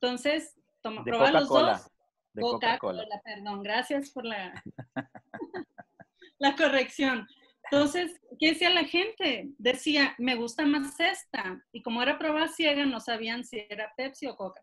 Entonces, 0.03 0.53
toma, 0.81 1.01
proba 1.01 1.31
los 1.31 1.47
dos. 1.47 1.89
Coca-Cola, 2.37 3.05
perdón, 3.23 3.63
gracias 3.63 4.09
por 4.09 4.25
la, 4.25 4.61
la 6.39 6.55
corrección. 6.57 7.25
Entonces, 7.71 8.19
¿qué 8.37 8.49
decía 8.49 8.69
la 8.69 8.83
gente? 8.83 9.47
Decía, 9.57 10.13
me 10.17 10.35
gusta 10.35 10.65
más 10.65 10.99
esta. 10.99 11.63
Y 11.71 11.81
como 11.81 12.03
era 12.03 12.19
prueba 12.19 12.49
ciega, 12.49 12.85
no 12.85 12.99
sabían 12.99 13.45
si 13.45 13.65
era 13.69 13.93
Pepsi 13.95 14.27
o 14.27 14.35
Coca. 14.35 14.61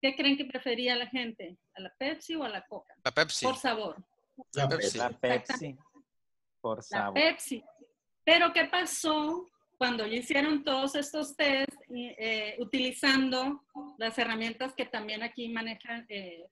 ¿Qué 0.00 0.16
creen 0.16 0.38
que 0.38 0.46
prefería 0.46 0.96
la 0.96 1.06
gente? 1.06 1.58
¿A 1.74 1.80
la 1.82 1.92
Pepsi 1.98 2.34
o 2.36 2.44
a 2.44 2.48
la 2.48 2.64
Coca? 2.66 2.94
La 3.04 3.10
Pepsi. 3.10 3.44
Por 3.44 3.56
sabor. 3.56 4.02
La 4.54 4.68
Pepsi. 4.68 4.96
La 4.96 5.10
Pepsi. 5.10 5.76
Por 6.62 6.82
sabor. 6.82 7.18
La 7.18 7.26
Pepsi. 7.26 7.62
Pero 8.24 8.52
¿qué 8.54 8.64
pasó 8.64 9.50
cuando 9.82 10.06
ya 10.06 10.18
hicieron 10.18 10.62
todos 10.62 10.94
estos 10.94 11.34
test 11.34 11.72
eh, 11.90 12.54
utilizando 12.60 13.64
las 13.98 14.16
herramientas 14.16 14.74
que 14.74 14.86
también 14.86 15.24
aquí 15.24 15.48
manejan, 15.48 16.06
eh, 16.08 16.46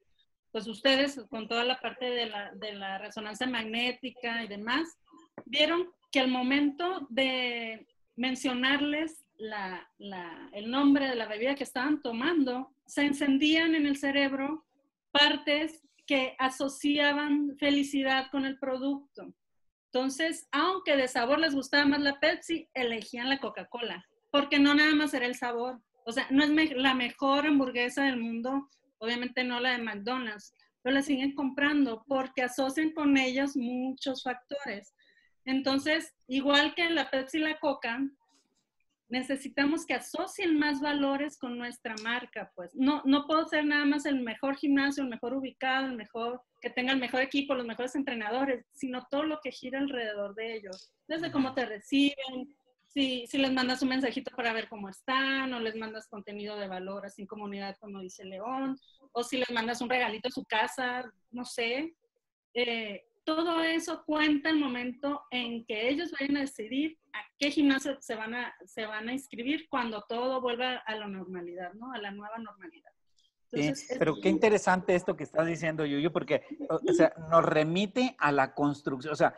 pues 0.50 0.66
ustedes 0.66 1.20
con 1.30 1.46
toda 1.46 1.62
la 1.62 1.80
parte 1.80 2.06
de 2.06 2.26
la, 2.26 2.50
de 2.56 2.72
la 2.72 2.98
resonancia 2.98 3.46
magnética 3.46 4.42
y 4.42 4.48
demás, 4.48 4.98
vieron 5.46 5.88
que 6.10 6.18
al 6.18 6.26
momento 6.26 7.06
de 7.08 7.86
mencionarles 8.16 9.24
la, 9.38 9.88
la, 9.98 10.50
el 10.52 10.68
nombre 10.68 11.08
de 11.08 11.14
la 11.14 11.28
bebida 11.28 11.54
que 11.54 11.62
estaban 11.62 12.02
tomando, 12.02 12.74
se 12.84 13.02
encendían 13.02 13.76
en 13.76 13.86
el 13.86 13.96
cerebro 13.96 14.64
partes 15.12 15.86
que 16.04 16.34
asociaban 16.36 17.56
felicidad 17.58 18.28
con 18.32 18.44
el 18.44 18.58
producto. 18.58 19.32
Entonces, 19.92 20.46
aunque 20.52 20.96
de 20.96 21.08
sabor 21.08 21.40
les 21.40 21.54
gustaba 21.54 21.84
más 21.84 22.00
la 22.00 22.20
Pepsi, 22.20 22.68
elegían 22.74 23.28
la 23.28 23.40
Coca-Cola, 23.40 24.06
porque 24.30 24.60
no 24.60 24.72
nada 24.72 24.94
más 24.94 25.12
era 25.14 25.26
el 25.26 25.34
sabor. 25.34 25.80
O 26.04 26.12
sea, 26.12 26.28
no 26.30 26.44
es 26.44 26.76
la 26.76 26.94
mejor 26.94 27.46
hamburguesa 27.46 28.04
del 28.04 28.16
mundo, 28.16 28.68
obviamente 28.98 29.42
no 29.42 29.58
la 29.58 29.72
de 29.72 29.82
McDonald's, 29.82 30.54
pero 30.82 30.94
la 30.94 31.02
siguen 31.02 31.34
comprando 31.34 32.04
porque 32.06 32.42
asocian 32.42 32.92
con 32.92 33.16
ellos 33.16 33.56
muchos 33.56 34.22
factores. 34.22 34.94
Entonces, 35.44 36.14
igual 36.28 36.74
que 36.76 36.88
la 36.88 37.10
Pepsi 37.10 37.38
y 37.38 37.40
la 37.40 37.58
Coca, 37.58 38.00
necesitamos 39.10 39.84
que 39.84 39.94
asocien 39.94 40.58
más 40.58 40.80
valores 40.80 41.36
con 41.36 41.58
nuestra 41.58 41.94
marca, 42.02 42.52
pues. 42.54 42.74
No, 42.74 43.02
no 43.04 43.26
puedo 43.26 43.44
ser 43.46 43.64
nada 43.64 43.84
más 43.84 44.06
el 44.06 44.20
mejor 44.20 44.56
gimnasio, 44.56 45.02
el 45.02 45.10
mejor 45.10 45.34
ubicado, 45.34 45.86
el 45.86 45.96
mejor, 45.96 46.42
que 46.60 46.70
tenga 46.70 46.92
el 46.92 47.00
mejor 47.00 47.20
equipo, 47.20 47.54
los 47.54 47.66
mejores 47.66 47.94
entrenadores, 47.96 48.64
sino 48.72 49.06
todo 49.10 49.24
lo 49.24 49.40
que 49.42 49.50
gira 49.50 49.80
alrededor 49.80 50.34
de 50.34 50.54
ellos. 50.54 50.92
Desde 51.08 51.32
cómo 51.32 51.54
te 51.54 51.66
reciben, 51.66 52.54
si, 52.86 53.26
si 53.26 53.38
les 53.38 53.52
mandas 53.52 53.82
un 53.82 53.88
mensajito 53.88 54.30
para 54.36 54.52
ver 54.52 54.68
cómo 54.68 54.88
están, 54.88 55.52
o 55.52 55.60
les 55.60 55.76
mandas 55.76 56.08
contenido 56.08 56.56
de 56.56 56.68
valor 56.68 57.04
así 57.04 57.22
en 57.22 57.28
comunidad, 57.28 57.76
como 57.80 58.00
dice 58.00 58.24
León, 58.24 58.78
o 59.12 59.24
si 59.24 59.38
les 59.38 59.50
mandas 59.50 59.80
un 59.80 59.90
regalito 59.90 60.28
a 60.28 60.32
su 60.32 60.44
casa, 60.44 61.04
no 61.30 61.44
sé. 61.44 61.94
Eh, 62.54 63.04
todo 63.24 63.62
eso 63.62 64.04
cuenta 64.04 64.50
el 64.50 64.58
momento 64.58 65.22
en 65.30 65.64
que 65.64 65.88
ellos 65.88 66.12
vayan 66.18 66.36
a 66.36 66.40
decidir 66.40 66.99
a 67.12 67.18
qué 67.38 67.50
gimnasio 67.50 67.96
se 68.00 68.14
van 68.14 68.34
a, 68.34 68.54
se 68.64 68.86
van 68.86 69.08
a 69.08 69.12
inscribir 69.12 69.68
cuando 69.68 70.04
todo 70.08 70.40
vuelva 70.40 70.76
a 70.76 70.94
la 70.94 71.06
normalidad, 71.06 71.72
¿no? 71.74 71.92
A 71.92 71.98
la 71.98 72.10
nueva 72.10 72.38
normalidad. 72.38 72.90
sí, 73.52 73.72
pero 73.98 74.14
qué 74.20 74.28
interesante 74.28 74.94
esto 74.94 75.16
que 75.16 75.24
estás 75.24 75.46
diciendo, 75.46 75.84
Yuyu, 75.84 76.12
porque 76.12 76.44
o 76.68 76.92
sea, 76.92 77.12
nos 77.30 77.44
remite 77.44 78.14
a 78.18 78.32
la 78.32 78.54
construcción, 78.54 79.12
o 79.12 79.16
sea, 79.16 79.34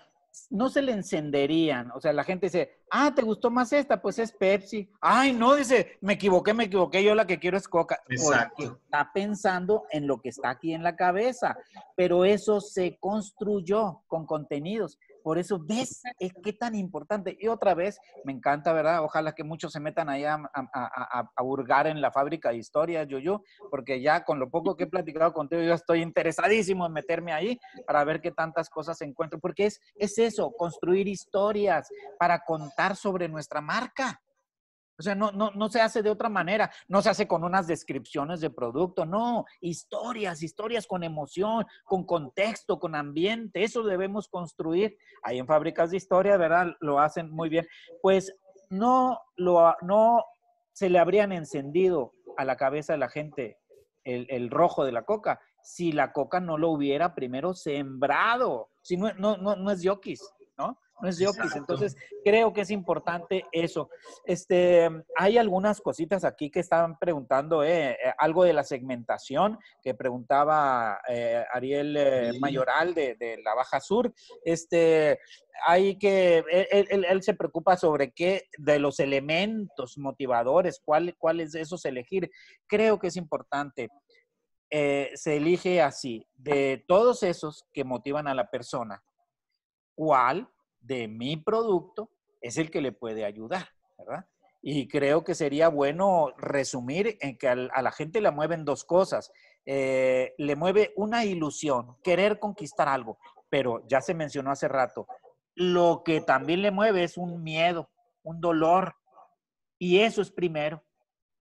no 0.50 0.68
se 0.68 0.82
le 0.82 0.92
encenderían. 0.92 1.90
O 1.92 2.00
sea, 2.00 2.12
la 2.12 2.24
gente 2.24 2.46
dice, 2.46 2.80
ah, 2.90 3.12
¿te 3.14 3.22
gustó 3.22 3.50
más 3.50 3.72
esta? 3.72 4.00
Pues 4.00 4.18
es 4.18 4.32
Pepsi. 4.32 4.90
Ay, 5.00 5.32
no, 5.32 5.54
dice, 5.54 5.98
me 6.00 6.14
equivoqué, 6.14 6.54
me 6.54 6.64
equivoqué, 6.64 7.02
yo 7.04 7.14
la 7.14 7.26
que 7.26 7.38
quiero 7.38 7.56
es 7.56 7.68
Coca. 7.68 8.02
Exacto. 8.08 8.80
está 8.84 9.10
pensando 9.12 9.84
en 9.90 10.06
lo 10.06 10.20
que 10.20 10.30
está 10.30 10.50
aquí 10.50 10.72
en 10.72 10.82
la 10.82 10.96
cabeza. 10.96 11.56
Pero 11.96 12.24
eso 12.24 12.60
se 12.60 12.98
construyó 12.98 14.02
con 14.06 14.26
contenidos. 14.26 14.98
Por 15.22 15.38
eso, 15.38 15.58
¿ves? 15.58 16.02
Es 16.18 16.32
que 16.42 16.52
tan 16.52 16.74
importante. 16.74 17.36
Y 17.40 17.48
otra 17.48 17.74
vez, 17.74 17.98
me 18.24 18.32
encanta, 18.32 18.72
¿verdad? 18.72 19.02
Ojalá 19.02 19.32
que 19.32 19.44
muchos 19.44 19.72
se 19.72 19.80
metan 19.80 20.08
allá 20.08 20.34
a, 20.34 20.68
a, 20.72 21.30
a, 21.36 21.42
hurgar 21.42 21.86
en 21.86 22.00
la 22.00 22.10
fábrica 22.10 22.50
de 22.50 22.56
historias, 22.56 23.06
yo, 23.08 23.18
yo, 23.18 23.42
porque 23.70 24.00
ya 24.00 24.24
con 24.24 24.38
lo 24.38 24.50
poco 24.50 24.76
que 24.76 24.84
he 24.84 24.86
platicado 24.88 25.32
contigo, 25.32 25.62
yo 25.62 25.74
estoy 25.74 26.02
interesadísimo 26.02 26.86
en 26.86 26.92
meterme 26.92 27.32
ahí 27.32 27.58
para 27.86 28.04
ver 28.04 28.20
qué 28.20 28.30
tantas 28.32 28.68
cosas 28.68 29.00
encuentro. 29.02 29.38
Porque 29.38 29.66
es, 29.66 29.80
es 29.96 30.18
eso, 30.18 30.52
construir 30.52 31.08
historias 31.08 31.88
para 32.18 32.40
contar 32.44 32.96
sobre 32.96 33.28
nuestra 33.28 33.60
marca. 33.60 34.20
O 34.98 35.02
sea, 35.02 35.14
no, 35.14 35.32
no, 35.32 35.50
no 35.52 35.68
se 35.68 35.80
hace 35.80 36.02
de 36.02 36.10
otra 36.10 36.28
manera, 36.28 36.70
no 36.88 37.02
se 37.02 37.10
hace 37.10 37.26
con 37.26 37.44
unas 37.44 37.66
descripciones 37.66 38.40
de 38.40 38.50
producto, 38.50 39.06
no, 39.06 39.44
historias, 39.60 40.42
historias 40.42 40.86
con 40.86 41.02
emoción, 41.02 41.64
con 41.84 42.04
contexto, 42.04 42.78
con 42.78 42.94
ambiente, 42.94 43.64
eso 43.64 43.82
debemos 43.82 44.28
construir. 44.28 44.96
Ahí 45.22 45.38
en 45.38 45.46
fábricas 45.46 45.90
de 45.90 45.96
historia, 45.96 46.36
¿verdad? 46.36 46.76
Lo 46.80 47.00
hacen 47.00 47.30
muy 47.30 47.48
bien. 47.48 47.66
Pues 48.00 48.34
no, 48.70 49.18
lo, 49.36 49.74
no 49.82 50.24
se 50.72 50.88
le 50.88 50.98
habrían 50.98 51.32
encendido 51.32 52.12
a 52.36 52.44
la 52.44 52.56
cabeza 52.56 52.92
de 52.92 52.98
la 52.98 53.08
gente 53.08 53.58
el, 54.04 54.26
el 54.30 54.50
rojo 54.50 54.84
de 54.84 54.92
la 54.92 55.04
coca 55.04 55.40
si 55.62 55.92
la 55.92 56.12
coca 56.12 56.40
no 56.40 56.58
lo 56.58 56.70
hubiera 56.70 57.14
primero 57.14 57.54
sembrado, 57.54 58.70
si 58.82 58.96
no, 58.96 59.12
no, 59.14 59.36
no, 59.36 59.56
no 59.56 59.70
es 59.70 59.82
yokis, 59.82 60.20
¿no? 60.58 60.78
No 61.02 61.08
es. 61.08 61.20
Entonces, 61.56 61.96
creo 62.24 62.52
que 62.52 62.60
es 62.60 62.70
importante 62.70 63.44
eso. 63.50 63.90
Este, 64.24 64.88
hay 65.16 65.36
algunas 65.36 65.80
cositas 65.80 66.24
aquí 66.24 66.48
que 66.48 66.60
estaban 66.60 66.96
preguntando, 66.96 67.64
eh, 67.64 67.90
eh, 67.90 67.96
algo 68.18 68.44
de 68.44 68.52
la 68.52 68.62
segmentación 68.62 69.58
que 69.82 69.94
preguntaba 69.94 71.00
eh, 71.08 71.44
Ariel 71.52 72.38
Mayoral 72.40 72.94
de, 72.94 73.40
la 73.44 73.54
Baja 73.54 73.80
Sur. 73.80 74.14
Este, 74.44 75.18
hay 75.66 75.98
que, 75.98 76.44
él, 76.70 77.22
se 77.22 77.34
preocupa 77.34 77.76
sobre 77.76 78.12
qué 78.12 78.44
de 78.56 78.78
los 78.78 79.00
elementos 79.00 79.98
motivadores, 79.98 80.80
cuál, 80.84 81.16
cuáles 81.18 81.50
de 81.50 81.62
esos 81.62 81.84
elegir. 81.84 82.30
Creo 82.68 83.00
que 83.00 83.08
es 83.08 83.16
importante. 83.16 83.88
se 84.70 85.36
elige 85.36 85.82
así, 85.82 86.24
de 86.34 86.84
todos 86.86 87.24
esos 87.24 87.64
que 87.72 87.82
motivan 87.82 88.28
a 88.28 88.34
la 88.34 88.48
persona, 88.48 89.02
¿cuál 89.94 90.48
de 90.82 91.08
mi 91.08 91.36
producto 91.36 92.10
es 92.40 92.58
el 92.58 92.70
que 92.70 92.80
le 92.80 92.92
puede 92.92 93.24
ayudar, 93.24 93.68
¿verdad? 93.98 94.26
Y 94.60 94.86
creo 94.86 95.24
que 95.24 95.34
sería 95.34 95.68
bueno 95.68 96.32
resumir 96.36 97.16
en 97.20 97.36
que 97.36 97.48
a 97.48 97.56
la 97.56 97.92
gente 97.92 98.20
le 98.20 98.30
mueven 98.30 98.64
dos 98.64 98.84
cosas. 98.84 99.32
Eh, 99.64 100.34
le 100.38 100.56
mueve 100.56 100.92
una 100.96 101.24
ilusión, 101.24 101.96
querer 102.02 102.38
conquistar 102.38 102.88
algo, 102.88 103.18
pero 103.48 103.86
ya 103.88 104.00
se 104.00 104.14
mencionó 104.14 104.50
hace 104.50 104.68
rato, 104.68 105.06
lo 105.54 106.02
que 106.04 106.20
también 106.20 106.62
le 106.62 106.70
mueve 106.70 107.04
es 107.04 107.16
un 107.16 107.42
miedo, 107.42 107.90
un 108.22 108.40
dolor. 108.40 108.96
Y 109.78 110.00
eso 110.00 110.22
es 110.22 110.30
primero. 110.30 110.82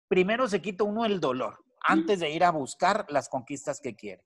Primero 0.08 0.48
se 0.48 0.62
quita 0.62 0.84
uno 0.84 1.06
el 1.06 1.20
dolor 1.20 1.64
antes 1.84 2.20
de 2.20 2.30
ir 2.30 2.44
a 2.44 2.52
buscar 2.52 3.06
las 3.10 3.30
conquistas 3.30 3.80
que 3.80 3.96
quiere. 3.96 4.24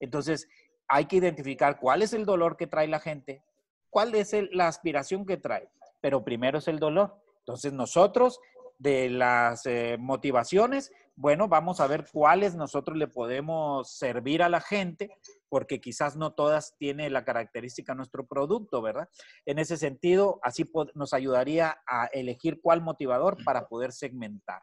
Entonces, 0.00 0.48
hay 0.88 1.06
que 1.06 1.16
identificar 1.16 1.78
cuál 1.78 2.02
es 2.02 2.12
el 2.12 2.24
dolor 2.24 2.56
que 2.56 2.66
trae 2.66 2.88
la 2.88 3.00
gente, 3.00 3.42
cuál 3.96 4.14
es 4.14 4.36
la 4.52 4.68
aspiración 4.68 5.24
que 5.24 5.38
trae, 5.38 5.70
pero 6.02 6.22
primero 6.22 6.58
es 6.58 6.68
el 6.68 6.78
dolor. 6.78 7.16
Entonces 7.38 7.72
nosotros 7.72 8.38
de 8.78 9.08
las 9.08 9.64
eh, 9.64 9.96
motivaciones, 9.98 10.92
bueno, 11.14 11.48
vamos 11.48 11.80
a 11.80 11.86
ver 11.86 12.04
cuáles 12.12 12.54
nosotros 12.54 12.98
le 12.98 13.08
podemos 13.08 13.96
servir 13.96 14.42
a 14.42 14.50
la 14.50 14.60
gente, 14.60 15.16
porque 15.48 15.80
quizás 15.80 16.14
no 16.14 16.34
todas 16.34 16.76
tiene 16.76 17.08
la 17.08 17.24
característica 17.24 17.94
nuestro 17.94 18.26
producto, 18.26 18.82
¿verdad? 18.82 19.08
En 19.46 19.58
ese 19.58 19.78
sentido, 19.78 20.40
así 20.42 20.70
nos 20.94 21.14
ayudaría 21.14 21.78
a 21.86 22.04
elegir 22.12 22.60
cuál 22.60 22.82
motivador 22.82 23.42
para 23.44 23.66
poder 23.66 23.92
segmentar. 23.92 24.60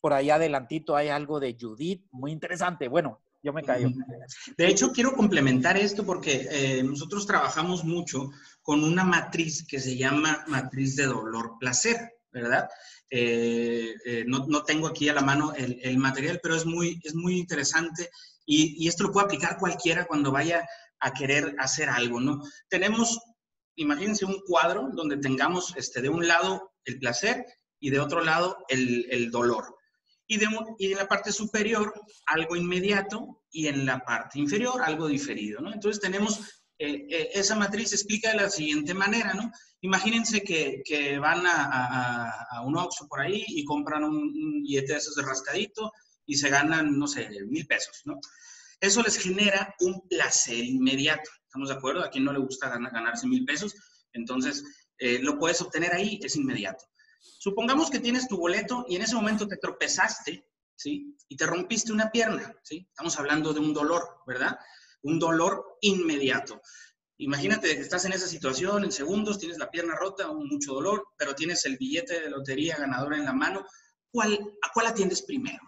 Por 0.00 0.14
ahí 0.14 0.30
adelantito 0.30 0.96
hay 0.96 1.08
algo 1.08 1.40
de 1.40 1.58
Judith, 1.60 2.06
muy 2.10 2.32
interesante. 2.32 2.88
Bueno, 2.88 3.20
yo 3.42 3.52
me 3.52 3.62
callo. 3.62 3.90
De 4.56 4.66
hecho, 4.66 4.92
quiero 4.92 5.12
complementar 5.14 5.76
esto 5.76 6.04
porque 6.04 6.46
eh, 6.50 6.82
nosotros 6.82 7.26
trabajamos 7.26 7.84
mucho 7.84 8.30
con 8.62 8.84
una 8.84 9.04
matriz 9.04 9.66
que 9.66 9.80
se 9.80 9.96
llama 9.96 10.44
matriz 10.46 10.96
de 10.96 11.06
dolor-placer. 11.06 12.12
¿verdad? 12.32 12.68
Eh, 13.10 13.94
eh, 14.06 14.24
no, 14.26 14.46
no, 14.48 14.64
tengo 14.64 14.86
aquí 14.86 15.08
a 15.08 15.14
la 15.14 15.20
mano 15.20 15.52
el, 15.54 15.78
el, 15.82 15.98
material, 15.98 16.40
pero 16.42 16.56
es 16.56 16.64
muy, 16.64 16.98
es 17.04 17.14
muy 17.14 17.38
interesante 17.38 18.08
y, 18.46 18.82
y, 18.82 18.88
esto 18.88 19.04
lo 19.04 19.12
puede 19.12 19.26
aplicar 19.26 19.58
cualquiera 19.58 20.06
cuando 20.06 20.32
vaya 20.32 20.66
a 20.98 21.12
querer 21.12 21.54
hacer 21.58 21.90
algo, 21.90 22.20
¿no? 22.20 22.42
Tenemos, 22.68 23.20
imagínense 23.76 24.24
un 24.24 24.40
cuadro 24.46 24.88
donde 24.94 25.18
tengamos 25.18 25.74
este, 25.76 26.00
de 26.00 26.08
un 26.08 26.26
lado 26.26 26.72
el 26.86 26.98
placer 26.98 27.44
y 27.78 27.90
de 27.90 28.00
otro 28.00 28.24
lado 28.24 28.56
el, 28.68 29.06
el 29.10 29.30
dolor. 29.30 29.76
Y, 30.26 30.38
de, 30.38 30.48
y 30.78 30.92
en 30.92 30.98
la 30.98 31.08
parte 31.08 31.32
superior 31.32 31.92
algo 32.26 32.56
inmediato 32.56 33.42
y 33.50 33.66
en 33.66 33.84
la 33.84 33.98
parte 34.00 34.38
inferior 34.38 34.80
algo 34.80 35.08
diferido, 35.08 35.60
¿no? 35.60 35.72
Entonces 35.72 36.00
tenemos 36.00 36.40
eh, 36.84 37.06
eh, 37.08 37.30
esa 37.34 37.54
matriz 37.54 37.90
se 37.90 37.94
explica 37.94 38.30
de 38.30 38.38
la 38.38 38.50
siguiente 38.50 38.92
manera, 38.92 39.34
¿no? 39.34 39.52
Imagínense 39.82 40.42
que, 40.42 40.82
que 40.84 41.16
van 41.18 41.46
a, 41.46 42.30
a, 42.50 42.62
un 42.62 42.76
Oxxo 42.76 43.06
por 43.06 43.20
ahí 43.20 43.44
y 43.46 43.64
compran 43.64 44.02
un, 44.02 44.16
un, 44.16 44.62
billete 44.62 44.92
de 44.92 44.98
esos 44.98 45.14
de 45.14 45.22
rascadito 45.22 45.92
y 46.26 46.36
se 46.36 46.48
ganan, 46.48 46.98
no 46.98 47.06
sé, 47.06 47.28
mil 47.46 47.66
pesos, 47.66 48.02
¿no? 48.04 48.18
Eso 48.80 49.00
les 49.02 49.16
genera 49.16 49.72
un 49.78 50.08
placer 50.08 50.64
inmediato. 50.64 51.30
¿Estamos 51.44 51.68
de 51.68 51.76
acuerdo? 51.76 52.02
A 52.02 52.10
quien 52.10 52.24
no 52.24 52.32
le 52.32 52.40
gusta 52.40 52.68
ganar, 52.68 52.92
ganarse 52.92 53.28
mil 53.28 53.44
pesos, 53.44 53.74
entonces 54.12 54.64
eh, 54.98 55.20
lo 55.20 55.38
puedes 55.38 55.60
obtener 55.60 55.92
ahí, 55.92 56.18
es 56.20 56.34
inmediato. 56.34 56.84
Supongamos 57.22 57.90
que 57.90 58.00
tienes 58.00 58.28
tu 58.28 58.36
boleto 58.36 58.84
y 58.88 58.96
en 58.96 59.02
ese 59.02 59.14
momento 59.14 59.46
te 59.46 59.56
tropezaste, 59.56 60.48
¿sí? 60.76 61.16
Y 61.28 61.36
te 61.36 61.46
rompiste 61.46 61.92
una 61.92 62.10
pierna, 62.10 62.54
¿sí? 62.62 62.86
Estamos 62.88 63.18
hablando 63.18 63.52
de 63.52 63.60
un 63.60 63.72
dolor, 63.72 64.02
¿verdad? 64.26 64.58
un 65.02 65.18
dolor 65.18 65.78
inmediato. 65.80 66.60
Imagínate 67.18 67.74
que 67.74 67.80
estás 67.80 68.04
en 68.04 68.12
esa 68.12 68.26
situación, 68.26 68.84
en 68.84 68.92
segundos, 68.92 69.38
tienes 69.38 69.58
la 69.58 69.70
pierna 69.70 69.94
rota, 69.94 70.32
mucho 70.32 70.74
dolor, 70.74 71.08
pero 71.16 71.34
tienes 71.34 71.64
el 71.66 71.76
billete 71.76 72.20
de 72.20 72.30
lotería 72.30 72.76
ganador 72.76 73.14
en 73.14 73.24
la 73.24 73.32
mano. 73.32 73.64
¿Cuál, 74.10 74.34
¿A 74.62 74.72
cuál 74.72 74.86
atiendes 74.86 75.22
primero? 75.22 75.60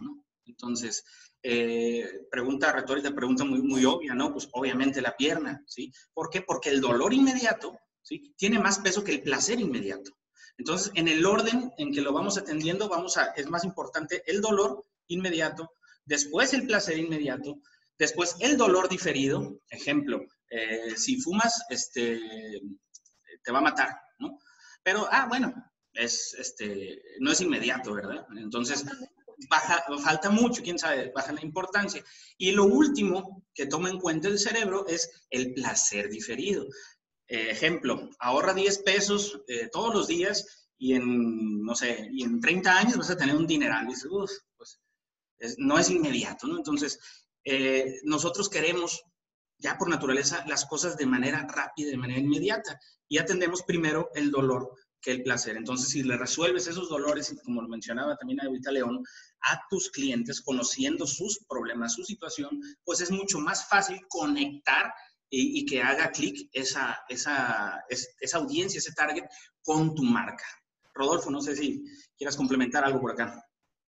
Entonces, 0.46 1.04
eh, 1.42 2.26
pregunta 2.30 2.72
retórica, 2.72 3.14
pregunta 3.14 3.44
muy, 3.44 3.62
muy 3.62 3.84
obvia, 3.84 4.14
¿no? 4.14 4.32
Pues 4.32 4.48
obviamente 4.52 5.00
la 5.00 5.16
pierna, 5.16 5.62
¿sí? 5.66 5.92
¿Por 6.12 6.28
qué? 6.30 6.42
Porque 6.42 6.70
el 6.70 6.80
dolor 6.80 7.12
inmediato, 7.12 7.78
¿sí? 8.02 8.34
Tiene 8.36 8.58
más 8.58 8.80
peso 8.80 9.04
que 9.04 9.12
el 9.12 9.22
placer 9.22 9.60
inmediato. 9.60 10.10
Entonces, 10.56 10.92
en 10.94 11.08
el 11.08 11.24
orden 11.26 11.72
en 11.78 11.92
que 11.92 12.00
lo 12.00 12.12
vamos 12.12 12.38
atendiendo, 12.38 12.88
vamos 12.88 13.16
a, 13.16 13.26
es 13.36 13.48
más 13.48 13.64
importante 13.64 14.22
el 14.26 14.40
dolor 14.40 14.84
inmediato, 15.08 15.72
después 16.04 16.54
el 16.54 16.66
placer 16.66 16.98
inmediato, 16.98 17.60
Después, 17.98 18.36
el 18.40 18.56
dolor 18.56 18.88
diferido, 18.88 19.60
ejemplo, 19.70 20.26
eh, 20.50 20.96
si 20.96 21.20
fumas, 21.20 21.64
este, 21.70 22.20
te 23.42 23.52
va 23.52 23.58
a 23.58 23.62
matar, 23.62 23.96
¿no? 24.18 24.38
Pero, 24.82 25.06
ah, 25.10 25.26
bueno, 25.28 25.54
es, 25.92 26.34
este, 26.34 27.00
no 27.20 27.30
es 27.30 27.40
inmediato, 27.40 27.94
¿verdad? 27.94 28.26
Entonces, 28.36 28.84
falta 30.02 30.30
mucho, 30.30 30.62
quién 30.62 30.78
sabe, 30.78 31.12
baja 31.14 31.32
la 31.32 31.42
importancia. 31.42 32.02
Y 32.36 32.50
lo 32.50 32.64
último 32.64 33.46
que 33.54 33.66
toma 33.66 33.90
en 33.90 34.00
cuenta 34.00 34.26
el 34.26 34.40
cerebro 34.40 34.86
es 34.88 35.08
el 35.30 35.54
placer 35.54 36.08
diferido. 36.08 36.66
Eh, 37.26 37.50
ejemplo, 37.50 38.10
ahorra 38.18 38.52
10 38.52 38.78
pesos 38.78 39.40
eh, 39.48 39.68
todos 39.72 39.94
los 39.94 40.06
días 40.06 40.68
y 40.76 40.94
en, 40.94 41.62
no 41.62 41.74
sé, 41.74 42.08
y 42.12 42.22
en 42.22 42.40
30 42.40 42.78
años 42.78 42.96
vas 42.98 43.10
a 43.10 43.16
tener 43.16 43.36
un 43.36 43.46
dineral. 43.46 43.86
Dices, 43.86 44.08
pues 44.56 44.80
es, 45.38 45.58
no 45.58 45.78
es 45.78 45.90
inmediato, 45.90 46.46
¿no? 46.46 46.56
Entonces, 46.56 46.98
eh, 47.44 48.00
nosotros 48.04 48.48
queremos 48.48 49.02
ya 49.58 49.78
por 49.78 49.88
naturaleza 49.88 50.44
las 50.46 50.66
cosas 50.66 50.96
de 50.96 51.06
manera 51.06 51.46
rápida, 51.46 51.90
de 51.90 51.96
manera 51.96 52.20
inmediata, 52.20 52.78
y 53.08 53.18
atendemos 53.18 53.62
primero 53.62 54.10
el 54.14 54.30
dolor 54.30 54.74
que 55.00 55.12
el 55.12 55.22
placer. 55.22 55.56
Entonces, 55.56 55.90
si 55.90 56.02
le 56.02 56.16
resuelves 56.16 56.66
esos 56.66 56.88
dolores, 56.88 57.34
como 57.44 57.62
lo 57.62 57.68
mencionaba 57.68 58.16
también 58.16 58.40
ahorita 58.40 58.72
León, 58.72 59.04
a 59.42 59.60
tus 59.68 59.90
clientes, 59.90 60.40
conociendo 60.40 61.06
sus 61.06 61.44
problemas, 61.46 61.94
su 61.94 62.04
situación, 62.04 62.60
pues 62.82 63.00
es 63.00 63.10
mucho 63.10 63.38
más 63.38 63.68
fácil 63.68 64.00
conectar 64.08 64.92
y, 65.36 65.66
que 65.66 65.82
haga 65.82 66.10
clic 66.10 66.48
esa, 66.52 67.04
esa, 67.08 67.84
esa 67.88 68.38
audiencia, 68.38 68.78
ese 68.78 68.92
target 68.92 69.24
con 69.62 69.94
tu 69.94 70.02
marca. 70.02 70.44
Rodolfo, 70.94 71.30
no 71.30 71.40
sé 71.40 71.56
si 71.56 71.84
quieras 72.16 72.36
complementar 72.36 72.84
algo 72.84 73.00
por 73.00 73.12
acá. 73.12 73.44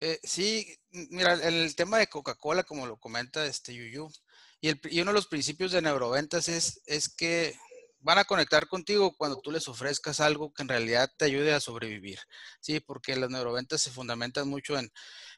Eh, 0.02 0.20
sí, 0.24 0.78
mira, 0.92 1.34
el 1.34 1.76
tema 1.76 1.98
de 1.98 2.08
Coca-Cola, 2.08 2.64
como 2.64 2.88
lo 2.88 2.98
comenta 2.98 3.46
este 3.46 3.74
Yuyu, 3.74 4.10
y, 4.62 4.72
uno 5.02 5.12
de 5.12 5.16
los 5.16 5.28
principios 5.28 5.72
de 5.72 5.82
neuroventas 5.82 6.50
es, 6.50 6.82
es 6.86 7.10
que 7.10 7.56
van 8.02 8.18
a 8.18 8.26
conectar 8.26 8.68
contigo 8.68 9.16
cuando 9.18 9.40
tú 9.42 9.52
les 9.52 9.68
ofrezcas 9.68 10.20
algo 10.22 10.54
que 10.54 10.64
en 10.64 10.70
realidad 10.70 11.12
te 11.18 11.26
ayude 11.26 11.54
a 11.54 11.60
sobrevivir, 11.60 12.20
¿sí? 12.62 12.80
Porque 12.80 13.16
las 13.16 13.30
neuroventas 13.30 13.82
se 13.82 13.92
fundamentan 13.92 14.48
mucho 14.48 14.78
en, 14.78 14.90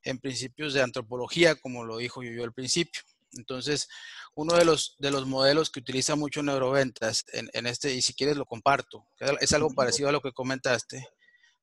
en 0.03 0.19
principios 0.19 0.73
de 0.73 0.81
antropología, 0.81 1.55
como 1.55 1.83
lo 1.83 1.97
dijo 1.97 2.23
Yuyu 2.23 2.43
al 2.43 2.53
principio. 2.53 3.01
Entonces, 3.33 3.87
uno 4.35 4.55
de 4.55 4.65
los, 4.65 4.95
de 4.99 5.11
los 5.11 5.25
modelos 5.25 5.69
que 5.69 5.79
utiliza 5.79 6.15
mucho 6.15 6.43
neuroventas 6.43 7.25
en, 7.33 7.49
en 7.53 7.67
este, 7.67 7.93
y 7.93 8.01
si 8.01 8.13
quieres 8.13 8.37
lo 8.37 8.45
comparto, 8.45 9.05
es 9.39 9.53
algo 9.53 9.73
parecido 9.73 10.09
a 10.09 10.11
lo 10.11 10.21
que 10.21 10.31
comentaste. 10.33 11.07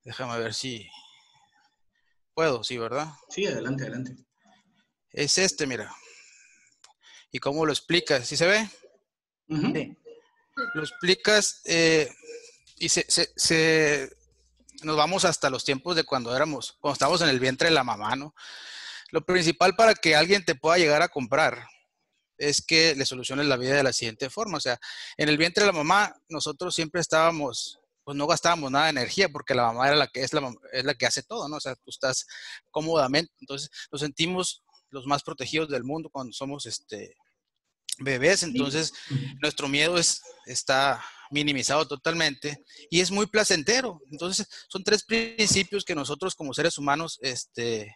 Déjame 0.05 0.39
ver 0.39 0.55
si, 0.55 0.89
Puedo, 2.39 2.62
sí, 2.62 2.79
¿verdad? 2.79 3.09
Sí, 3.31 3.47
adelante, 3.47 3.83
adelante. 3.83 4.16
Es 5.11 5.39
este, 5.39 5.66
mira. 5.66 5.93
¿Y 7.33 7.41
cómo 7.41 7.66
lo 7.66 7.73
explicas? 7.73 8.29
¿Sí 8.29 8.37
se 8.37 8.47
ve? 8.47 8.71
Uh 9.49 9.57
-huh. 9.57 9.73
Sí. 9.73 9.99
Lo 10.75 10.83
explicas 10.83 11.62
eh, 11.64 12.09
y 12.77 12.89
se, 12.91 13.05
se, 13.09 13.33
se, 13.35 14.16
nos 14.85 14.97
vamos 14.97 15.25
hasta 15.25 15.51
los 15.51 15.64
tiempos 15.64 15.97
de 15.97 16.05
cuando 16.05 16.33
éramos, 16.37 16.77
cuando 16.81 16.93
estábamos 16.93 17.23
en 17.23 17.29
el 17.29 17.41
vientre 17.41 17.71
de 17.71 17.75
la 17.75 17.83
mamá, 17.83 18.14
¿no? 18.14 18.33
Lo 19.11 19.25
principal 19.25 19.75
para 19.75 19.95
que 19.95 20.17
alguien 20.17 20.45
te 20.45 20.55
pueda 20.55 20.79
llegar 20.79 21.03
a 21.03 21.09
comprar 21.09 21.67
es 22.37 22.65
que 22.65 22.95
le 22.95 23.05
soluciones 23.05 23.47
la 23.47 23.57
vida 23.57 23.75
de 23.75 23.83
la 23.83 23.93
siguiente 23.93 24.31
forma. 24.31 24.59
O 24.59 24.61
sea, 24.61 24.79
en 25.17 25.29
el 25.29 25.39
vientre 25.39 25.65
de 25.65 25.73
la 25.73 25.77
mamá, 25.77 26.15
nosotros 26.29 26.75
siempre 26.75 27.01
estábamos 27.01 27.79
pues 28.09 28.17
no 28.17 28.27
gastábamos 28.27 28.71
nada 28.71 28.87
de 28.87 28.93
energía 28.93 29.29
porque 29.29 29.55
la 29.55 29.67
mamá 29.67 29.87
era 29.87 29.95
la 29.95 30.07
que 30.07 30.23
es 30.23 30.33
la, 30.33 30.51
es 30.73 30.83
la 30.83 30.95
que 30.95 31.05
hace 31.05 31.23
todo, 31.23 31.47
¿no? 31.47 31.57
O 31.57 31.61
sea, 31.61 31.75
tú 31.75 31.91
estás 31.91 32.27
cómodamente, 32.71 33.31
entonces 33.39 33.69
nos 33.93 34.01
sentimos 34.01 34.63
los 34.89 35.05
más 35.05 35.23
protegidos 35.23 35.69
del 35.69 35.85
mundo 35.85 36.09
cuando 36.11 36.33
somos 36.33 36.65
este 36.65 37.15
bebés, 37.99 38.45
entonces 38.45 38.95
sí. 39.09 39.15
nuestro 39.43 39.69
miedo 39.69 39.99
es, 39.99 40.23
está 40.47 41.05
minimizado 41.31 41.87
totalmente 41.87 42.65
y 42.89 43.01
es 43.01 43.11
muy 43.11 43.27
placentero. 43.27 44.01
Entonces, 44.11 44.49
son 44.69 44.83
tres 44.83 45.05
principios 45.05 45.85
que 45.85 45.95
nosotros 45.95 46.35
como 46.35 46.55
seres 46.55 46.79
humanos 46.79 47.19
este, 47.21 47.95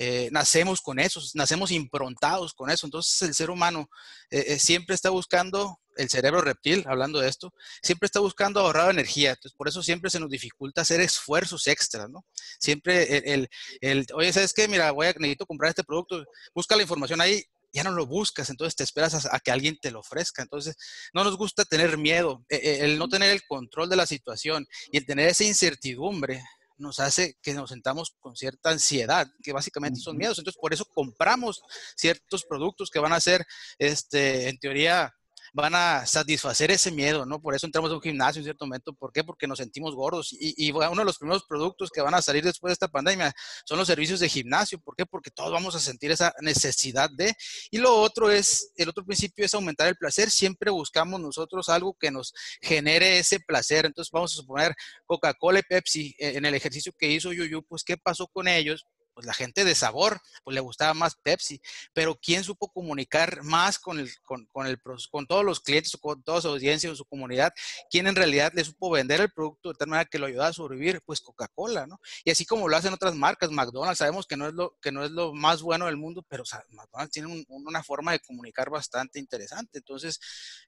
eh, 0.00 0.28
nacemos 0.30 0.80
con 0.80 1.00
eso, 1.00 1.20
nacemos 1.34 1.72
improntados 1.72 2.54
con 2.54 2.70
eso. 2.70 2.86
Entonces, 2.86 3.20
el 3.22 3.34
ser 3.34 3.50
humano 3.50 3.90
eh, 4.30 4.44
eh, 4.46 4.58
siempre 4.60 4.94
está 4.94 5.10
buscando 5.10 5.80
el 5.96 6.08
cerebro 6.08 6.40
reptil, 6.40 6.84
hablando 6.86 7.18
de 7.18 7.28
esto, 7.28 7.52
siempre 7.82 8.06
está 8.06 8.20
buscando 8.20 8.60
ahorrar 8.60 8.92
energía. 8.92 9.30
Entonces, 9.30 9.56
por 9.56 9.66
eso 9.66 9.82
siempre 9.82 10.08
se 10.08 10.20
nos 10.20 10.30
dificulta 10.30 10.82
hacer 10.82 11.00
esfuerzos 11.00 11.66
extras, 11.66 12.08
¿no? 12.08 12.24
Siempre 12.60 13.16
el, 13.16 13.24
el, 13.24 13.48
el 13.80 14.06
oye, 14.14 14.32
¿sabes 14.32 14.52
qué? 14.52 14.68
Mira, 14.68 14.92
voy 14.92 15.08
a, 15.08 15.12
necesito 15.14 15.46
comprar 15.46 15.70
este 15.70 15.82
producto, 15.82 16.24
busca 16.54 16.76
la 16.76 16.82
información 16.82 17.20
ahí, 17.20 17.42
ya 17.72 17.82
no 17.82 17.90
lo 17.90 18.06
buscas, 18.06 18.50
entonces 18.50 18.76
te 18.76 18.84
esperas 18.84 19.26
a, 19.26 19.34
a, 19.34 19.40
que 19.40 19.50
alguien 19.50 19.76
te 19.82 19.90
lo 19.90 19.98
ofrezca. 19.98 20.42
Entonces, 20.42 20.76
no 21.12 21.24
nos 21.24 21.36
gusta 21.36 21.64
tener 21.64 21.98
miedo, 21.98 22.44
el 22.48 23.00
no 23.00 23.08
tener 23.08 23.30
el 23.30 23.42
control 23.48 23.90
de 23.90 23.96
la 23.96 24.06
situación 24.06 24.64
y 24.92 24.98
el 24.98 25.06
tener 25.06 25.28
esa 25.28 25.42
incertidumbre 25.42 26.44
nos 26.78 27.00
hace 27.00 27.36
que 27.42 27.54
nos 27.54 27.70
sentamos 27.70 28.14
con 28.20 28.36
cierta 28.36 28.70
ansiedad, 28.70 29.28
que 29.42 29.52
básicamente 29.52 30.00
son 30.00 30.16
miedos. 30.16 30.38
Entonces, 30.38 30.60
por 30.60 30.72
eso 30.72 30.84
compramos 30.86 31.62
ciertos 31.96 32.44
productos 32.44 32.90
que 32.90 32.98
van 32.98 33.12
a 33.12 33.20
ser, 33.20 33.44
este, 33.78 34.48
en 34.48 34.58
teoría, 34.58 35.14
van 35.52 35.74
a 35.74 36.06
satisfacer 36.06 36.70
ese 36.70 36.90
miedo, 36.90 37.26
¿no? 37.26 37.40
Por 37.40 37.54
eso 37.54 37.66
entramos 37.66 37.90
a 37.90 37.94
un 37.94 38.00
gimnasio 38.00 38.40
en 38.40 38.44
cierto 38.44 38.66
momento. 38.66 38.92
¿Por 38.92 39.12
qué? 39.12 39.24
Porque 39.24 39.46
nos 39.46 39.58
sentimos 39.58 39.94
gordos. 39.94 40.32
Y, 40.32 40.54
y, 40.56 40.72
uno 40.72 40.96
de 40.96 41.04
los 41.04 41.18
primeros 41.18 41.44
productos 41.44 41.90
que 41.90 42.00
van 42.00 42.14
a 42.14 42.22
salir 42.22 42.44
después 42.44 42.70
de 42.70 42.74
esta 42.74 42.88
pandemia 42.88 43.32
son 43.64 43.78
los 43.78 43.86
servicios 43.86 44.20
de 44.20 44.28
gimnasio. 44.28 44.78
¿Por 44.78 44.96
qué? 44.96 45.06
Porque 45.06 45.30
todos 45.30 45.52
vamos 45.52 45.74
a 45.74 45.80
sentir 45.80 46.10
esa 46.10 46.32
necesidad 46.40 47.10
de. 47.10 47.34
Y 47.70 47.78
lo 47.78 47.94
otro 47.96 48.30
es, 48.30 48.72
el 48.76 48.88
otro 48.88 49.04
principio 49.04 49.44
es 49.44 49.54
aumentar 49.54 49.88
el 49.88 49.96
placer. 49.96 50.30
Siempre 50.30 50.70
buscamos 50.70 51.20
nosotros 51.20 51.68
algo 51.68 51.96
que 51.98 52.10
nos 52.10 52.32
genere 52.60 53.18
ese 53.18 53.40
placer. 53.40 53.86
Entonces 53.86 54.10
vamos 54.12 54.32
a 54.32 54.36
suponer 54.36 54.74
Coca-Cola 55.06 55.60
y 55.60 55.62
Pepsi 55.62 56.14
eh, 56.18 56.32
en 56.36 56.44
el 56.44 56.54
ejercicio 56.54 56.92
que 56.98 57.10
hizo 57.10 57.32
Yuyu, 57.32 57.62
pues 57.64 57.84
¿qué 57.84 57.96
pasó 57.96 58.26
con 58.26 58.48
ellos? 58.48 58.86
Pues 59.18 59.26
la 59.26 59.34
gente 59.34 59.64
de 59.64 59.74
sabor, 59.74 60.20
pues 60.44 60.54
le 60.54 60.60
gustaba 60.60 60.94
más 60.94 61.16
Pepsi, 61.16 61.60
pero 61.92 62.14
¿quién 62.22 62.44
supo 62.44 62.68
comunicar 62.68 63.42
más 63.42 63.76
con, 63.76 63.98
el, 63.98 64.08
con, 64.22 64.46
con, 64.46 64.68
el, 64.68 64.80
con 65.10 65.26
todos 65.26 65.44
los 65.44 65.58
clientes, 65.58 65.98
con 66.00 66.22
toda 66.22 66.40
su 66.40 66.46
audiencia, 66.46 66.94
su 66.94 67.04
comunidad? 67.04 67.52
¿Quién 67.90 68.06
en 68.06 68.14
realidad 68.14 68.52
le 68.54 68.62
supo 68.62 68.90
vender 68.90 69.20
el 69.20 69.32
producto 69.32 69.70
de 69.70 69.74
tal 69.74 69.88
manera 69.88 70.08
que 70.08 70.20
lo 70.20 70.26
ayudaba 70.26 70.50
a 70.50 70.52
sobrevivir? 70.52 71.02
Pues 71.04 71.20
Coca-Cola, 71.20 71.88
¿no? 71.88 72.00
Y 72.22 72.30
así 72.30 72.46
como 72.46 72.68
lo 72.68 72.76
hacen 72.76 72.94
otras 72.94 73.16
marcas, 73.16 73.50
McDonald's, 73.50 73.98
sabemos 73.98 74.24
que 74.24 74.36
no 74.36 74.46
es 74.46 74.54
lo, 74.54 74.78
que 74.80 74.92
no 74.92 75.02
es 75.02 75.10
lo 75.10 75.34
más 75.34 75.62
bueno 75.62 75.86
del 75.86 75.96
mundo, 75.96 76.24
pero 76.28 76.44
o 76.44 76.74
McDonald's 76.76 77.10
tiene 77.10 77.26
un, 77.26 77.44
una 77.48 77.82
forma 77.82 78.12
de 78.12 78.20
comunicar 78.20 78.70
bastante 78.70 79.18
interesante. 79.18 79.78
Entonces, 79.78 80.20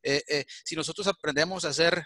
eh, 0.03 0.25
eh, 0.27 0.45
si 0.65 0.75
nosotros 0.75 1.07
aprendemos 1.07 1.65
a 1.65 1.69
hacer 1.69 2.05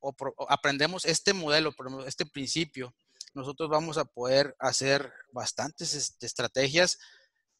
o, 0.00 0.12
o 0.18 0.50
aprendemos 0.50 1.04
este 1.04 1.32
modelo, 1.32 1.72
este 2.04 2.26
principio, 2.26 2.92
nosotros 3.34 3.68
vamos 3.68 3.98
a 3.98 4.04
poder 4.04 4.54
hacer 4.58 5.12
bastantes 5.32 5.94
este, 5.94 6.26
estrategias 6.26 6.98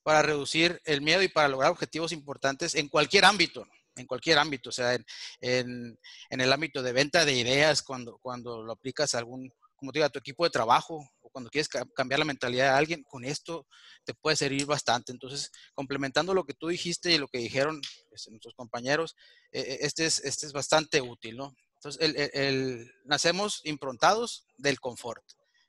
para 0.03 0.23
reducir 0.23 0.81
el 0.85 1.01
miedo 1.01 1.23
y 1.23 1.29
para 1.29 1.49
lograr 1.49 1.71
objetivos 1.71 2.13
importantes 2.13 2.75
en 2.75 2.89
cualquier 2.89 3.25
ámbito, 3.25 3.67
en 3.97 4.07
cualquier 4.07 4.39
ámbito, 4.39 4.71
o 4.71 4.73
sea, 4.73 4.95
en, 5.41 5.99
el 6.31 6.53
ámbito 6.53 6.83
de 6.83 6.93
venta 6.93 7.25
de 7.25 7.35
ideas, 7.35 7.83
cuando, 7.83 8.19
cuando 8.19 8.63
lo 8.63 8.73
aplicas 8.73 9.15
a 9.15 9.19
algún, 9.19 9.53
como 9.77 9.93
te 9.93 9.99
digo, 9.99 10.07
a 10.07 10.11
tu 10.11 10.19
equipo 10.19 10.45
de 10.45 10.51
trabajo, 10.51 11.09
o 11.21 11.31
cuando 11.31 11.51
quieres 11.51 11.69
cambiar 11.69 12.19
la 12.19 12.25
mentalidad 12.25 12.73
de 12.73 12.79
alguien, 12.79 13.05
con 13.05 13.25
esto 13.25 13.67
te 14.05 14.15
puede 14.15 14.37
servir 14.37 14.67
bastante. 14.67 15.13
Entonces, 15.13 15.51
complementando 15.75 16.35
lo 16.35 16.45
que 16.45 16.55
tú 16.55 16.69
dijiste 16.69 17.13
y 17.13 17.19
lo 17.19 17.29
que 17.29 17.39
dijeron 17.39 17.81
este, 18.11 18.31
nuestros 18.31 18.55
compañeros, 18.55 19.15
e, 19.53 19.61
e, 19.61 19.79
este, 19.83 20.07
es, 20.07 20.21
este 20.21 20.47
es 20.47 20.53
bastante 20.53 21.01
útil, 21.01 21.37
¿no? 21.37 21.55
Entonces, 21.85 22.31
el, 22.35 22.93
nacemos 23.05 23.61
improntados 23.65 24.47
del 24.57 24.79
confort. 24.79 25.25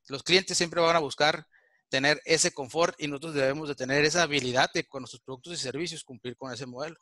Los 0.08 0.24
clientes 0.24 0.58
siempre 0.58 0.82
van 0.82 0.96
a 0.96 1.00
buscar 1.00 1.48
tener 1.90 2.22
ese 2.26 2.52
confort 2.52 2.96
y 3.00 3.08
nosotros 3.08 3.36
debemos 3.36 3.68
de 3.68 3.76
tener 3.76 4.04
esa 4.04 4.24
habilidad 4.24 4.70
de 4.74 4.86
con 4.86 5.02
nuestros 5.02 5.22
productos 5.22 5.54
y 5.54 5.58
servicios 5.58 6.04
cumplir 6.04 6.36
con 6.36 6.52
ese 6.52 6.66
modelo. 6.66 6.98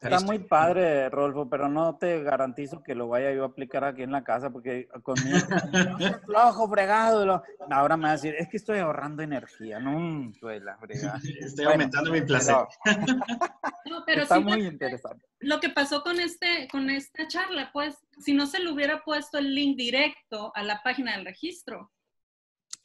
Está 0.00 0.20
muy 0.20 0.38
padre, 0.38 1.10
Rolfo, 1.10 1.50
pero 1.50 1.68
no 1.68 1.96
te 1.98 2.22
garantizo 2.22 2.82
que 2.82 2.94
lo 2.94 3.08
vaya 3.08 3.32
yo 3.32 3.42
a 3.42 3.48
aplicar 3.48 3.84
aquí 3.84 4.02
en 4.02 4.12
la 4.12 4.24
casa 4.24 4.48
porque 4.48 4.88
conmigo 5.02 5.36
flojo, 6.24 6.70
fregado. 6.70 7.42
Ahora 7.70 7.98
me 7.98 8.04
va 8.04 8.08
a 8.10 8.12
decir, 8.12 8.34
es 8.38 8.48
que 8.48 8.56
estoy 8.56 8.78
ahorrando 8.78 9.22
energía, 9.22 9.78
no 9.78 10.32
la 10.40 10.78
fregada. 10.78 11.20
Estoy 11.40 11.66
aumentando 11.66 12.10
mi 12.10 12.22
placer. 12.22 12.56
No, 13.86 14.04
pero 14.06 14.22
Está 14.22 14.38
muy 14.38 14.62
interesante. 14.62 15.26
Lo 15.40 15.58
que 15.58 15.68
pasó 15.68 16.02
con, 16.02 16.20
este, 16.20 16.68
con 16.70 16.90
esta 16.90 17.26
charla, 17.26 17.70
pues, 17.72 17.96
si 18.20 18.34
no 18.34 18.46
se 18.46 18.60
le 18.60 18.70
hubiera 18.70 19.02
puesto 19.02 19.38
el 19.38 19.52
link 19.52 19.76
directo 19.76 20.52
a 20.54 20.62
la 20.62 20.80
página 20.84 21.16
del 21.16 21.24
registro. 21.24 21.90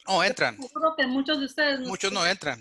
No, 0.08 0.24
entran. 0.24 0.60
Seguro 0.60 0.94
que 0.96 1.06
muchos 1.06 1.38
de 1.38 1.44
ustedes... 1.44 1.80
Muchos 1.80 2.12
no 2.12 2.26
entran. 2.26 2.58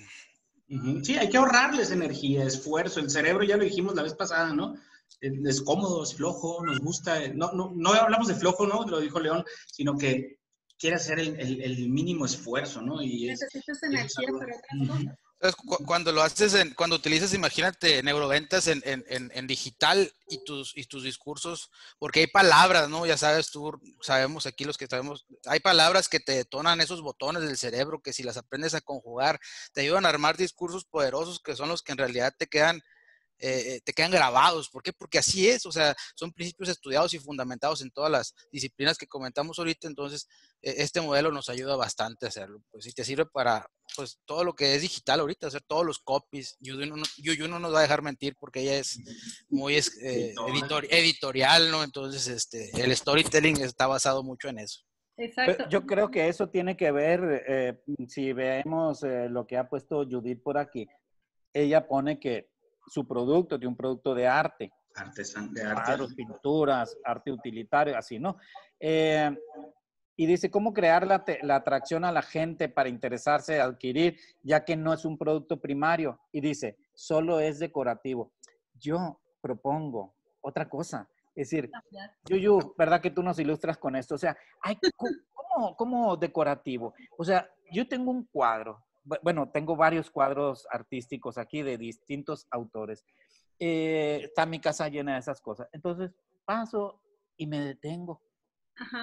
Sí, 0.67 1.15
hay 1.15 1.29
que 1.29 1.37
ahorrarles 1.37 1.91
energía, 1.91 2.43
esfuerzo. 2.43 2.99
El 2.99 3.09
cerebro, 3.09 3.43
ya 3.43 3.57
lo 3.57 3.63
dijimos 3.63 3.95
la 3.95 4.03
vez 4.03 4.15
pasada, 4.15 4.53
¿no? 4.53 4.75
Es 5.21 5.61
cómodo, 5.61 6.03
es 6.03 6.15
flojo, 6.15 6.65
nos 6.65 6.79
gusta. 6.79 7.19
No, 7.33 7.51
no, 7.53 7.71
no 7.75 7.93
hablamos 7.93 8.27
de 8.27 8.35
flojo, 8.35 8.65
¿no? 8.65 8.85
Lo 8.85 8.99
dijo 8.99 9.19
León, 9.19 9.43
sino 9.67 9.97
que 9.97 10.39
quiere 10.77 10.95
hacer 10.95 11.19
el, 11.19 11.39
el, 11.39 11.89
mínimo 11.89 12.25
esfuerzo, 12.25 12.81
¿no? 12.81 13.01
Y 13.01 13.27
Necesitas 13.27 13.83
energía 13.83 14.27
para 14.31 14.45
otras 14.45 14.61
cosas 14.79 15.15
cuando 15.85 16.11
lo 16.11 16.21
haces, 16.21 16.53
en, 16.53 16.73
cuando 16.73 16.95
utilizas, 16.95 17.33
imagínate, 17.33 18.01
neuroventas 18.03 18.67
en, 18.67 18.81
en, 18.85 19.03
en, 19.07 19.47
digital 19.47 20.11
y 20.27 20.43
tus, 20.43 20.75
y 20.75 20.85
tus 20.85 21.03
discursos, 21.03 21.71
porque 21.99 22.21
hay 22.21 22.27
palabras, 22.27 22.89
¿no? 22.89 23.05
Ya 23.05 23.17
sabes, 23.17 23.51
tú, 23.51 23.79
sabemos 24.01 24.45
aquí 24.45 24.63
los 24.63 24.77
que 24.77 24.87
sabemos, 24.87 25.25
hay 25.45 25.59
palabras 25.59 26.07
que 26.07 26.19
te 26.19 26.31
detonan 26.31 26.81
esos 26.81 27.01
botones 27.01 27.43
del 27.43 27.57
cerebro 27.57 28.01
que 28.01 28.13
si 28.13 28.23
las 28.23 28.37
aprendes 28.37 28.73
a 28.73 28.81
conjugar, 28.81 29.39
te 29.73 29.81
ayudan 29.81 30.05
a 30.05 30.09
armar 30.09 30.37
discursos 30.37 30.85
poderosos 30.85 31.39
que 31.39 31.55
son 31.55 31.69
los 31.69 31.83
que 31.83 31.91
en 31.91 31.99
realidad 31.99 32.33
te 32.37 32.47
quedan 32.47 32.81
eh, 33.39 33.81
te 33.83 33.93
quedan 33.93 34.11
grabados. 34.11 34.69
¿Por 34.69 34.81
qué? 34.81 34.93
Porque 34.93 35.17
así 35.17 35.49
es, 35.49 35.65
o 35.65 35.71
sea, 35.71 35.95
son 36.15 36.31
principios 36.31 36.69
estudiados 36.69 37.13
y 37.13 37.19
fundamentados 37.19 37.81
en 37.81 37.91
todas 37.91 38.11
las 38.11 38.33
disciplinas 38.51 38.97
que 38.97 39.07
comentamos 39.07 39.59
ahorita, 39.59 39.87
entonces 39.87 40.27
e, 40.61 40.75
este 40.83 41.01
modelo 41.01 41.31
nos 41.31 41.49
ayuda 41.49 41.75
bastante 41.75 42.25
a 42.25 42.29
hacerlo. 42.29 42.61
Pues 42.71 42.85
si 42.85 42.91
te 42.91 43.03
sirve 43.03 43.25
para 43.25 43.67
pues 43.95 44.19
todo 44.25 44.43
lo 44.43 44.53
que 44.53 44.75
es 44.75 44.81
digital 44.81 45.19
ahorita, 45.19 45.47
hacer 45.47 45.63
todos 45.67 45.85
los 45.85 45.99
copies. 45.99 46.57
Yuyu 46.59 46.85
no, 46.85 46.95
no 47.47 47.59
nos 47.59 47.73
va 47.73 47.79
a 47.79 47.83
dejar 47.83 48.01
mentir 48.01 48.35
porque 48.39 48.61
ella 48.61 48.77
es 48.77 48.99
muy 49.49 49.75
eh, 49.75 50.33
editorial, 50.89 51.71
¿no? 51.71 51.83
Entonces, 51.83 52.27
este, 52.27 52.71
el 52.81 52.95
storytelling 52.95 53.61
está 53.61 53.87
basado 53.87 54.23
mucho 54.23 54.49
en 54.49 54.59
eso. 54.59 54.81
Exacto. 55.17 55.69
Yo 55.69 55.85
creo 55.85 56.11
que 56.11 56.27
eso 56.27 56.49
tiene 56.49 56.75
que 56.75 56.91
ver, 56.91 57.45
eh, 57.47 57.81
si 58.09 58.33
vemos 58.33 59.01
lo 59.03 59.47
que 59.47 59.57
ha 59.57 59.69
puesto 59.69 60.05
Judith 60.05 60.43
por 60.43 60.57
aquí, 60.57 60.89
ella 61.53 61.87
pone 61.87 62.19
que 62.19 62.49
su 62.87 63.07
producto, 63.07 63.57
de 63.57 63.67
un 63.67 63.75
producto 63.75 64.13
de 64.13 64.27
arte. 64.27 64.71
Artesan, 64.95 65.53
de 65.53 65.63
arte. 65.63 66.15
pinturas, 66.15 66.97
arte 67.03 67.31
utilitario, 67.31 67.97
así, 67.97 68.19
¿no? 68.19 68.37
Eh, 68.79 69.35
y 70.17 70.25
dice, 70.25 70.49
¿cómo 70.49 70.73
crear 70.73 71.05
la, 71.05 71.25
la, 71.41 71.57
atracción 71.57 72.05
a 72.05 72.11
la 72.11 72.21
gente 72.21 72.69
para 72.69 72.87
interesarse, 72.87 73.59
adquirir, 73.59 74.17
ya 74.41 74.63
que 74.63 74.77
no 74.77 74.93
es 74.93 75.03
un 75.03 75.17
producto 75.17 75.59
primario? 75.59 76.19
Y 76.31 76.39
dice, 76.39 76.77
solo 76.93 77.41
es 77.41 77.59
decorativo. 77.59 78.31
Yo 78.73 79.19
propongo 79.41 80.15
otra 80.39 80.69
cosa. 80.69 81.09
Es 81.35 81.49
decir, 81.49 81.69
Yuyu, 82.29 82.73
¿verdad 82.77 83.01
que 83.01 83.11
tú 83.11 83.21
nos 83.21 83.37
ilustras 83.39 83.77
con 83.77 83.97
esto? 83.97 84.15
O 84.15 84.17
sea, 84.17 84.37
hay, 84.61 84.77
¿cómo, 84.95 85.75
¿cómo 85.75 86.15
decorativo? 86.15 86.93
O 87.17 87.25
sea, 87.25 87.49
yo 87.71 87.85
tengo 87.87 88.11
un 88.11 88.23
cuadro 88.25 88.84
bueno, 89.21 89.49
tengo 89.49 89.75
varios 89.75 90.09
cuadros 90.09 90.67
artísticos 90.71 91.37
aquí 91.37 91.61
de 91.61 91.77
distintos 91.77 92.47
autores. 92.49 93.05
Eh, 93.59 94.21
está 94.23 94.45
mi 94.45 94.59
casa 94.59 94.89
llena 94.89 95.13
de 95.13 95.19
esas 95.19 95.41
cosas. 95.41 95.69
Entonces 95.71 96.11
paso 96.43 97.01
y 97.37 97.47
me 97.47 97.59
detengo. 97.59 98.21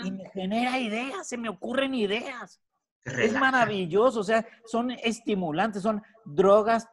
Y 0.04 0.10
me 0.10 0.28
genera 0.30 0.78
ideas, 0.78 1.26
se 1.26 1.38
me 1.38 1.48
ocurren 1.48 1.94
ideas. 1.94 2.60
Es 3.04 3.32
maravilloso, 3.32 4.20
o 4.20 4.24
sea, 4.24 4.46
son 4.66 4.90
estimulantes, 4.90 5.82
son 5.82 6.02
drogas 6.24 6.86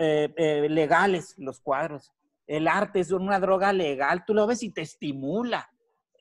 eh, 0.00 0.32
eh, 0.36 0.68
legales 0.68 1.34
los 1.36 1.60
cuadros. 1.60 2.10
El 2.46 2.68
arte 2.68 3.00
es 3.00 3.10
una 3.12 3.38
droga 3.38 3.72
legal, 3.72 4.24
tú 4.24 4.34
lo 4.34 4.46
ves 4.46 4.62
y 4.62 4.70
te 4.70 4.80
estimula 4.80 5.71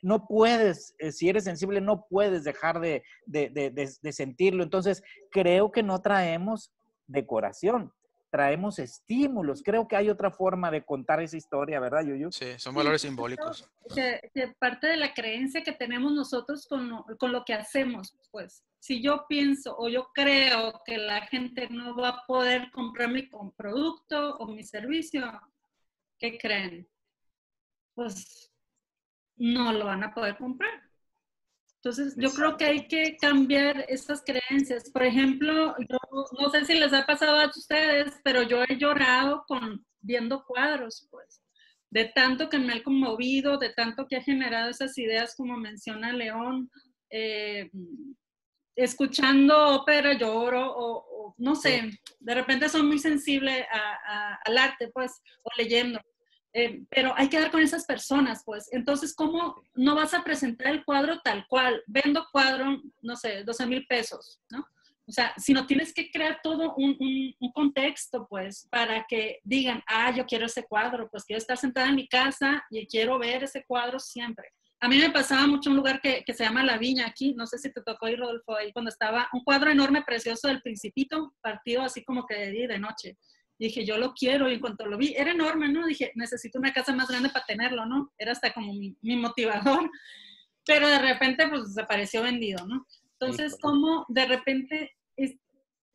no 0.02 0.28
puedes, 0.28 0.95
eh, 0.99 1.12
si 1.12 1.30
eres 1.30 1.43
sensible, 1.43 1.80
no 1.80 2.06
puedes 2.08 2.43
dejar 2.43 2.80
de, 2.80 3.04
sentirlo. 4.12 4.64
Entonces, 4.64 5.04
creo 5.32 5.72
que 5.72 5.84
no 5.84 6.02
traemos 6.02 6.72
decoración, 7.08 7.93
traemos 8.30 8.80
estímulos. 8.80 9.62
Creo 9.64 9.88
que 9.88 9.95
hay 9.95 10.10
otra 10.10 10.32
forma 10.32 10.72
de 10.72 10.84
contar 10.84 11.22
esa 11.22 11.38
historia, 11.38 11.80
¿verdad, 11.80 12.04
Yuyu? 12.04 12.32
Sí, 12.32 12.58
son 12.58 12.74
valores 12.74 13.02
simbólicos. 13.02 13.70
Que, 13.93 14.22
parte 14.58 14.88
de 14.88 14.97
la 14.97 15.14
creencia 15.14 15.64
que 15.64 15.74
tenemos 15.74 16.14
nosotros 16.14 16.66
con 16.68 16.89
lo, 16.89 17.06
con 17.20 17.32
lo 17.32 17.45
que 17.45 17.54
hacemos, 17.54 18.18
pues, 18.32 18.64
si 18.80 19.04
yo 19.04 19.26
pienso 19.30 19.78
o 19.78 19.88
yo 19.89 20.10
creo 20.14 20.82
que 20.86 20.97
la 20.97 21.22
gente 21.28 21.70
no 21.70 21.95
va 21.95 22.10
a 22.10 22.26
poder 22.26 22.72
comprar 22.72 23.12
mi 23.12 23.30
producto 23.56 24.38
o 24.38 24.47
mi 24.47 24.64
servicio, 24.64 25.39
¿qué 26.18 26.39
creen? 26.39 26.88
Pues 27.93 28.51
no 29.42 29.74
lo 29.74 29.86
van 29.86 30.04
a 30.04 30.14
poder 30.14 30.38
comprar. 30.38 30.84
Entonces, 31.78 32.14
yo 32.16 32.32
creo 32.32 32.58
que 32.58 32.66
hay 32.66 32.88
que 32.88 33.18
cambiar 33.18 33.86
estas 33.88 34.24
creencias. 34.24 34.92
Por 34.92 35.04
ejemplo, 35.04 35.76
yo 35.80 35.98
no 36.39 36.50
sé 36.52 36.64
si 36.66 36.76
les 36.76 36.94
ha 36.94 37.08
pasado 37.08 37.39
a 37.39 37.48
ustedes, 37.48 38.14
pero 38.24 38.44
yo 38.44 38.64
he 38.64 38.78
llorado 38.78 39.44
con 39.48 39.84
viendo 40.00 40.46
cuadros, 40.46 41.08
pues, 41.10 41.42
de 41.89 42.06
tanto 42.06 42.50
que 42.50 42.60
me 42.60 42.74
ha 42.74 42.84
conmovido, 42.84 43.58
de 43.58 43.74
tanto 43.74 44.06
que 44.08 44.18
ha 44.18 44.22
generado 44.22 44.70
esas 44.70 44.96
ideas 45.00 45.36
como 45.36 45.58
menciona 45.58 46.14
León, 46.14 46.70
eh, 47.10 47.72
escuchando 48.76 49.82
ópera 49.82 50.14
lloro 50.14 50.72
o, 50.76 51.36
no 51.39 51.56
sé, 51.56 51.89
de 52.20 52.36
repente 52.36 52.70
soy 52.70 52.84
muy 52.84 53.00
sensible 53.00 53.66
al 54.46 54.58
arte, 54.58 54.92
pues, 54.94 55.20
o 55.42 55.50
leyendo. 55.58 56.00
Eh, 56.54 56.84
pero 56.89 57.14
hay 57.16 57.30
que 57.30 57.39
dar 57.39 57.49
con 57.49 57.62
esas 57.62 57.86
personas, 57.86 58.43
pues. 58.45 58.68
Entonces, 58.72 59.16
¿cómo 59.16 59.64
no 59.74 59.95
vas 59.95 60.14
a 60.14 60.24
presentar 60.24 60.68
el 60.68 60.84
cuadro 60.84 61.20
tal 61.24 61.45
cual? 61.47 61.82
Vendo 61.88 62.28
cuadro, 62.32 62.82
no 63.02 63.16
sé, 63.16 63.43
12 63.43 63.66
mil 63.68 63.86
pesos, 63.88 64.41
¿no? 64.49 64.66
O 65.08 65.14
sea, 65.14 65.34
sino 65.38 65.66
tienes 65.66 65.93
que 65.93 66.12
crear 66.12 66.39
todo 66.43 66.76
un, 66.76 66.95
un, 67.39 67.52
contexto, 67.52 68.28
pues, 68.30 68.68
para 68.70 69.06
que 69.10 69.39
digan, 69.43 69.84
ah, 69.88 70.12
yo 70.16 70.26
quiero 70.26 70.45
ese 70.45 70.64
cuadro, 70.64 71.10
pues 71.10 71.26
quiero 71.26 71.39
estar 71.39 71.58
sentada 71.58 71.89
en 71.89 71.95
mi 71.95 72.08
casa 72.08 72.64
y 72.70 72.86
quiero 72.88 73.18
ver 73.18 73.43
ese 73.43 73.66
cuadro 73.66 73.99
siempre. 73.99 74.47
A 74.80 74.88
mí 74.88 74.97
me 74.97 75.10
pasaba 75.10 75.47
mucho 75.47 75.70
un 75.70 75.76
lugar 75.76 76.02
que, 76.02 76.24
que 76.26 76.34
se 76.34 76.43
llama 76.43 76.64
La 76.64 76.78
Viña 76.78 77.08
aquí, 77.08 77.34
no 77.34 77.45
sé 77.45 77.58
si 77.58 77.72
te 77.74 77.82
tocó 77.82 78.08
ir, 78.08 78.20
Rodolfo, 78.20 78.56
ahí 78.56 78.72
cuando 78.72 78.89
estaba 78.89 79.28
un 79.34 79.43
cuadro 79.43 79.70
enorme, 79.70 80.04
precioso 80.04 80.47
del 80.47 80.62
Principito, 80.62 81.34
partido 81.41 81.82
así 81.82 82.04
como 82.04 82.26
que 82.26 82.36
de 82.36 82.52
día 82.52 82.64
y 82.66 82.68
de 82.68 82.80
noche 82.80 83.18
dije, 83.68 83.86
yo 83.86 83.97
lo 83.97 84.14
quiero, 84.14 84.49
y 84.49 84.55
en 84.55 84.59
cuanto 84.59 84.86
lo 84.86 84.97
vi, 84.97 85.14
era 85.16 85.32
enorme, 85.32 85.70
¿no? 85.70 85.86
Dije, 85.86 86.12
necesito 86.16 86.57
una 86.57 86.74
casa 86.74 86.95
más 86.95 87.07
grande 87.07 87.30
para 87.30 87.45
tenerlo, 87.45 87.86
¿no? 87.86 88.12
Era 88.18 88.32
hasta 88.32 88.53
como 88.53 88.74
mi, 88.74 88.95
motivador, 89.01 89.89
pero 90.66 90.88
de 90.88 90.99
repente, 90.99 91.47
pues, 91.47 91.76
desapareció 91.76 92.24
vendido, 92.24 92.66
¿no? 92.66 92.86
Entonces, 93.20 93.57
como 93.62 94.05
de 94.09 94.26
repente, 94.26 94.95
es, 95.16 95.36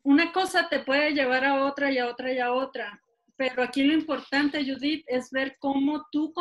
una 0.03 0.31
cosa 0.31 0.69
te 0.69 0.79
puede 0.79 1.11
llevar 1.11 1.43
a 1.43 1.65
otra 1.65 1.91
y 1.91 1.97
a 1.97 2.07
otra 2.07 2.31
y 2.31 2.39
a 2.39 2.53
otra, 2.53 3.01
pero 3.35 3.61
aquí 3.61 3.83
lo 3.83 3.93
importante, 3.93 4.65
Judith, 4.65 5.03
es 5.05 5.29
ver 5.29 5.57
cómo 5.59 6.07
tú, 6.11 6.33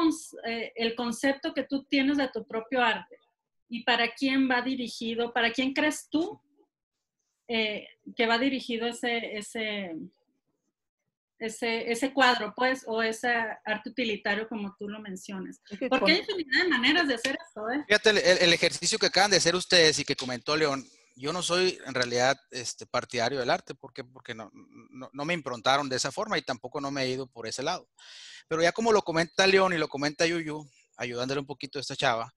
eh, 0.44 0.72
el 0.76 0.94
concepto 0.94 1.52
que 1.52 1.64
tú 1.64 1.84
tienes 1.84 2.16
de 2.16 2.28
tu 2.28 2.46
propio 2.46 2.82
arte 2.82 3.18
y 3.68 3.82
para 3.82 4.12
quién 4.14 4.48
va 4.48 4.62
dirigido, 4.62 5.32
para 5.32 5.50
quién 5.50 5.72
crees 5.72 6.08
tú 6.08 6.40
eh, 7.48 7.86
que 8.16 8.26
va 8.26 8.38
dirigido 8.38 8.86
ese, 8.86 9.36
ese, 9.36 9.94
ese, 11.39 11.91
ese 11.91 12.12
cuadro, 12.12 12.55
pues, 12.57 12.84
o 12.87 13.03
ese 13.03 13.28
arte 13.64 13.91
utilitario 13.91 14.49
como 14.49 14.74
tú 14.78 14.89
lo 14.89 15.01
mencionas. 15.01 15.61
Porque 15.89 16.12
hay 16.12 16.18
infinidad 16.18 16.62
de 16.62 16.68
maneras 16.68 17.09
de 17.09 17.14
hacer 17.14 17.39
esto, 17.47 17.70
¿eh? 17.70 17.84
Fíjate, 17.87 18.45
el, 18.45 18.53
ejercicio 18.53 18.99
que 18.99 19.07
acaban 19.07 19.30
de 19.30 19.37
hacer 19.37 19.55
ustedes 19.55 19.99
y 19.99 20.05
que 20.05 20.16
comentó 20.16 20.57
León, 20.57 20.87
yo 21.14 21.32
no 21.32 21.43
soy 21.43 21.78
en 21.87 21.95
realidad 21.95 22.39
este, 22.51 22.87
partidario 22.87 23.39
del 23.39 23.51
arte, 23.51 23.74
¿por 23.74 23.93
qué? 23.93 24.05
Porque 24.05 24.34
no, 24.34 24.51
no, 24.53 25.24
me 25.24 25.34
improntaron 25.34 25.89
de 25.89 25.97
esa 25.97 26.12
forma 26.12 26.39
y 26.39 26.43
tampoco 26.43 26.80
no 26.80 26.91
me 26.91 27.03
he 27.03 27.09
ido 27.11 27.26
por 27.26 27.47
ese 27.47 27.62
lado. 27.62 27.89
Pero 28.49 28.62
ya 28.62 28.72
como 28.72 28.93
lo 28.93 29.03
comenta 29.03 29.47
León 29.47 29.72
y 29.72 29.78
lo 29.78 29.89
comenta 29.89 30.26
Yuyu, 30.26 30.68
ayudándole 30.97 31.41
un 31.41 31.47
poquito 31.47 31.78
a 31.78 31.80
esta 31.80 31.97
chava, 31.97 32.32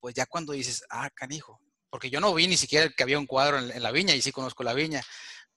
pues 0.00 0.14
ya 0.14 0.26
cuando 0.26 0.52
dices, 0.52 0.84
ah, 0.90 1.10
canijo, 1.10 1.60
porque 1.90 2.10
yo 2.10 2.20
no 2.20 2.34
vi 2.34 2.46
ni 2.46 2.56
siquiera 2.56 2.90
que 2.90 3.02
había 3.02 3.18
un 3.18 3.26
cuadro 3.26 3.58
en, 3.58 3.82
la 3.82 3.90
viña 3.90 4.14
y 4.14 4.22
sí 4.22 4.32
conozco 4.32 4.62
la 4.62 4.74
viña, 4.74 5.02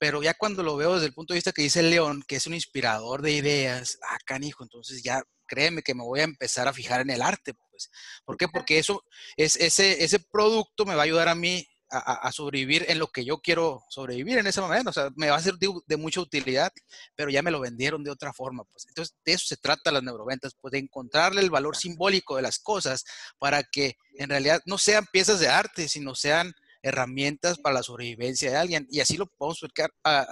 pero 0.02 0.24
ya 0.24 0.34
cuando 0.34 0.64
lo 0.64 0.76
veo 0.76 0.96
desde 0.96 1.06
el 1.06 1.14
punto 1.14 1.36
de 1.36 1.38
vista 1.38 1.52
que 1.52 1.62
dice 1.62 1.84
León, 1.84 2.24
que 2.28 2.38
es 2.38 2.48
un 2.48 2.56
inspirador 2.56 3.22
de 3.22 3.34
ideas, 3.34 4.00
ah, 4.02 4.18
canijo, 4.26 4.64
entonces 4.64 5.04
ya 5.04 5.22
créeme 5.46 5.84
que 5.84 5.94
me 5.94 6.02
voy 6.02 6.22
a 6.22 6.24
empezar 6.24 6.68
a 6.68 6.74
fijar 6.74 7.02
en 7.02 7.12
el 7.12 7.22
arte, 7.22 7.54
pues. 7.54 7.92
¿Por 8.26 8.36
qué? 8.36 8.48
Porque 8.48 8.80
eso, 8.80 9.04
es, 9.38 9.58
ese, 9.58 10.04
ese 10.04 10.18
producto 10.20 10.88
me 10.88 10.96
va 10.96 11.02
a 11.02 11.06
ayudar 11.06 11.28
a 11.28 11.36
mí 11.36 11.68
a, 11.92 12.32
sobrevivir 12.32 12.86
en 12.88 12.98
lo 12.98 13.08
que 13.08 13.24
yo 13.24 13.42
quiero 13.42 13.84
sobrevivir 13.90 14.40
en 14.40 14.48
ese 14.48 14.60
momento. 14.60 14.90
O 14.90 14.94
sea, 14.94 15.12
me 15.16 15.30
va 15.30 15.36
a 15.36 15.42
ser 15.42 15.54
de, 15.60 15.98
mucha 15.98 16.22
utilidad, 16.22 16.72
pero 17.16 17.30
ya 17.30 17.44
me 17.44 17.52
lo 17.52 17.60
vendieron 17.60 18.04
de 18.04 18.10
otra 18.10 18.34
forma. 18.34 18.64
Pues. 18.64 18.88
Entonces, 18.88 19.16
de 19.24 19.34
eso 19.34 19.46
se 19.46 19.58
trata 19.58 19.92
las 19.92 20.02
neuroventas, 20.02 20.56
pues 20.60 20.72
de 20.72 20.80
encontrarle 20.80 21.42
el 21.42 21.52
valor 21.52 21.78
simbólico 21.78 22.38
de 22.38 22.42
las 22.42 22.58
cosas 22.58 23.06
para 23.38 23.62
que 23.62 23.98
en 24.16 24.30
realidad 24.30 24.64
no 24.66 24.80
sean 24.80 25.06
piezas 25.12 25.40
de 25.40 25.50
arte, 25.50 25.88
sino 25.88 26.16
sean 26.16 26.56
herramientas 26.82 27.58
para 27.60 27.76
la 27.76 27.84
sobrevivencia 27.84 28.52
de 28.52 28.58
alguien. 28.58 28.88
Y 28.90 29.00
así 29.00 29.18
lo 29.18 29.26
podemos 29.26 29.64
aplicar 29.64 29.92
a, 30.04 30.26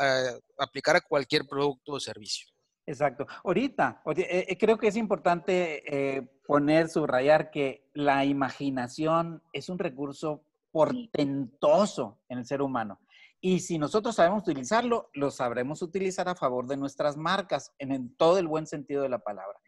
aplicar 0.57 0.95
a 0.95 1.01
cualquier 1.01 1.47
producto 1.47 1.93
o 1.93 1.99
servicio. 1.99 2.47
Exacto. 2.85 3.27
Ahorita, 3.43 4.01
eh, 4.15 4.45
eh, 4.49 4.57
creo 4.57 4.77
que 4.77 4.87
es 4.87 4.95
importante 4.95 5.83
eh, 6.17 6.21
poner, 6.47 6.89
subrayar 6.89 7.51
que 7.51 7.87
la 7.93 8.25
imaginación 8.25 9.43
es 9.53 9.69
un 9.69 9.77
recurso 9.77 10.43
portentoso 10.71 12.19
en 12.29 12.39
el 12.39 12.45
ser 12.45 12.61
humano. 12.61 12.99
Y 13.41 13.61
si 13.61 13.77
nosotros 13.77 14.15
sabemos 14.15 14.43
utilizarlo, 14.43 15.09
lo 15.13 15.31
sabremos 15.31 15.81
utilizar 15.81 16.27
a 16.27 16.35
favor 16.35 16.67
de 16.67 16.75
nuestras 16.75 17.15
marcas, 17.15 17.73
en, 17.79 18.13
todo 18.15 18.37
el 18.37 18.47
buen 18.47 18.67
sentido 18.67 19.01
de 19.01 19.09
la 19.09 19.19
palabra. 19.19 19.59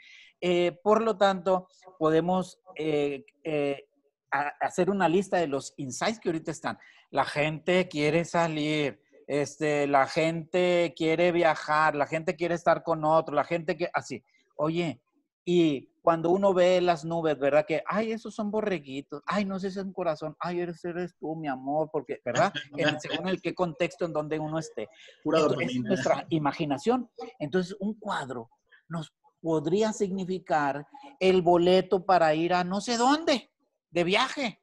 Eh, 0.41 0.77
por 0.83 1.01
lo 1.01 1.17
tanto, 1.17 1.67
podemos 1.97 2.59
eh, 2.75 3.25
eh, 3.43 3.87
hacer 4.31 4.89
una 4.89 5.09
lista 5.09 5.37
de 5.37 5.47
los 5.47 5.73
insights 5.77 6.19
que 6.19 6.29
ahorita 6.29 6.51
están. 6.51 6.77
La 7.09 7.25
gente 7.25 7.87
quiere 7.87 8.25
salir, 8.25 9.01
este, 9.27 9.87
la 9.87 10.07
gente 10.07 10.93
quiere 10.95 11.31
viajar, 11.31 11.95
la 11.95 12.07
gente 12.07 12.35
quiere 12.35 12.55
estar 12.55 12.83
con 12.83 13.05
otro, 13.05 13.35
la 13.35 13.43
gente 13.43 13.77
que 13.77 13.89
así. 13.93 14.23
Oye, 14.55 15.01
y 15.45 15.89
cuando 16.01 16.31
uno 16.31 16.53
ve 16.53 16.81
las 16.81 17.05
nubes, 17.05 17.37
¿verdad? 17.37 17.65
Que, 17.67 17.83
ay, 17.85 18.11
esos 18.11 18.33
son 18.33 18.51
borreguitos, 18.51 19.21
ay, 19.25 19.45
no 19.45 19.59
sé, 19.59 19.67
ese 19.67 19.79
es 19.79 19.85
un 19.85 19.93
corazón, 19.93 20.35
ay, 20.39 20.61
eres, 20.61 20.83
eres 20.83 21.15
tú, 21.19 21.35
mi 21.35 21.47
amor, 21.47 21.89
porque, 21.91 22.19
¿verdad? 22.25 22.51
En, 22.77 22.99
según 22.99 23.27
el 23.27 23.41
qué 23.41 23.53
contexto 23.53 24.05
en 24.05 24.13
donde 24.13 24.39
uno 24.39 24.59
esté. 24.59 24.89
Pura 25.23 25.39
es 25.39 25.75
nuestra 25.75 26.25
imaginación. 26.29 27.09
Entonces, 27.39 27.75
un 27.79 27.93
cuadro 27.99 28.49
nos 28.87 29.13
podría 29.41 29.93
significar 29.93 30.85
el 31.19 31.41
boleto 31.41 32.05
para 32.05 32.33
ir 32.35 32.53
a 32.53 32.63
no 32.63 32.81
sé 32.81 32.97
dónde, 32.97 33.50
de 33.91 34.03
viaje, 34.03 34.61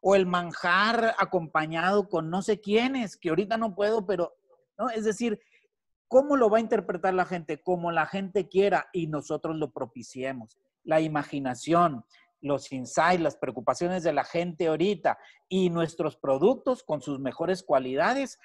o 0.00 0.14
el 0.14 0.26
manjar 0.26 1.14
acompañado 1.18 2.08
con 2.08 2.30
no 2.30 2.42
sé 2.42 2.60
quiénes, 2.60 3.16
que 3.16 3.30
ahorita 3.30 3.56
no 3.56 3.74
puedo, 3.74 4.06
pero, 4.06 4.34
¿no? 4.78 4.88
Es 4.90 5.04
decir, 5.04 5.40
¿Cómo 6.08 6.36
lo 6.36 6.48
va 6.48 6.56
a 6.56 6.62
interpretar 6.62 7.12
la 7.12 7.26
gente? 7.26 7.60
Como 7.60 7.92
la 7.92 8.06
gente 8.06 8.48
quiera 8.48 8.88
y 8.94 9.08
nosotros 9.08 9.56
lo 9.56 9.70
propiciemos. 9.72 10.58
La 10.82 11.02
imaginación, 11.02 12.02
los 12.40 12.72
insights, 12.72 13.20
las 13.20 13.36
preocupaciones 13.36 14.04
de 14.04 14.14
la 14.14 14.24
gente 14.24 14.68
ahorita 14.68 15.18
y 15.50 15.68
nuestros 15.68 16.16
productos 16.16 16.82
con 16.82 17.02
sus 17.02 17.20
mejores 17.20 17.62
cualidades, 17.62 18.38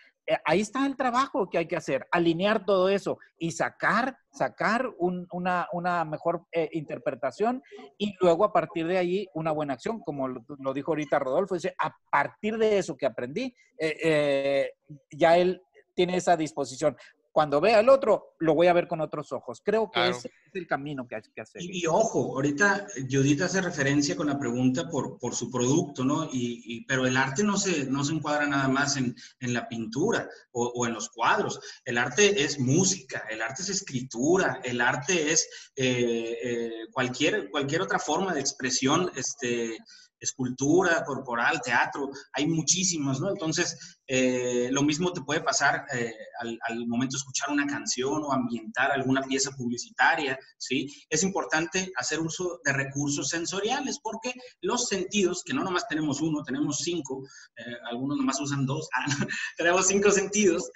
ahí 0.45 0.61
está 0.61 0.85
el 0.85 0.95
trabajo 0.95 1.49
que 1.49 1.57
hay 1.57 1.67
que 1.67 1.75
hacer, 1.75 2.07
alinear 2.11 2.65
todo 2.65 2.89
eso 2.89 3.17
y 3.37 3.51
sacar, 3.51 4.17
sacar 4.31 4.89
una, 4.99 6.05
mejor 6.05 6.45
eh, 6.51 6.69
interpretación 6.73 7.61
y 7.97 8.15
luego 8.19 8.45
a 8.45 8.53
partir 8.53 8.87
de 8.87 8.97
ahí 8.97 9.27
una 9.33 9.51
buena 9.51 9.73
acción, 9.73 9.99
como 9.99 10.27
lo, 10.27 10.73
dijo 10.73 10.91
ahorita 10.91 11.19
Rodolfo, 11.19 11.55
dice, 11.55 11.75
a 11.77 11.93
partir 12.09 12.57
de 12.57 12.77
eso 12.77 12.95
que 12.95 13.05
aprendí, 13.05 13.53
eh, 13.77 14.71
ya 15.11 15.37
él 15.37 15.61
tiene 15.93 16.17
esa 16.17 16.35
disposición 16.37 16.95
cuando 17.33 17.59
vea 17.59 17.79
al 17.79 17.89
otro, 17.89 18.35
lo 18.39 18.53
voy 18.53 18.67
a 18.67 18.73
ver 18.73 18.87
con 18.87 19.01
otros 19.01 19.31
ojos. 19.31 19.59
Creo 19.65 19.89
que 19.89 20.07
ese 20.07 20.27
es 20.27 20.53
el 20.53 20.67
camino 20.67 21.07
que 21.07 21.15
hay 21.15 21.21
que 21.33 21.41
hacer. 21.41 21.63
Y, 21.63 21.87
ojo, 21.87 22.35
ahorita 22.35 22.85
Judith 23.09 23.41
hace 23.41 23.59
referencia 23.59 24.15
con 24.15 24.27
la 24.27 24.37
pregunta 24.37 24.87
por, 24.87 25.17
por 25.17 25.33
su 25.33 25.49
producto, 25.49 26.05
¿no? 26.05 26.29
Y, 26.31 26.85
pero 26.85 27.07
el 27.07 27.17
arte 27.17 27.43
no 27.43 27.57
se, 27.57 27.85
no 27.85 28.03
se 28.03 28.13
encuadra 28.13 28.45
nada 28.45 28.67
más 28.67 28.97
en, 28.97 29.15
en 29.39 29.53
la 29.53 29.67
pintura 29.67 30.29
o, 30.51 30.67
o, 30.75 30.85
en 30.85 30.93
los 30.93 31.09
cuadros. 31.09 31.59
El 31.83 31.97
arte 31.97 32.43
es 32.43 32.59
música, 32.59 33.25
el 33.31 33.41
arte 33.41 33.63
es 33.63 33.69
escritura, 33.69 34.61
el 34.63 34.79
arte 34.79 35.31
es 35.31 35.49
eh, 35.75 36.37
eh, 36.43 36.71
cualquier, 36.91 37.49
cualquier 37.49 37.81
otra 37.81 37.97
forma 37.97 38.35
de 38.35 38.41
expresión, 38.41 39.11
este, 39.15 39.79
escultura 40.23 41.03
corporal, 41.03 41.61
teatro, 41.61 42.09
hay 42.33 42.47
muchísimos, 42.47 43.19
¿no? 43.19 43.29
Entonces, 43.29 43.97
eh, 44.07 44.69
lo 44.71 44.81
mismo 44.81 45.11
te 45.11 45.21
puede 45.21 45.41
pasar 45.41 45.85
eh, 45.93 46.13
al, 46.39 46.87
momento 46.87 47.15
de 47.15 47.19
escuchar 47.19 47.49
una 47.49 47.65
canción 47.65 48.23
o 48.23 48.31
ambientar 48.31 48.91
alguna 48.91 49.21
pieza 49.21 49.51
publicitaria, 49.51 50.37
¿sí? 50.57 50.87
Es 51.09 51.23
importante 51.23 51.91
hacer 51.97 52.19
uso 52.19 52.59
de 52.63 52.73
recursos 52.73 53.29
sensoriales 53.29 53.99
porque 53.99 54.33
los 54.61 54.87
sentidos, 54.87 55.43
que 55.43 55.53
no 55.53 55.63
nomás 55.63 55.87
tenemos 55.87 56.21
uno, 56.21 56.43
tenemos 56.43 56.79
cinco, 56.79 57.23
eh, 57.57 57.63
algunos 57.89 58.17
nomás 58.17 58.39
usan 58.39 58.65
dos, 58.65 58.87
ah, 58.95 59.27
tenemos 59.57 59.87
cinco 59.87 60.11
sentidos, 60.11 60.69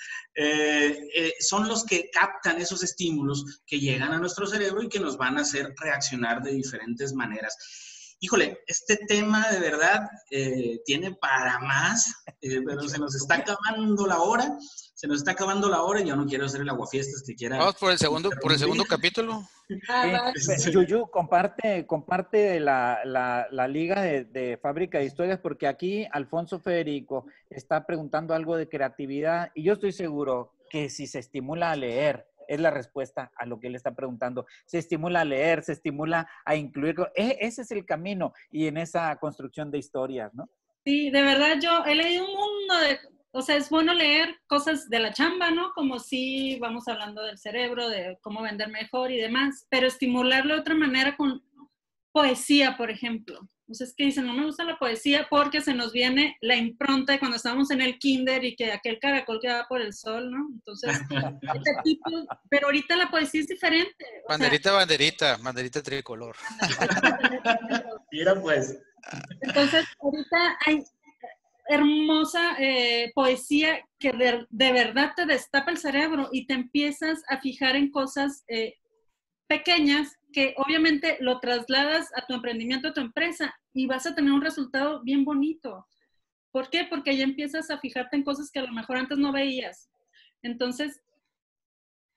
son 1.40 1.68
los 1.68 1.84
que 1.84 2.10
captan 2.12 2.62
esos 2.62 2.84
estímulos 2.84 3.62
que 3.66 3.80
llegan 3.80 4.14
a 4.14 4.20
nuestro 4.20 4.46
cerebro 4.46 4.84
y 4.84 4.90
que 4.90 5.00
nos 5.00 5.18
van 5.18 5.38
a 5.38 5.42
hacer 5.42 5.74
reaccionar 5.78 6.44
de 6.44 6.52
diferentes 6.52 7.14
maneras 7.14 7.56
híjole, 8.20 8.60
este 8.68 8.98
tema 9.08 9.50
de 9.50 9.60
verdad 9.60 10.10
eh, 10.32 10.82
tiene 10.86 11.14
para 11.14 11.60
más, 11.60 12.24
eh, 12.42 12.62
pero 12.66 12.88
se 12.88 13.00
nos 13.00 13.16
está 13.16 13.36
acabando 13.36 14.08
la 14.08 14.20
hora, 14.20 14.58
se 14.96 15.08
nos 15.08 15.18
está 15.18 15.32
acabando 15.32 15.70
la 15.70 15.84
hora 15.84 16.02
y 16.02 16.08
yo 16.08 16.16
no 16.16 16.26
quiero 16.26 16.46
hacer 16.46 16.62
el 16.62 16.70
aguafiestas 16.70 17.24
que 17.26 17.36
quiera. 17.36 17.58
Vamos 17.58 17.76
por 17.76 17.92
el 17.92 17.98
segundo, 17.98 18.30
por 18.42 18.52
el 18.52 18.60
segundo 18.60 18.86
capítulo. 18.86 19.44
Ah, 19.90 20.32
Yuyu, 20.72 21.08
comparte, 21.12 21.86
comparte 21.86 22.58
la, 22.58 23.02
la, 23.04 23.68
liga 23.68 24.02
de, 24.02 24.24
de, 24.24 24.56
Fábrica 24.56 25.00
de 25.00 25.04
Historias 25.04 25.42
porque 25.42 25.68
aquí 25.68 26.08
Alfonso 26.14 26.62
Federico 26.62 27.26
está 27.50 27.86
preguntando 27.86 28.34
algo 28.34 28.56
de 28.56 28.70
creatividad 28.70 29.52
y 29.56 29.64
yo 29.64 29.74
estoy 29.74 29.92
seguro 29.92 30.54
que 30.70 30.90
si 30.90 31.06
se 31.06 31.20
estimula 31.20 31.72
a 31.72 31.76
leer, 31.76 32.26
es 32.48 32.60
la 32.60 32.72
respuesta 32.72 33.32
a 33.36 33.46
lo 33.46 33.60
que 33.60 33.68
él 33.68 33.76
está 33.76 33.96
preguntando. 33.96 34.46
Se 34.66 34.78
estimula 34.78 35.22
a 35.22 35.26
leer, 35.26 35.64
se 35.64 35.74
estimula 35.74 36.30
a 36.46 36.56
incluir. 36.56 36.96
E, 37.16 37.38
ese 37.42 37.62
es 37.62 37.72
el 37.72 37.86
camino 37.86 38.34
y 38.52 38.68
en 38.68 38.78
esa 38.78 39.16
construcción 39.18 39.72
de 39.72 39.80
historias, 39.80 40.34
¿no? 40.34 40.50
Sí, 40.86 41.10
de 41.10 41.22
verdad 41.22 41.58
yo 41.62 41.84
he 41.86 41.96
leído 41.96 42.26
un 42.26 42.34
mundo 42.34 42.80
de, 42.80 43.00
o 43.32 43.42
sea, 43.42 43.58
es 43.58 43.70
bueno 43.70 43.94
leer 43.94 44.36
cosas 44.48 44.90
de 44.90 45.00
la 45.00 45.14
chamba, 45.14 45.52
¿no? 45.52 45.74
Como 45.74 46.00
si 46.00 46.58
vamos 46.60 46.88
hablando 46.88 47.22
del 47.24 47.38
cerebro, 47.38 47.90
de 47.90 48.18
cómo 48.22 48.42
vender 48.42 48.70
mejor 48.70 49.12
y 49.12 49.18
demás, 49.18 49.68
pero 49.70 49.88
estimularlo 49.88 50.54
de 50.54 50.62
otra 50.62 50.76
manera 50.76 51.18
con 51.18 51.44
poesía, 52.14 52.78
por 52.78 52.90
ejemplo. 52.90 53.48
Entonces, 53.68 53.94
que 53.98 54.06
dicen, 54.06 54.26
no 54.26 54.34
me 54.34 54.46
gusta 54.46 54.64
la 54.64 54.80
poesía 54.80 55.28
porque 55.30 55.60
se 55.60 55.74
nos 55.74 55.92
viene 55.92 56.38
la 56.40 56.56
impronta 56.56 57.12
de 57.12 57.20
cuando 57.20 57.36
estábamos 57.36 57.70
en 57.70 57.82
el 57.82 58.00
kinder 58.00 58.46
y 58.46 58.56
que 58.56 58.72
aquel 58.72 58.98
caracol 58.98 59.40
que 59.42 59.50
va 59.50 59.68
por 59.68 59.82
el 59.82 59.94
sol, 59.94 60.32
¿no? 60.32 60.48
Entonces, 60.54 60.98
este 61.54 61.72
tipo, 61.84 62.10
pero 62.50 62.68
ahorita 62.68 62.96
la 62.96 63.12
poesía 63.12 63.42
es 63.42 63.48
diferente. 63.48 64.06
Banderita, 64.30 64.72
banderita, 64.72 65.38
banderita 65.38 65.84
tricolor. 65.84 66.38
Mira, 68.10 68.40
pues. 68.40 68.80
Entonces, 69.42 69.86
ahorita 70.00 70.58
hay 70.66 70.84
hermosa 71.68 72.56
eh, 72.60 73.12
poesía 73.14 73.86
que 74.00 74.14
de, 74.14 74.72
verdad 74.72 75.12
te 75.14 75.26
destapa 75.26 75.72
el 75.72 75.78
cerebro 75.78 76.30
y 76.32 76.48
te 76.48 76.54
empiezas 76.54 77.22
a 77.28 77.42
fijar 77.42 77.76
en 77.76 77.92
cosas 77.92 78.46
eh, 78.48 78.76
pequeñas 79.48 80.16
que 80.38 80.54
obviamente 80.58 81.18
lo 81.20 81.40
trasladas 81.40 82.12
a 82.16 82.24
tu 82.28 82.36
emprendimiento, 82.36 82.90
a 82.90 82.94
tu 82.94 83.02
empresa 83.02 83.56
y 83.74 83.88
vas 83.88 84.06
a 84.06 84.14
tener 84.14 84.32
un 84.32 84.44
resultado 84.44 85.02
bien 85.02 85.26
bonito. 85.26 85.88
¿Por 86.52 86.70
qué? 86.70 86.84
Porque 86.88 87.18
ya 87.18 87.24
empiezas 87.24 87.72
a 87.72 87.80
fijarte 87.80 88.18
en 88.18 88.24
cosas 88.24 88.52
que 88.52 88.60
a 88.60 88.62
lo 88.66 88.72
mejor 88.72 88.98
antes 88.98 89.18
no 89.18 89.32
veías. 89.32 89.90
Entonces, 90.44 91.02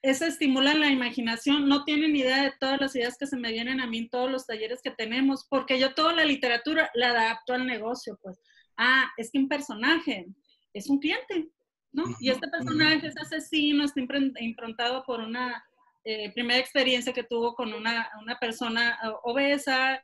eso 0.02 0.26
estimula 0.26 0.74
la 0.74 0.88
imaginación. 0.88 1.66
No 1.66 1.84
tienen 1.84 2.14
idea 2.14 2.42
de 2.42 2.52
todas 2.60 2.78
las 2.78 2.94
ideas 2.94 3.16
que 3.16 3.26
se 3.26 3.38
me 3.38 3.52
vienen 3.52 3.80
a 3.80 3.86
mí 3.86 4.00
en 4.00 4.10
todos 4.10 4.30
los 4.30 4.44
talleres 4.44 4.82
que 4.82 4.90
tenemos, 4.90 5.46
porque 5.48 5.80
yo 5.80 5.94
toda 5.94 6.12
la 6.12 6.26
literatura 6.26 6.90
la 6.92 7.12
adapto 7.12 7.54
al 7.54 7.66
negocio. 7.66 8.18
Pues, 8.20 8.38
ah, 8.76 9.10
es 9.16 9.30
que 9.30 9.38
un 9.38 9.48
personaje 9.48 10.26
es 10.74 10.90
un 10.90 10.98
cliente, 10.98 11.48
¿no? 11.90 12.04
Y 12.20 12.28
este 12.28 12.48
personaje 12.48 13.06
es 13.06 13.16
asesino, 13.16 13.82
está 13.82 14.02
improntado 14.40 15.04
por 15.06 15.20
una 15.20 15.64
eh, 16.04 16.32
primera 16.32 16.58
experiencia 16.58 17.12
que 17.12 17.24
tuvo 17.24 17.54
con 17.54 17.72
una, 17.72 18.10
una 18.20 18.38
persona 18.38 18.98
eh, 19.02 19.12
obesa 19.24 20.02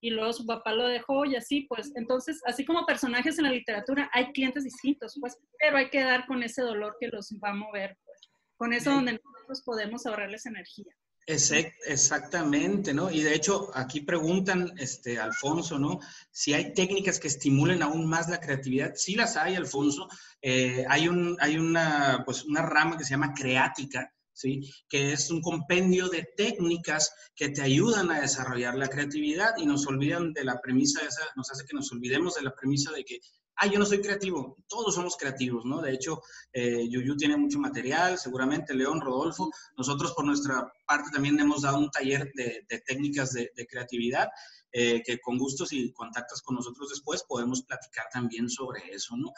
y 0.00 0.10
luego 0.10 0.32
su 0.32 0.44
papá 0.44 0.72
lo 0.72 0.86
dejó 0.86 1.24
y 1.24 1.36
así, 1.36 1.62
pues 1.62 1.92
entonces, 1.94 2.40
así 2.44 2.64
como 2.64 2.84
personajes 2.84 3.38
en 3.38 3.44
la 3.44 3.52
literatura, 3.52 4.10
hay 4.12 4.32
clientes 4.32 4.64
distintos, 4.64 5.16
pues, 5.20 5.38
pero 5.58 5.78
hay 5.78 5.88
que 5.88 6.02
dar 6.02 6.26
con 6.26 6.42
ese 6.42 6.62
dolor 6.62 6.96
que 7.00 7.08
los 7.08 7.32
va 7.42 7.50
a 7.50 7.54
mover, 7.54 7.96
pues, 8.04 8.20
con 8.56 8.72
eso 8.72 8.90
donde 8.90 9.12
nosotros 9.12 9.62
podemos 9.62 10.04
ahorrarles 10.04 10.46
energía. 10.46 10.92
Exactamente, 11.26 12.92
¿no? 12.92 13.10
Y 13.10 13.22
de 13.22 13.34
hecho, 13.34 13.70
aquí 13.74 14.02
preguntan, 14.02 14.74
este, 14.76 15.18
Alfonso, 15.18 15.78
¿no? 15.78 16.00
Si 16.30 16.52
hay 16.52 16.74
técnicas 16.74 17.18
que 17.18 17.28
estimulen 17.28 17.82
aún 17.82 18.06
más 18.06 18.28
la 18.28 18.40
creatividad. 18.40 18.94
Sí 18.94 19.14
las 19.14 19.36
hay, 19.36 19.54
Alfonso. 19.54 20.06
Eh, 20.42 20.84
hay 20.86 21.08
un, 21.08 21.38
hay 21.40 21.56
una, 21.56 22.22
pues, 22.26 22.44
una 22.44 22.60
rama 22.60 22.98
que 22.98 23.04
se 23.04 23.10
llama 23.10 23.32
creática, 23.32 24.12
¿sí? 24.34 24.70
Que 24.88 25.12
es 25.12 25.30
un 25.30 25.40
compendio 25.40 26.08
de 26.08 26.28
técnicas 26.36 27.12
que 27.34 27.48
te 27.48 27.62
ayudan 27.62 28.10
a 28.10 28.20
desarrollar 28.20 28.74
la 28.74 28.88
creatividad 28.88 29.54
y 29.56 29.64
nos 29.64 29.86
olvidan 29.86 30.32
de 30.32 30.44
la 30.44 30.60
premisa 30.60 31.00
esa, 31.00 31.22
nos 31.36 31.50
hace 31.50 31.64
que 31.64 31.74
nos 31.74 31.90
olvidemos 31.92 32.34
de 32.34 32.42
la 32.42 32.54
premisa 32.54 32.92
de 32.92 33.04
que 33.04 33.20
ah, 33.56 33.66
yo 33.66 33.78
no 33.78 33.86
soy 33.86 34.00
creativo, 34.00 34.56
todos 34.68 34.94
somos 34.94 35.16
creativos, 35.16 35.64
¿no? 35.64 35.80
De 35.80 35.92
hecho, 35.92 36.20
eh, 36.52 36.88
Yuyu 36.88 37.16
tiene 37.16 37.36
mucho 37.36 37.58
material, 37.58 38.18
seguramente 38.18 38.74
León, 38.74 39.00
Rodolfo, 39.00 39.50
nosotros 39.76 40.12
por 40.12 40.24
nuestra 40.24 40.72
parte 40.86 41.10
también 41.12 41.38
hemos 41.38 41.62
dado 41.62 41.78
un 41.78 41.90
taller 41.90 42.32
de, 42.34 42.64
técnicas 42.84 43.32
de, 43.32 43.66
creatividad, 43.68 44.28
eh, 44.72 45.02
que 45.04 45.20
con 45.20 45.38
gusto 45.38 45.64
si 45.64 45.92
contactas 45.92 46.42
con 46.42 46.56
nosotros 46.56 46.90
después 46.90 47.22
podemos 47.28 47.62
platicar 47.62 48.06
también 48.12 48.48
sobre 48.48 48.92
eso, 48.92 49.16
¿no? 49.16 49.32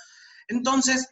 Entonces, 0.49 1.09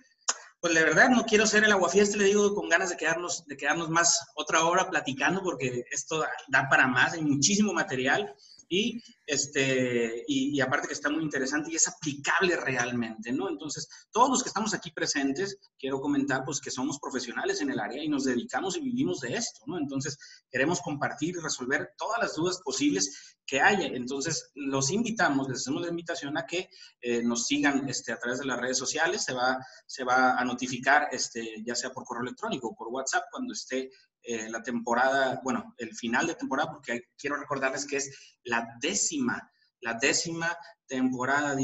pues 0.65 0.73
la 0.73 0.81
verdad 0.81 1.11
no 1.11 1.27
quiero 1.27 1.47
ser 1.47 1.63
el 1.65 1.73
aguafieste, 1.73 2.17
le 2.17 2.25
digo 2.25 2.55
con 2.55 2.71
ganas 2.71 2.89
de 2.89 2.97
quedarnos, 2.97 3.47
de 3.47 3.55
quedarnos 3.55 3.91
más 3.91 4.29
otra 4.35 4.65
hora 4.65 4.89
platicando 4.89 5.43
porque 5.43 5.85
esto 5.91 6.25
da 6.49 6.71
para 6.71 6.87
más, 6.87 7.13
hay 7.13 7.21
muchísimo 7.21 7.75
material 7.75 8.35
y, 8.75 9.03
este, 9.25 10.25
y, 10.27 10.61
aparte 10.61 10.89
que 10.89 10.95
está 10.95 11.09
muy 11.09 11.23
interesante 11.23 11.71
y 11.71 11.77
es 11.77 11.87
aplicable 11.87 12.57
realmente, 12.57 13.33
¿no? 13.33 13.49
Entonces, 13.49 13.89
todos 14.11 14.29
los 14.29 14.43
que 14.43 14.49
estamos 14.49 14.75
aquí 14.75 14.91
presentes, 14.91 15.59
quiero 15.79 16.01
comentar 16.01 16.45
pues 16.45 16.61
que 16.61 16.71
somos 16.71 16.99
profesionales 16.99 17.61
en 17.61 17.71
el 17.71 17.79
área 17.79 18.03
y 18.03 18.09
nos 18.09 18.25
dedicamos 18.25 18.77
y 18.77 18.81
vivimos 18.81 19.21
de 19.21 19.35
esto, 19.35 19.61
¿no? 19.67 19.79
Entonces, 19.79 20.19
queremos 20.51 20.81
compartir 20.81 21.37
y 21.37 21.41
resolver 21.41 21.93
todas 21.97 22.19
las 22.21 22.35
dudas 22.35 22.61
posibles 22.65 23.37
que 23.47 23.61
haya. 23.61 23.87
Entonces, 23.87 24.51
los 24.55 24.91
invitamos, 24.91 25.49
les 25.49 25.61
hacemos 25.61 25.83
la 25.83 25.89
invitación 25.89 26.37
a 26.37 26.45
que 26.45 26.69
eh, 27.01 27.23
nos 27.23 27.47
sigan 27.47 27.89
este, 27.89 28.13
a 28.13 28.19
través 28.19 28.41
de 28.41 28.47
las 28.47 28.59
redes 28.59 28.79
sociales, 28.79 29.23
se 29.23 29.35
va, 29.35 29.59
se 29.87 30.03
va 30.03 30.37
a 30.37 30.45
notificar, 30.45 31.09
este, 31.13 31.63
ya 31.65 31.75
sea 31.75 31.91
por 31.91 32.05
correo 32.05 32.25
electrónico 32.25 32.69
o 32.69 32.75
por 32.75 32.89
WhatsApp, 32.89 33.25
cuando 33.31 33.53
esté 33.53 33.91
eh, 34.25 34.49
la 34.49 34.63
temporada, 34.63 35.41
bueno, 35.45 35.75
el 35.77 35.95
final 35.95 36.27
de 36.27 36.35
temporada, 36.35 36.73
porque 36.73 37.03
quiero 37.17 37.37
recordarles 37.37 37.87
que 37.87 37.97
es 37.97 38.39
la 38.45 38.67
décima, 38.81 39.41
la 39.81 39.95
décima 39.95 40.57
temporada 40.87 41.55
de 41.55 41.63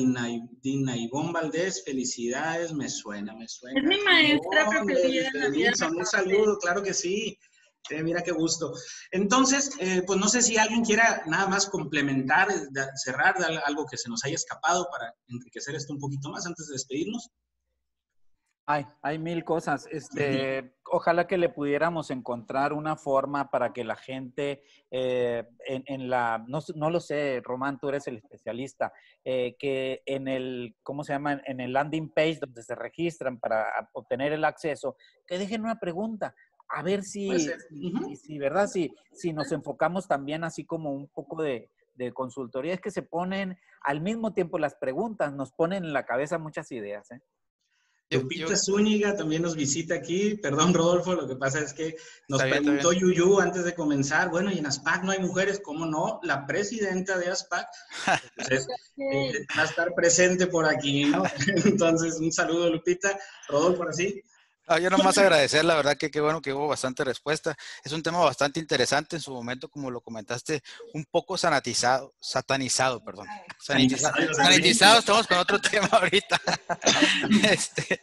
Dina, 0.61 0.97
Ivonne 0.97 1.33
Valdés. 1.33 1.83
Felicidades, 1.85 2.73
me 2.73 2.89
suena, 2.89 3.35
me 3.35 3.49
suena. 3.49 3.81
Es 3.81 3.87
mi 3.87 3.99
maestra 4.05 4.69
preferida. 4.69 5.31
Un 5.91 6.07
saludo, 6.07 6.59
claro 6.59 6.83
que 6.83 6.93
sí. 6.95 7.39
Eh, 7.89 8.03
mira 8.03 8.23
qué 8.23 8.33
gusto. 8.33 8.73
Entonces, 9.11 9.71
eh, 9.81 10.03
pues 10.07 10.19
no 10.21 10.29
sé 10.29 10.43
si 10.43 10.59
alguien 10.59 10.85
quiera 10.85 11.23
nada 11.27 11.49
más 11.49 11.67
complementar, 11.67 12.49
cerrar 12.95 13.37
algo 13.65 13.87
que 13.87 13.97
se 13.97 14.09
nos 14.09 14.23
haya 14.25 14.35
escapado 14.35 14.87
para 14.93 15.15
enriquecer 15.29 15.75
esto 15.75 15.95
un 15.95 15.99
poquito 15.99 16.29
más 16.29 16.47
antes 16.47 16.67
de 16.69 16.75
despedirnos. 16.75 17.31
Hay, 18.71 18.87
hay 19.03 19.19
mil 19.19 19.45
cosas. 19.45 19.89
Este, 19.91 20.75
ojalá 20.85 21.27
que 21.27 21.39
le 21.39 21.49
pudiéramos 21.49 22.11
encontrar 22.13 22.73
una 22.73 22.95
forma 22.95 23.51
para 23.51 23.73
que 23.73 23.83
la 23.83 23.97
gente 23.97 24.63
eh, 24.93 25.45
en, 25.67 26.09
la, 26.09 26.45
no, 26.47 26.61
no, 26.77 26.89
lo 26.89 27.01
sé, 27.01 27.41
Román, 27.43 27.81
tú 27.81 27.89
eres 27.89 28.07
el 28.07 28.19
especialista, 28.19 28.93
eh, 29.25 29.57
que 29.59 30.03
en 30.07 30.29
el, 30.29 30.77
¿cómo 30.85 31.03
se 31.03 31.13
llama? 31.13 31.41
En 31.47 31.59
el 31.59 31.73
landing 31.73 32.11
page 32.11 32.39
donde 32.41 32.63
se 32.63 32.77
registran 32.77 33.41
para 33.41 33.67
obtener 33.93 34.33
el 34.33 34.45
acceso, 34.45 34.97
que 35.27 35.39
dejen 35.39 35.63
una 35.63 35.81
pregunta. 35.81 36.37
A 36.69 36.85
ver 36.85 37.03
si, 37.03 37.29
si, 38.15 38.39
¿verdad? 38.39 38.69
Si, 38.69 38.95
si 39.11 39.33
nos 39.33 39.51
enfocamos 39.51 40.07
también 40.07 40.45
así 40.45 40.65
como 40.65 40.93
un 40.93 41.09
poco 41.09 41.43
de, 41.43 41.71
de 41.97 42.13
consultoría, 42.13 42.75
es 42.75 42.81
que 42.81 42.93
se 42.93 43.03
ponen 43.03 43.59
al 43.83 44.01
mismo 44.01 44.33
tiempo 44.33 44.61
las 44.61 44.77
preguntas, 44.77 45.33
nos 45.33 45.51
ponen 45.51 45.85
en 45.85 45.93
la 45.93 46.07
cabeza 46.07 46.39
muchas 46.39 46.71
ideas. 46.71 47.11
¿eh? 47.11 47.21
Lupita 48.11 48.57
Zúñiga 48.57 49.17
también 49.17 49.43
nos 49.43 49.55
visita 49.55 49.95
aquí. 49.95 50.35
Perdón, 50.35 50.75
Rodolfo, 50.75 51.15
lo 51.15 51.29
que 51.29 51.37
pasa 51.37 51.61
es 51.61 51.73
que 51.73 51.97
nos 52.29 52.43
preguntó 52.43 52.93
Yuyu 52.93 53.41
antes 53.41 53.65
de 53.65 53.75
comenzar, 53.75 54.31
bueno, 54.31 54.51
y 54.51 54.59
en 54.59 54.67
ASPAC 54.67 55.05
no 55.05 55.13
hay 55.13 55.21
mujeres, 55.21 55.61
¿cómo 55.63 55.87
no? 55.87 56.19
La 56.25 56.47
presidenta 56.47 57.19
de 57.19 57.29
ASPAC 57.29 57.69
entonces, 58.37 58.67
eh, 58.97 59.47
va 59.57 59.63
a 59.63 59.67
estar 59.67 59.95
presente 59.95 60.47
por 60.47 60.67
aquí, 60.67 61.05
¿no? 61.05 61.23
Entonces, 61.65 62.19
un 62.21 62.33
saludo, 62.33 62.71
Lupita. 62.71 63.19
Rodolfo, 63.49 63.85
así. 63.85 64.23
Ah, 64.73 64.79
yo 64.79 64.89
nomás 64.89 65.19
agradecer, 65.19 65.65
la 65.65 65.75
verdad 65.75 65.97
que 65.97 66.13
qué 66.13 66.21
bueno 66.21 66.41
que 66.41 66.53
hubo 66.53 66.69
bastante 66.69 67.03
respuesta. 67.03 67.57
Es 67.83 67.91
un 67.91 68.05
tema 68.05 68.21
bastante 68.21 68.61
interesante 68.61 69.17
en 69.17 69.23
su 69.23 69.33
momento, 69.33 69.69
como 69.69 69.91
lo 69.91 70.01
comentaste, 70.01 70.63
un 70.95 71.05
poco 71.07 71.37
sanatizado, 71.37 72.15
satanizado, 72.21 73.03
perdón. 73.03 73.27
Sanitizado, 73.59 74.33
sanitizado 74.33 75.01
estamos 75.01 75.27
con 75.27 75.39
otro 75.39 75.61
tema 75.71 75.89
ahorita. 75.91 76.41
Este, 77.51 78.01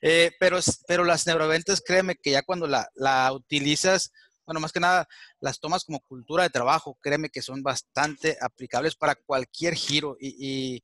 eh, 0.00 0.32
pero, 0.40 0.58
pero 0.86 1.04
las 1.04 1.26
neuroventas, 1.26 1.82
créeme 1.84 2.16
que 2.16 2.30
ya 2.30 2.40
cuando 2.40 2.66
la, 2.66 2.88
la 2.94 3.30
utilizas, 3.34 4.10
bueno, 4.46 4.58
más 4.58 4.72
que 4.72 4.80
nada, 4.80 5.06
las 5.40 5.60
tomas 5.60 5.84
como 5.84 6.00
cultura 6.00 6.44
de 6.44 6.50
trabajo, 6.50 6.96
créeme 7.02 7.28
que 7.28 7.42
son 7.42 7.62
bastante 7.62 8.38
aplicables 8.40 8.96
para 8.96 9.16
cualquier 9.16 9.74
giro. 9.74 10.16
Y, 10.18 10.34
y 10.38 10.82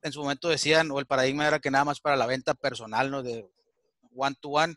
en 0.00 0.12
su 0.12 0.22
momento 0.22 0.48
decían, 0.48 0.90
o 0.92 0.98
el 0.98 1.04
paradigma 1.04 1.46
era 1.46 1.58
que 1.58 1.70
nada 1.70 1.84
más 1.84 2.00
para 2.00 2.16
la 2.16 2.24
venta 2.24 2.54
personal, 2.54 3.10
¿no? 3.10 3.22
De 3.22 3.46
one 4.16 4.36
to 4.40 4.48
one, 4.50 4.74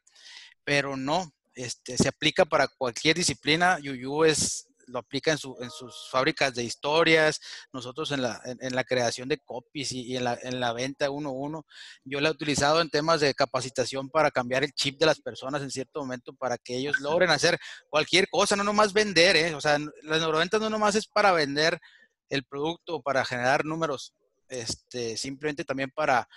pero 0.63 0.97
no, 0.97 1.31
este, 1.55 1.97
se 1.97 2.07
aplica 2.07 2.45
para 2.45 2.67
cualquier 2.67 3.17
disciplina. 3.17 3.79
Yuyu 3.79 4.23
es, 4.23 4.67
lo 4.87 4.99
aplica 4.99 5.31
en, 5.31 5.37
su, 5.37 5.57
en 5.61 5.69
sus 5.69 6.09
fábricas 6.09 6.53
de 6.53 6.63
historias, 6.63 7.39
nosotros 7.73 8.11
en 8.11 8.21
la, 8.21 8.41
en, 8.43 8.75
la 8.75 8.83
creación 8.83 9.29
de 9.29 9.37
copies 9.39 9.91
y, 9.91 10.15
en, 10.15 10.23
la, 10.23 10.37
en, 10.41 10.59
la, 10.59 10.73
venta 10.73 11.09
uno 11.09 11.29
a 11.29 11.33
uno. 11.33 11.65
Yo 12.03 12.21
la 12.21 12.29
he 12.29 12.31
utilizado 12.31 12.81
en 12.81 12.89
temas 12.89 13.21
de 13.21 13.33
capacitación 13.33 14.09
para 14.09 14.31
cambiar 14.31 14.63
el 14.63 14.73
chip 14.73 14.99
de 14.99 15.05
las 15.05 15.19
personas 15.19 15.61
en 15.61 15.71
cierto 15.71 15.99
momento 15.99 16.33
para 16.33 16.57
que 16.57 16.77
ellos 16.77 16.99
logren 16.99 17.29
hacer 17.29 17.59
cualquier 17.89 18.29
cosa, 18.29 18.55
no 18.55 18.63
nomás 18.63 18.93
vender, 18.93 19.35
¿eh? 19.35 19.53
o 19.55 19.61
sea, 19.61 19.77
las 20.03 20.19
neuroventas 20.19 20.61
no 20.61 20.69
nomás 20.69 20.95
es 20.95 21.07
para 21.07 21.31
vender 21.31 21.79
el 22.29 22.43
producto 22.43 22.95
o 22.95 23.01
para 23.01 23.25
generar 23.25 23.65
números, 23.65 24.13
este, 24.47 25.17
simplemente 25.17 25.65
también 25.65 25.91
para 25.91 26.27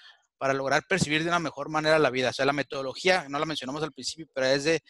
para 0.42 0.54
lograr 0.54 0.82
percibir 0.88 1.22
de 1.22 1.28
una 1.28 1.38
mejor 1.38 1.68
manera 1.68 2.00
la 2.00 2.10
vida. 2.10 2.30
O 2.30 2.32
sea, 2.32 2.44
la 2.44 2.52
metodología, 2.52 3.28
no 3.28 3.38
la 3.38 3.46
mencionamos 3.46 3.80
al 3.84 3.92
principio, 3.92 4.26
pero 4.34 4.48
es 4.48 4.64
de 4.64 4.82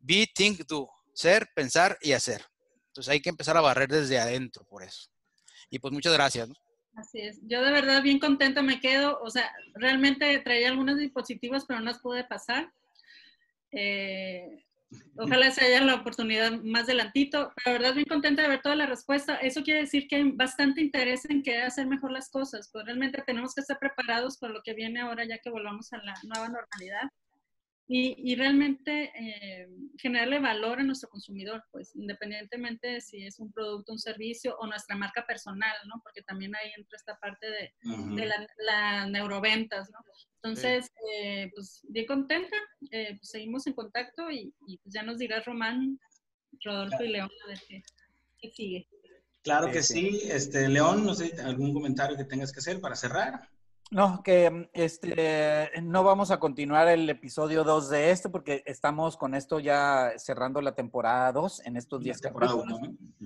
be, 0.00 0.28
think, 0.34 0.66
do. 0.66 0.86
Ser, 1.14 1.48
pensar 1.54 1.96
y 2.02 2.12
hacer. 2.12 2.44
Entonces 2.88 3.10
hay 3.10 3.22
que 3.22 3.30
empezar 3.30 3.56
a 3.56 3.62
barrer 3.62 3.88
desde 3.88 4.18
adentro 4.18 4.66
por 4.66 4.82
eso. 4.82 5.08
Y 5.70 5.78
pues 5.78 5.94
muchas 5.94 6.12
gracias. 6.12 6.50
Así 6.94 7.22
es. 7.22 7.40
Yo 7.40 7.64
de 7.64 7.72
verdad 7.72 8.02
bien 8.02 8.18
contenta 8.18 8.60
me 8.60 8.80
quedo. 8.80 9.18
O 9.22 9.30
sea, 9.30 9.50
realmente 9.72 10.38
traía 10.40 10.68
algunos 10.68 10.98
dispositivos, 10.98 11.64
pero 11.64 11.80
no 11.80 11.86
las 11.86 12.00
pude 12.00 12.24
pasar. 12.24 12.70
Eh, 13.70 14.62
Ojalá 15.16 15.50
se 15.50 15.64
haya 15.64 15.82
la 15.82 15.96
oportunidad 15.96 16.52
más 16.62 16.84
adelantito. 16.84 17.52
La 17.64 17.72
verdad, 17.72 17.94
bien 17.94 18.06
contenta 18.06 18.42
de 18.42 18.48
ver 18.48 18.62
toda 18.62 18.74
la 18.74 18.86
respuesta. 18.86 19.36
Eso 19.36 19.62
quiere 19.62 19.80
decir 19.80 20.06
que 20.08 20.16
hay 20.16 20.30
bastante 20.32 20.80
interés 20.80 21.28
en 21.28 21.42
querer 21.42 21.64
hacer 21.64 21.86
mejor 21.86 22.12
las 22.12 22.30
cosas. 22.30 22.70
Pues 22.72 22.84
realmente 22.84 23.22
tenemos 23.26 23.54
que 23.54 23.60
estar 23.60 23.78
preparados 23.78 24.38
por 24.38 24.50
lo 24.50 24.62
que 24.62 24.74
viene 24.74 25.00
ahora 25.00 25.24
ya 25.24 25.38
que 25.38 25.50
volvamos 25.50 25.92
a 25.92 25.98
la 25.98 26.14
nueva 26.24 26.48
normalidad 26.48 27.10
y, 27.94 28.34
realmente 28.36 29.12
eh, 29.14 29.68
generarle 29.98 30.38
valor 30.38 30.80
a 30.80 30.82
nuestro 30.82 31.10
consumidor, 31.10 31.62
pues 31.70 31.94
independientemente 31.94 32.88
de 32.88 33.00
si 33.00 33.26
es 33.26 33.38
un 33.38 33.52
producto, 33.52 33.92
un 33.92 33.98
servicio 33.98 34.56
o 34.58 34.66
nuestra 34.66 34.96
marca 34.96 35.26
personal, 35.26 35.74
¿no? 35.86 36.00
Porque 36.02 36.22
también 36.22 36.54
ahí 36.56 36.72
entra 36.76 36.96
esta 36.96 37.18
parte 37.18 37.46
de, 37.50 37.74
la, 38.66 39.06
neuroventas, 39.06 39.90
¿no? 39.90 39.98
Entonces, 40.42 40.90
eh, 41.14 41.50
pues 41.54 41.82
bien 41.88 42.06
contenta, 42.06 42.56
eh, 42.90 43.16
pues, 43.16 43.30
seguimos 43.30 43.64
en 43.68 43.74
contacto 43.74 44.28
y, 44.28 44.52
pues 44.82 44.92
ya 44.92 45.04
nos 45.04 45.18
dirá 45.18 45.40
Román, 45.40 46.00
Rodolfo 46.64 47.04
y 47.04 47.08
León 47.08 47.30
a 47.44 47.48
ver 47.48 47.60
qué, 47.68 48.50
sigue. 48.50 48.88
Claro 49.42 49.70
que 49.70 49.82
sí. 49.82 50.20
Este, 50.24 50.68
León, 50.68 51.04
no 51.04 51.14
sé, 51.14 51.32
algún 51.42 51.72
comentario 51.72 52.16
que 52.16 52.24
tengas 52.24 52.52
que 52.52 52.58
hacer 52.58 52.80
para 52.80 52.96
cerrar. 52.96 53.48
No, 53.92 54.22
que 54.22 54.50
mm, 54.50 54.68
este, 54.72 55.70
no 55.82 56.02
vamos 56.02 56.30
a 56.30 56.40
continuar 56.40 56.88
el 56.88 57.10
episodio 57.10 57.62
2 57.62 57.90
de 57.90 58.10
esto 58.10 58.32
porque 58.32 58.62
estamos 58.64 59.18
con 59.18 59.34
esto 59.34 59.60
ya 59.60 60.14
cerrando 60.16 60.62
la 60.62 60.74
temporada 60.74 61.30
2 61.32 61.66
en 61.66 61.76
estos 61.76 62.00
10 62.00 62.20
capítulos. 62.22 62.64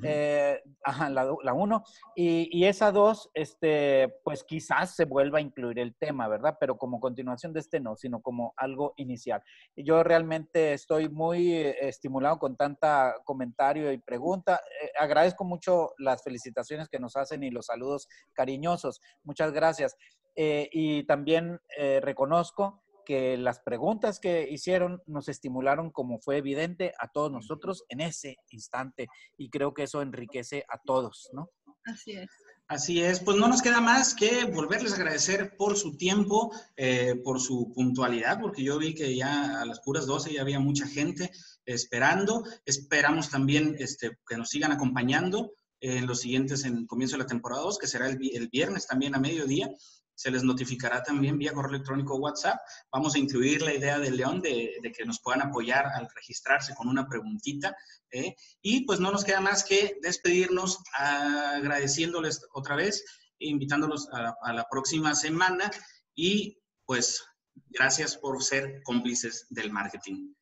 Eh, 0.03 0.61
ajá, 0.83 1.09
la 1.09 1.53
1. 1.53 1.85
Y, 2.17 2.49
y, 2.51 2.65
esa 2.65 2.91
2, 2.91 3.31
este, 3.35 4.13
pues 4.25 4.43
quizás 4.43 4.97
se 4.97 5.05
vuelva 5.05 5.39
a 5.39 5.41
incluir 5.41 5.79
el 5.79 5.95
tema, 5.95 6.27
¿verdad? 6.27 6.57
Pero 6.59 6.77
como 6.77 6.99
continuación 6.99 7.53
de 7.53 7.61
este 7.61 7.79
no, 7.79 7.95
sino 7.95 8.21
como 8.21 8.53
algo 8.57 8.93
inicial. 8.97 9.45
Yo 9.77 10.03
realmente 10.03 10.73
estoy 10.73 11.09
muy 11.09 11.55
estimulado 11.55 12.41
con 12.41 12.57
tanta 12.57 13.15
comentario 13.25 13.93
y 13.93 13.99
pregunta. 13.99 14.61
Eh, 14.83 14.91
agradezco 14.99 15.45
mucho 15.45 15.93
las 15.99 16.25
felicitaciones 16.25 16.89
que 16.89 16.99
nos 16.99 17.15
hacen 17.15 17.45
y 17.45 17.53
los 17.53 17.67
saludos 17.67 18.09
cariñosos. 18.35 19.01
Muchas 19.23 19.53
gracias. 19.53 19.97
Eh, 20.37 20.69
y 20.71 21.05
también 21.05 21.61
eh, 21.79 22.01
reconozco 22.03 22.83
que 23.07 23.39
las 23.39 23.61
preguntas 23.61 24.21
que 24.21 24.47
hicieron 24.51 25.03
nos 25.07 25.29
estimularon, 25.29 25.91
como 25.91 26.19
fue 26.19 26.37
evidente, 26.37 26.93
a 26.99 27.09
todos 27.09 27.33
nosotros 27.33 27.85
en 27.89 28.01
ese 28.01 28.37
instante. 28.51 29.09
Y 29.39 29.49
creo 29.49 29.73
que 29.73 29.85
eso 29.85 30.03
enriquece 30.03 30.65
a 30.69 30.79
todos, 30.79 31.31
¿no? 31.33 31.51
Así 31.85 32.13
es. 32.13 32.29
Así 32.69 33.01
es, 33.01 33.21
pues 33.21 33.37
no 33.37 33.47
nos 33.47 33.63
queda 33.63 33.81
más 33.81 34.13
que 34.13 34.45
volverles 34.45 34.93
a 34.93 34.97
agradecer 34.97 35.57
por 35.57 35.77
su 35.77 35.97
tiempo, 35.97 36.53
eh, 36.77 37.15
por 37.23 37.41
su 37.41 37.73
puntualidad, 37.73 38.41
porque 38.41 38.65
yo 38.65 38.77
vi 38.77 38.93
que 38.93 39.15
ya 39.15 39.63
a 39.63 39.65
las 39.65 39.79
puras 39.81 40.05
12 40.05 40.33
ya 40.33 40.43
había 40.43 40.59
mucha 40.59 40.85
gente 40.89 41.31
esperando. 41.65 42.43
Esperamos 42.65 43.31
también 43.31 43.77
este, 43.79 44.19
que 44.29 44.37
nos 44.37 44.51
sigan 44.51 44.73
acompañando 44.73 45.53
en 45.79 46.09
los 46.09 46.21
siguientes, 46.21 46.65
en 46.65 46.87
comienzo 46.89 47.17
de 47.17 47.23
la 47.23 47.29
temporada 47.29 47.63
2, 47.63 47.79
que 47.79 47.87
será 47.87 48.09
el, 48.09 48.19
el 48.35 48.49
viernes 48.49 48.89
también 48.89 49.15
a 49.15 49.21
mediodía 49.21 49.71
se 50.17 50.31
les 50.31 50.43
notificará 50.43 51.03
también 51.03 51.39
vía 51.39 51.53
correo 51.53 51.75
electrónico 51.75 52.17
WhatsApp. 52.17 52.59
Vamos 52.91 53.15
a 53.15 53.19
incluir 53.19 53.63
la 53.63 53.75
idea 53.75 53.99
de 53.99 54.11
León 54.11 54.41
de, 54.41 54.81
que 54.97 55.05
nos 55.05 55.21
puedan 55.21 55.43
apoyar 55.43 55.87
al 55.87 56.09
registrarse 56.15 56.75
con 56.75 56.89
una 56.89 57.07
preguntita. 57.07 57.77
¿eh? 58.11 58.35
Y 58.63 58.87
pues 58.87 58.99
no 58.99 59.13
nos 59.13 59.25
queda 59.25 59.41
más 59.41 59.63
que 59.63 59.99
despedirnos 60.03 60.83
agradeciéndoles 60.95 62.47
otra 62.55 62.77
vez, 62.77 63.05
invitándolos 63.39 64.09
a, 64.11 64.53
la 64.53 64.67
próxima 64.71 65.15
semana 65.15 65.71
y 66.15 66.59
pues 66.87 67.23
gracias 67.69 68.17
por 68.17 68.43
ser 68.43 68.83
cómplices 68.85 69.47
del 69.51 69.71
marketing. 69.71 70.33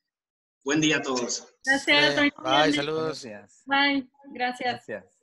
Buen 0.62 0.80
día 0.80 0.98
a 0.98 1.02
todos. 1.02 1.52
Gracias. 1.64 2.16
Bye, 2.42 2.72
saludos. 2.72 3.26
Bye, 3.66 4.08
gracias. 4.32 4.86
gracias. 4.86 5.13